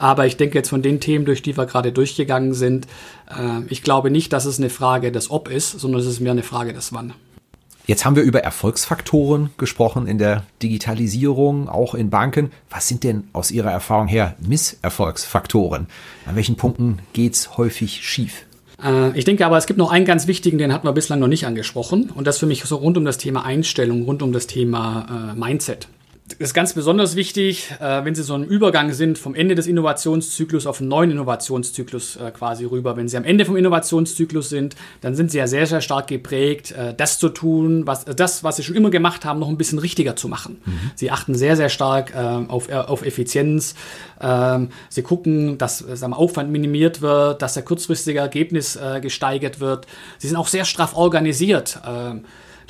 Aber 0.00 0.26
ich 0.26 0.38
denke 0.38 0.56
jetzt 0.56 0.70
von 0.70 0.80
den 0.80 0.98
Themen, 0.98 1.26
durch 1.26 1.42
die 1.42 1.58
wir 1.58 1.66
gerade 1.66 1.92
durchgegangen 1.92 2.54
sind, 2.54 2.86
äh, 3.28 3.60
ich 3.68 3.82
glaube 3.82 4.10
nicht, 4.10 4.32
dass 4.32 4.46
es 4.46 4.58
eine 4.58 4.70
Frage 4.70 5.12
des 5.12 5.30
Ob 5.30 5.50
ist, 5.50 5.78
sondern 5.78 6.00
es 6.00 6.06
ist 6.06 6.20
mehr 6.20 6.32
eine 6.32 6.42
Frage 6.42 6.72
des 6.72 6.94
Wann. 6.94 7.12
Jetzt 7.86 8.06
haben 8.06 8.16
wir 8.16 8.22
über 8.22 8.40
Erfolgsfaktoren 8.40 9.50
gesprochen 9.58 10.06
in 10.06 10.16
der 10.16 10.44
Digitalisierung, 10.62 11.68
auch 11.68 11.94
in 11.94 12.08
Banken. 12.08 12.50
Was 12.70 12.88
sind 12.88 13.04
denn 13.04 13.28
aus 13.34 13.50
Ihrer 13.50 13.70
Erfahrung 13.70 14.08
her 14.08 14.36
Misserfolgsfaktoren? 14.40 15.86
An 16.24 16.36
welchen 16.36 16.56
Punkten 16.56 17.00
geht's 17.12 17.58
häufig 17.58 18.00
schief? 18.02 18.46
Äh, 18.82 19.18
ich 19.18 19.26
denke 19.26 19.44
aber, 19.44 19.58
es 19.58 19.66
gibt 19.66 19.78
noch 19.78 19.90
einen 19.90 20.06
ganz 20.06 20.26
wichtigen, 20.26 20.56
den 20.56 20.72
hatten 20.72 20.86
wir 20.86 20.92
bislang 20.94 21.20
noch 21.20 21.28
nicht 21.28 21.46
angesprochen. 21.46 22.08
Und 22.08 22.26
das 22.26 22.38
für 22.38 22.46
mich 22.46 22.64
so 22.64 22.76
rund 22.76 22.96
um 22.96 23.04
das 23.04 23.18
Thema 23.18 23.44
Einstellung, 23.44 24.04
rund 24.04 24.22
um 24.22 24.32
das 24.32 24.46
Thema 24.46 25.34
äh, 25.34 25.38
Mindset 25.38 25.88
ist 26.38 26.54
ganz 26.54 26.74
besonders 26.74 27.16
wichtig, 27.16 27.70
äh, 27.80 28.04
wenn 28.04 28.14
Sie 28.14 28.22
so 28.22 28.34
im 28.34 28.44
Übergang 28.44 28.92
sind 28.92 29.18
vom 29.18 29.34
Ende 29.34 29.54
des 29.54 29.66
Innovationszyklus 29.66 30.66
auf 30.66 30.80
einen 30.80 30.88
neuen 30.88 31.10
Innovationszyklus 31.10 32.16
äh, 32.16 32.30
quasi 32.30 32.64
rüber. 32.64 32.96
Wenn 32.96 33.08
Sie 33.08 33.16
am 33.16 33.24
Ende 33.24 33.44
vom 33.44 33.56
Innovationszyklus 33.56 34.48
sind, 34.48 34.76
dann 35.00 35.14
sind 35.14 35.30
Sie 35.30 35.38
ja 35.38 35.46
sehr, 35.46 35.66
sehr 35.66 35.80
stark 35.80 36.08
geprägt, 36.08 36.72
äh, 36.72 36.94
das 36.94 37.18
zu 37.18 37.28
tun, 37.28 37.86
was, 37.86 38.04
das, 38.04 38.44
was 38.44 38.56
Sie 38.56 38.62
schon 38.62 38.76
immer 38.76 38.90
gemacht 38.90 39.24
haben, 39.24 39.40
noch 39.40 39.48
ein 39.48 39.58
bisschen 39.58 39.78
richtiger 39.78 40.16
zu 40.16 40.28
machen. 40.28 40.60
Mhm. 40.64 40.90
Sie 40.94 41.10
achten 41.10 41.34
sehr, 41.34 41.56
sehr 41.56 41.68
stark 41.68 42.14
äh, 42.14 42.18
auf, 42.18 42.68
äh, 42.68 42.74
auf 42.74 43.04
Effizienz. 43.04 43.74
Ähm, 44.20 44.68
Sie 44.88 45.02
gucken, 45.02 45.58
dass 45.58 45.82
äh, 45.82 45.96
sagen 45.96 46.12
Aufwand 46.12 46.50
minimiert 46.50 47.00
wird, 47.02 47.42
dass 47.42 47.54
der 47.54 47.62
kurzfristige 47.62 48.18
Ergebnis 48.18 48.78
gesteigert 49.00 49.60
wird. 49.60 49.86
Sie 50.18 50.28
sind 50.28 50.36
auch 50.36 50.48
sehr 50.48 50.64
straff 50.64 50.96
organisiert. 50.96 51.80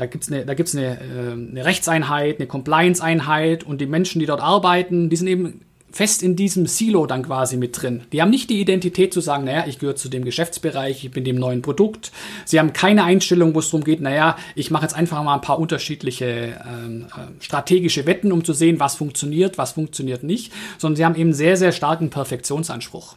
Ähm, 0.00 0.06
da 0.06 0.06
gibt 0.06 0.24
es 0.24 0.32
eine, 0.32 0.46
da 0.46 0.54
gibt's 0.54 0.76
eine, 0.76 1.00
äh, 1.00 1.32
eine 1.32 1.64
Rechtseinheit, 1.64 2.38
eine 2.38 2.46
Compliance-Einheit 2.46 3.64
und 3.64 3.80
die 3.80 3.86
Menschen, 3.86 4.20
die 4.20 4.26
dort 4.26 4.40
arbeiten, 4.40 5.10
die 5.10 5.16
sind 5.16 5.28
eben 5.28 5.60
fest 5.92 6.22
in 6.22 6.36
diesem 6.36 6.66
Silo 6.66 7.06
dann 7.06 7.24
quasi 7.24 7.56
mit 7.56 7.82
drin. 7.82 8.02
Die 8.12 8.22
haben 8.22 8.30
nicht 8.30 8.48
die 8.48 8.60
Identität 8.60 9.12
zu 9.12 9.20
sagen, 9.20 9.44
naja, 9.44 9.64
ich 9.66 9.80
gehöre 9.80 9.96
zu 9.96 10.08
dem 10.08 10.24
Geschäftsbereich, 10.24 11.04
ich 11.04 11.10
bin 11.10 11.24
dem 11.24 11.34
neuen 11.34 11.62
Produkt. 11.62 12.12
Sie 12.44 12.60
haben 12.60 12.72
keine 12.72 13.02
Einstellung, 13.02 13.56
wo 13.56 13.58
es 13.58 13.70
darum 13.70 13.82
geht, 13.82 14.00
naja, 14.00 14.36
ich 14.54 14.70
mache 14.70 14.84
jetzt 14.84 14.94
einfach 14.94 15.20
mal 15.24 15.34
ein 15.34 15.40
paar 15.40 15.58
unterschiedliche 15.58 16.60
ähm, 16.64 17.06
äh, 17.08 17.42
strategische 17.42 18.06
Wetten, 18.06 18.30
um 18.30 18.44
zu 18.44 18.52
sehen, 18.52 18.78
was 18.78 18.94
funktioniert, 18.94 19.58
was 19.58 19.72
funktioniert 19.72 20.22
nicht, 20.22 20.52
sondern 20.78 20.96
sie 20.96 21.04
haben 21.04 21.16
eben 21.16 21.32
sehr, 21.32 21.56
sehr 21.56 21.72
starken 21.72 22.10
Perfektionsanspruch. 22.10 23.16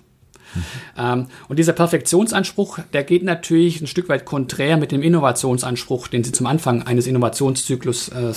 Mhm. 0.56 1.28
und 1.48 1.60
dieser 1.60 1.74
Perfektionsanspruch, 1.74 2.80
der 2.94 3.04
geht 3.04 3.24
natürlich 3.24 3.82
ein 3.82 3.88
Stück 3.88 4.10
weit 4.10 4.26
konträr 4.26 4.78
mit 4.78 4.92
dem 4.92 5.02
Innovationsanspruch, 5.02 6.08
den 6.08 6.24
Sie 6.24 6.32
zum 6.32 6.46
Anfang 6.46 6.84
eines 6.84 7.08
Innovationszyklus 7.08 8.10
äh, 8.10 8.34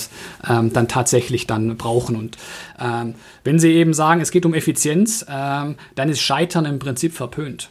ähm, 0.49 0.73
dann 0.73 0.87
tatsächlich 0.87 1.47
dann 1.47 1.77
brauchen. 1.77 2.15
Und 2.15 2.37
ähm, 2.79 3.15
wenn 3.43 3.59
Sie 3.59 3.71
eben 3.73 3.93
sagen, 3.93 4.21
es 4.21 4.31
geht 4.31 4.45
um 4.45 4.53
Effizienz, 4.53 5.25
ähm, 5.29 5.75
dann 5.95 6.09
ist 6.09 6.21
Scheitern 6.21 6.65
im 6.65 6.79
Prinzip 6.79 7.13
verpönt. 7.13 7.69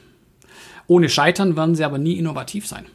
Ohne 0.86 1.08
Scheitern 1.08 1.56
werden 1.56 1.74
Sie 1.74 1.84
aber 1.84 1.98
nie 1.98 2.14
innovativ 2.14 2.66
sein. 2.66 2.86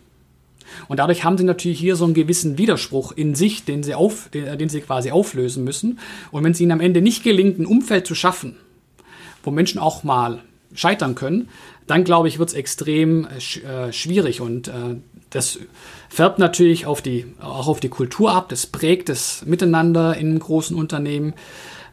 Und 0.88 0.98
dadurch 0.98 1.24
haben 1.24 1.38
sie 1.38 1.44
natürlich 1.44 1.80
hier 1.80 1.96
so 1.96 2.06
einen 2.06 2.14
gewissen 2.14 2.58
Widerspruch 2.58 3.12
in 3.12 3.36
sich, 3.36 3.66
den 3.66 3.84
sie, 3.84 3.94
auf, 3.94 4.30
den, 4.30 4.58
den 4.58 4.70
sie 4.70 4.82
quasi 4.82 5.12
auflösen 5.12 5.64
müssen. 5.64 6.00
Und 6.32 6.44
wenn 6.44 6.54
es 6.54 6.62
ihnen 6.62 6.72
am 6.72 6.80
Ende 6.80 7.02
nicht 7.02 7.24
gelingt, 7.24 7.60
ein 7.60 7.66
Umfeld 7.66 8.08
zu 8.08 8.16
schaffen, 8.16 8.56
wo 9.44 9.52
Menschen 9.52 9.80
auch 9.80 10.04
mal 10.04 10.42
scheitern 10.74 11.16
können, 11.16 11.50
dann 11.88 12.04
glaube 12.04 12.28
ich, 12.28 12.40
wird 12.40 12.50
es 12.50 12.56
extrem 12.56 13.28
äh, 13.28 13.92
schwierig 13.92 14.42
und 14.42 14.68
äh, 14.68 14.96
das 15.30 15.60
färbt 16.10 16.40
natürlich 16.40 16.86
auf 16.86 17.02
die, 17.02 17.26
auch 17.42 17.68
auf 17.68 17.80
die 17.80 17.90
Kultur 17.90 18.34
ab, 18.34 18.50
das 18.50 18.66
prägt 18.66 19.10
das 19.10 19.44
Miteinander 19.46 20.16
in 20.18 20.38
großen 20.38 20.76
Unternehmen. 20.76 21.34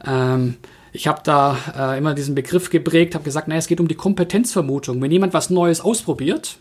Ähm, 0.07 0.57
ich 0.93 1.07
habe 1.07 1.21
da 1.23 1.57
äh, 1.77 1.99
immer 1.99 2.15
diesen 2.15 2.35
Begriff 2.35 2.71
geprägt, 2.71 3.15
habe 3.15 3.25
gesagt, 3.25 3.49
naja, 3.49 3.59
es 3.59 3.67
geht 3.67 3.81
um 3.81 3.89
die 3.89 3.95
Kompetenzvermutung. 3.95 5.01
Wenn 5.01 5.11
jemand 5.11 5.35
was 5.35 5.51
Neues 5.51 5.81
ausprobiert, 5.81 6.59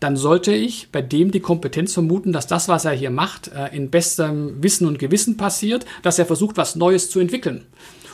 dann 0.00 0.16
sollte 0.16 0.52
ich 0.52 0.90
bei 0.92 1.02
dem 1.02 1.30
die 1.30 1.40
Kompetenz 1.40 1.94
vermuten, 1.94 2.32
dass 2.32 2.46
das, 2.46 2.68
was 2.68 2.84
er 2.84 2.92
hier 2.92 3.10
macht, 3.10 3.48
äh, 3.48 3.74
in 3.74 3.90
bestem 3.90 4.62
Wissen 4.62 4.86
und 4.86 4.98
Gewissen 4.98 5.36
passiert, 5.36 5.86
dass 6.02 6.18
er 6.18 6.26
versucht, 6.26 6.56
was 6.56 6.76
Neues 6.76 7.10
zu 7.10 7.20
entwickeln. 7.20 7.66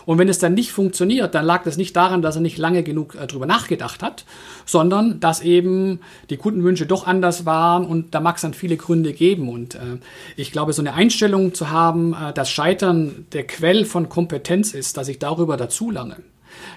Und 0.07 0.19
wenn 0.19 0.29
es 0.29 0.39
dann 0.39 0.55
nicht 0.55 0.73
funktioniert, 0.73 1.35
dann 1.35 1.45
lag 1.45 1.65
das 1.65 1.77
nicht 1.77 1.97
daran, 1.97 2.23
dass 2.23 2.37
er 2.37 2.43
nicht 2.43 2.59
lange 2.59 2.83
genug 2.83 3.15
äh, 3.15 3.27
drüber 3.27 3.47
nachgedacht 3.47 4.03
hat, 4.03 4.25
sondern 4.67 5.21
dass 5.21 5.41
eben 5.41 6.01
die 6.31 6.37
Kundenwünsche 6.37 6.87
doch 6.87 7.07
anders 7.07 7.47
waren 7.47 7.87
und 7.87 8.15
da 8.15 8.21
mag 8.21 8.37
es 8.37 8.43
dann 8.43 8.55
viele 8.55 8.77
Gründe 8.77 9.13
geben. 9.13 9.49
Und 9.49 9.77
äh, 9.77 9.99
ich 10.37 10.53
glaube, 10.53 10.73
so 10.73 10.83
eine 10.83 10.95
Einstellung 10.95 11.55
zu 11.55 11.71
haben, 11.71 12.15
äh, 12.15 12.33
dass 12.33 12.51
Scheitern 12.51 13.27
der 13.33 13.47
Quell 13.47 13.85
von 13.85 14.09
Kompetenz 14.09 14.75
ist, 14.75 14.97
dass 14.97 15.09
ich 15.09 15.19
darüber 15.19 15.57
dazulerne, 15.57 16.17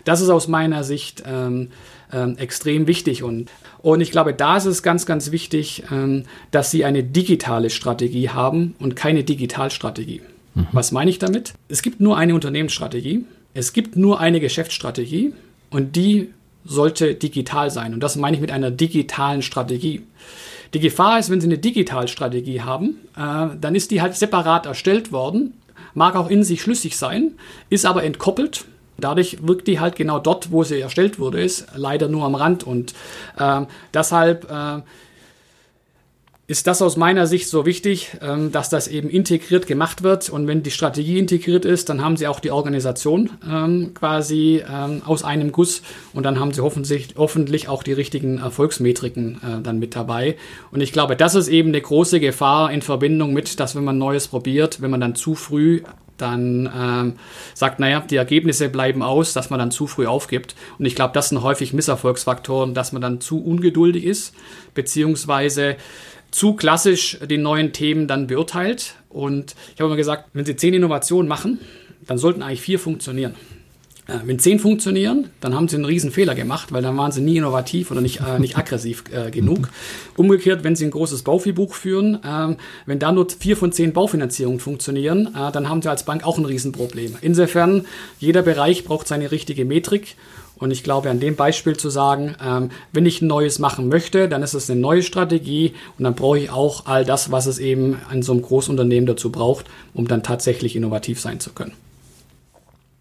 das 0.06 0.22
ist 0.22 0.30
aus 0.30 0.48
meiner 0.48 0.84
Sicht 0.84 1.24
ähm, 1.26 1.70
ähm, 2.12 2.38
extrem 2.38 2.88
wichtig. 2.88 3.24
Und, 3.24 3.52
und 3.80 4.02
ich 4.02 4.12
glaube, 4.12 4.34
da 4.34 4.58
ist 4.58 4.66
es 4.66 4.84
ganz, 4.84 5.06
ganz 5.06 5.32
wichtig, 5.32 5.84
ähm, 5.92 6.24
dass 6.52 6.72
Sie 6.72 6.86
eine 6.86 7.04
digitale 7.04 7.70
Strategie 7.70 8.30
haben 8.30 8.76
und 8.80 8.96
keine 8.96 9.24
Digitalstrategie. 9.24 10.22
Mhm. 10.58 10.68
Was 10.72 10.92
meine 10.92 11.10
ich 11.10 11.20
damit? 11.20 11.54
Es 11.70 11.82
gibt 11.82 12.00
nur 12.00 12.18
eine 12.18 12.34
Unternehmensstrategie, 12.34 13.26
es 13.54 13.74
gibt 13.74 13.96
nur 13.96 14.20
eine 14.20 14.40
Geschäftsstrategie 14.40 15.34
und 15.70 15.96
die 15.96 16.34
sollte 16.66 17.16
digital 17.16 17.72
sein. 17.72 17.94
Und 17.94 18.02
das 18.02 18.16
meine 18.16 18.36
ich 18.36 18.42
mit 18.42 18.52
einer 18.52 18.72
digitalen 18.72 19.42
Strategie. 19.42 20.02
Die 20.74 20.80
Gefahr 20.80 21.18
ist, 21.18 21.30
wenn 21.30 21.40
Sie 21.40 21.48
eine 21.48 21.58
Digitalstrategie 21.58 22.62
haben, 22.62 22.98
äh, 23.16 23.56
dann 23.60 23.76
ist 23.76 23.92
die 23.92 24.02
halt 24.02 24.16
separat 24.16 24.66
erstellt 24.66 25.12
worden, 25.12 25.54
mag 25.94 26.16
auch 26.16 26.30
in 26.30 26.44
sich 26.44 26.62
schlüssig 26.62 26.98
sein, 26.98 27.32
ist 27.70 27.86
aber 27.86 28.04
entkoppelt. 28.04 28.66
Dadurch 28.98 29.38
wirkt 29.48 29.68
die 29.68 29.80
halt 29.80 29.96
genau 29.96 30.20
dort, 30.20 30.52
wo 30.52 30.64
sie 30.64 30.80
erstellt 30.80 31.20
wurde, 31.20 31.42
ist 31.42 31.68
leider 31.76 32.08
nur 32.08 32.26
am 32.26 32.36
Rand. 32.36 32.64
Und 32.64 32.94
äh, 33.38 33.62
deshalb 33.94 34.52
äh, 34.52 34.82
ist 36.50 36.66
das 36.66 36.82
aus 36.82 36.96
meiner 36.96 37.28
Sicht 37.28 37.50
so 37.50 37.66
wichtig, 37.66 38.12
ähm, 38.22 38.54
dass 38.54 38.70
das 38.70 38.88
eben 38.88 39.10
integriert 39.10 39.68
gemacht 39.68 40.02
wird. 40.02 40.30
Und 40.30 40.48
wenn 40.48 40.64
die 40.64 40.72
Strategie 40.72 41.20
integriert 41.20 41.66
ist, 41.66 41.90
dann 41.90 42.02
haben 42.02 42.16
Sie 42.16 42.26
auch 42.26 42.40
die 42.40 42.52
Organisation 42.52 43.32
ähm, 43.46 43.94
quasi 43.94 44.64
ähm, 44.66 45.02
aus 45.06 45.26
einem 45.26 45.52
Guss 45.52 45.82
und 46.14 46.24
dann 46.24 46.40
haben 46.40 46.54
Sie 46.54 46.62
hoffentlich, 46.62 47.16
hoffentlich 47.18 47.68
auch 47.68 47.84
die 47.84 47.92
richtigen 47.92 48.38
Erfolgsmetriken 48.38 49.36
äh, 49.36 49.62
dann 49.62 49.78
mit 49.78 49.94
dabei. 49.98 50.38
Und 50.72 50.80
ich 50.80 50.94
glaube, 50.94 51.18
das 51.18 51.36
ist 51.36 51.50
eben 51.50 51.70
eine 51.70 51.82
große 51.82 52.22
Gefahr 52.22 52.72
in 52.72 52.82
Verbindung 52.82 53.34
mit, 53.34 53.60
dass 53.60 53.76
wenn 53.76 53.84
man 53.84 53.98
Neues 53.98 54.30
probiert, 54.30 54.82
wenn 54.82 54.92
man 54.92 55.02
dann 55.02 55.16
zu 55.16 55.36
früh 55.36 55.82
dann 56.16 56.72
ähm, 56.76 57.14
sagt, 57.54 57.80
naja, 57.80 58.00
die 58.00 58.16
Ergebnisse 58.16 58.70
bleiben 58.70 59.04
aus, 59.04 59.34
dass 59.34 59.52
man 59.52 59.60
dann 59.60 59.70
zu 59.70 59.86
früh 59.86 60.08
aufgibt. 60.08 60.56
Und 60.80 60.86
ich 60.86 60.96
glaube, 60.96 61.14
das 61.14 61.30
sind 61.30 61.44
häufig 61.44 61.74
Misserfolgsfaktoren, 61.74 62.74
dass 62.74 62.92
man 62.92 63.04
dann 63.04 63.22
zu 63.22 63.44
ungeduldig 63.44 64.04
ist, 64.04 64.34
beziehungsweise 64.74 65.76
zu 66.32 66.54
klassisch 66.54 67.18
die 67.30 67.38
neuen 67.38 67.74
Themen 67.74 68.08
dann 68.08 68.28
beurteilt. 68.28 68.96
Und 69.10 69.56
ich 69.74 69.82
habe 69.82 69.88
immer 69.88 69.96
gesagt, 69.98 70.30
wenn 70.34 70.46
Sie 70.46 70.56
zehn 70.56 70.74
Innovationen 70.74 71.28
machen, 71.28 71.60
dann 72.06 72.18
sollten 72.18 72.42
eigentlich 72.42 72.62
vier 72.62 72.80
funktionieren. 72.80 73.36
Äh, 74.08 74.20
wenn 74.26 74.40
zehn 74.40 74.60
funktionieren, 74.60 75.30
dann 75.42 75.54
haben 75.54 75.68
sie 75.68 75.76
einen 75.76 75.86
riesen 75.86 76.12
Fehler 76.12 76.34
gemacht, 76.34 76.72
weil 76.72 76.82
dann 76.82 76.98
waren 76.98 77.12
sie 77.12 77.22
nie 77.22 77.38
innovativ 77.38 77.92
oder 77.92 78.02
nicht, 78.02 78.22
äh, 78.22 78.40
nicht 78.40 78.58
aggressiv 78.58 79.04
äh, 79.12 79.32
genug. 79.32 79.70
Umgekehrt, 80.16 80.64
wenn 80.64 80.76
sie 80.76 80.86
ein 80.86 80.92
großes 80.92 81.24
Bauviehbuch 81.24 81.74
führen, 81.74 82.24
äh, 82.24 82.56
wenn 82.86 83.00
da 83.00 83.12
nur 83.12 83.28
vier 83.30 83.58
von 83.58 83.72
zehn 83.72 83.94
Baufinanzierungen 83.94 84.60
funktionieren, 84.60 85.36
äh, 85.36 85.52
dann 85.52 85.70
haben 85.70 85.82
sie 85.82 85.90
als 85.90 86.06
Bank 86.06 86.26
auch 86.26 86.38
ein 86.38 86.46
Riesenproblem. 86.46 87.18
Insofern, 87.22 87.86
jeder 88.20 88.42
Bereich 88.42 88.86
braucht 88.86 89.08
seine 89.08 89.32
richtige 89.32 89.66
Metrik 89.66 90.16
und 90.60 90.72
ich 90.72 90.84
glaube, 90.84 91.10
an 91.10 91.20
dem 91.20 91.36
Beispiel 91.36 91.78
zu 91.78 91.90
sagen, 91.90 92.36
ähm, 92.44 92.70
wenn 92.92 93.06
ich 93.06 93.22
ein 93.22 93.28
Neues 93.28 93.60
machen 93.60 93.90
möchte, 93.90 94.28
dann 94.28 94.44
ist 94.44 94.54
es 94.54 94.70
eine 94.70 94.80
neue 94.80 95.04
Strategie 95.04 95.74
und 95.98 96.04
dann 96.04 96.16
brauche 96.16 96.40
ich 96.40 96.50
auch 96.50 96.86
all 96.86 97.06
das, 97.06 97.32
was 97.32 97.46
es 97.46 97.60
eben 97.60 97.98
an 98.10 98.24
so 98.24 98.34
einem 98.34 98.42
Großunternehmen 98.42 99.06
dazu 99.06 99.32
braucht, 99.32 99.66
um 99.94 100.08
dann 100.08 100.24
tatsächlich 100.24 100.76
innovativ 100.76 101.20
sein 101.20 101.40
zu 101.40 101.52
können. 101.52 101.74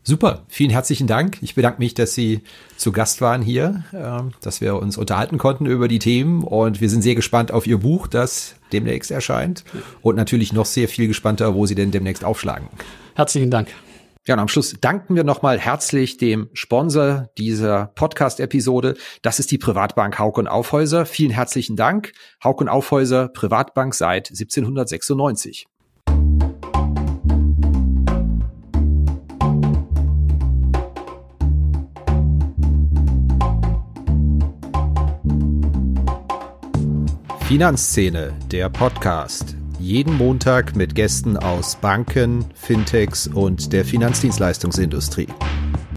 Super, 0.09 0.45
vielen 0.47 0.71
herzlichen 0.71 1.09
Dank. 1.09 1.39
Ich 1.41 1.57
bedanke 1.57 1.81
mich, 1.81 1.93
dass 1.93 2.15
Sie 2.15 2.43
zu 2.77 2.93
Gast 2.93 3.21
waren 3.21 3.43
hier, 3.43 3.83
äh, 3.91 4.23
dass 4.41 4.61
wir 4.61 4.77
uns 4.77 4.99
unterhalten 4.99 5.37
konnten 5.37 5.67
über 5.67 5.89
die 5.89 5.99
Themen 5.99 6.45
und 6.45 6.81
wir 6.81 6.89
sind 6.89 7.03
sehr 7.03 7.17
gespannt 7.17 7.51
auf 7.51 7.67
Ihr 7.67 7.79
Buch, 7.79 8.07
das 8.07 8.55
demnächst 8.73 9.11
erscheint 9.11 9.65
und 10.03 10.15
natürlich 10.15 10.53
noch 10.53 10.67
sehr 10.67 10.89
viel 10.89 11.09
gespannter, 11.09 11.57
wo 11.57 11.67
Sie 11.67 11.75
denn 11.75 11.91
demnächst 11.91 12.25
aufschlagen. 12.25 12.69
Herzlichen 13.17 13.51
Dank. 13.51 13.67
Ja, 14.27 14.35
und 14.35 14.41
am 14.41 14.49
Schluss 14.49 14.75
danken 14.81 15.15
wir 15.15 15.23
nochmal 15.23 15.57
herzlich 15.57 16.17
dem 16.17 16.51
Sponsor 16.53 17.31
dieser 17.39 17.93
Podcast-Episode. 17.95 18.97
Das 19.23 19.39
ist 19.39 19.53
die 19.53 19.59
Privatbank 19.59 20.19
Hauk 20.19 20.37
und 20.39 20.49
Aufhäuser. 20.49 21.07
Vielen 21.07 21.31
herzlichen 21.31 21.77
Dank. 21.77 22.13
Hauk 22.43 22.61
und 22.61 22.69
Aufhäuser, 22.69 23.29
Privatbank 23.29 23.95
seit 23.95 24.31
1796. 24.31 25.69
Finanzszene, 37.47 38.33
der 38.51 38.71
Podcast 38.71 39.57
jeden 39.79 40.17
Montag 40.17 40.77
mit 40.77 40.95
Gästen 40.95 41.37
aus 41.37 41.77
Banken, 41.77 42.45
Fintechs 42.55 43.27
und 43.27 43.73
der 43.73 43.85
Finanzdienstleistungsindustrie. 43.85 45.29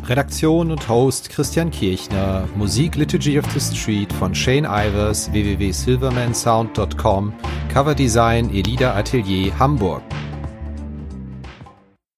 Redaktion 0.07 0.71
und 0.71 0.89
Host 0.89 1.29
Christian 1.29 1.69
Kirchner, 1.69 2.47
Musik 2.55 2.95
Liturgy 2.95 3.37
of 3.37 3.45
the 3.53 3.59
Street 3.59 4.11
von 4.13 4.33
Shane 4.33 4.65
Ivers, 4.65 5.31
www.silvermansound.com, 5.31 7.33
Coverdesign 7.71 8.49
Elida 8.49 8.95
Atelier 8.95 9.57
Hamburg. 9.59 10.01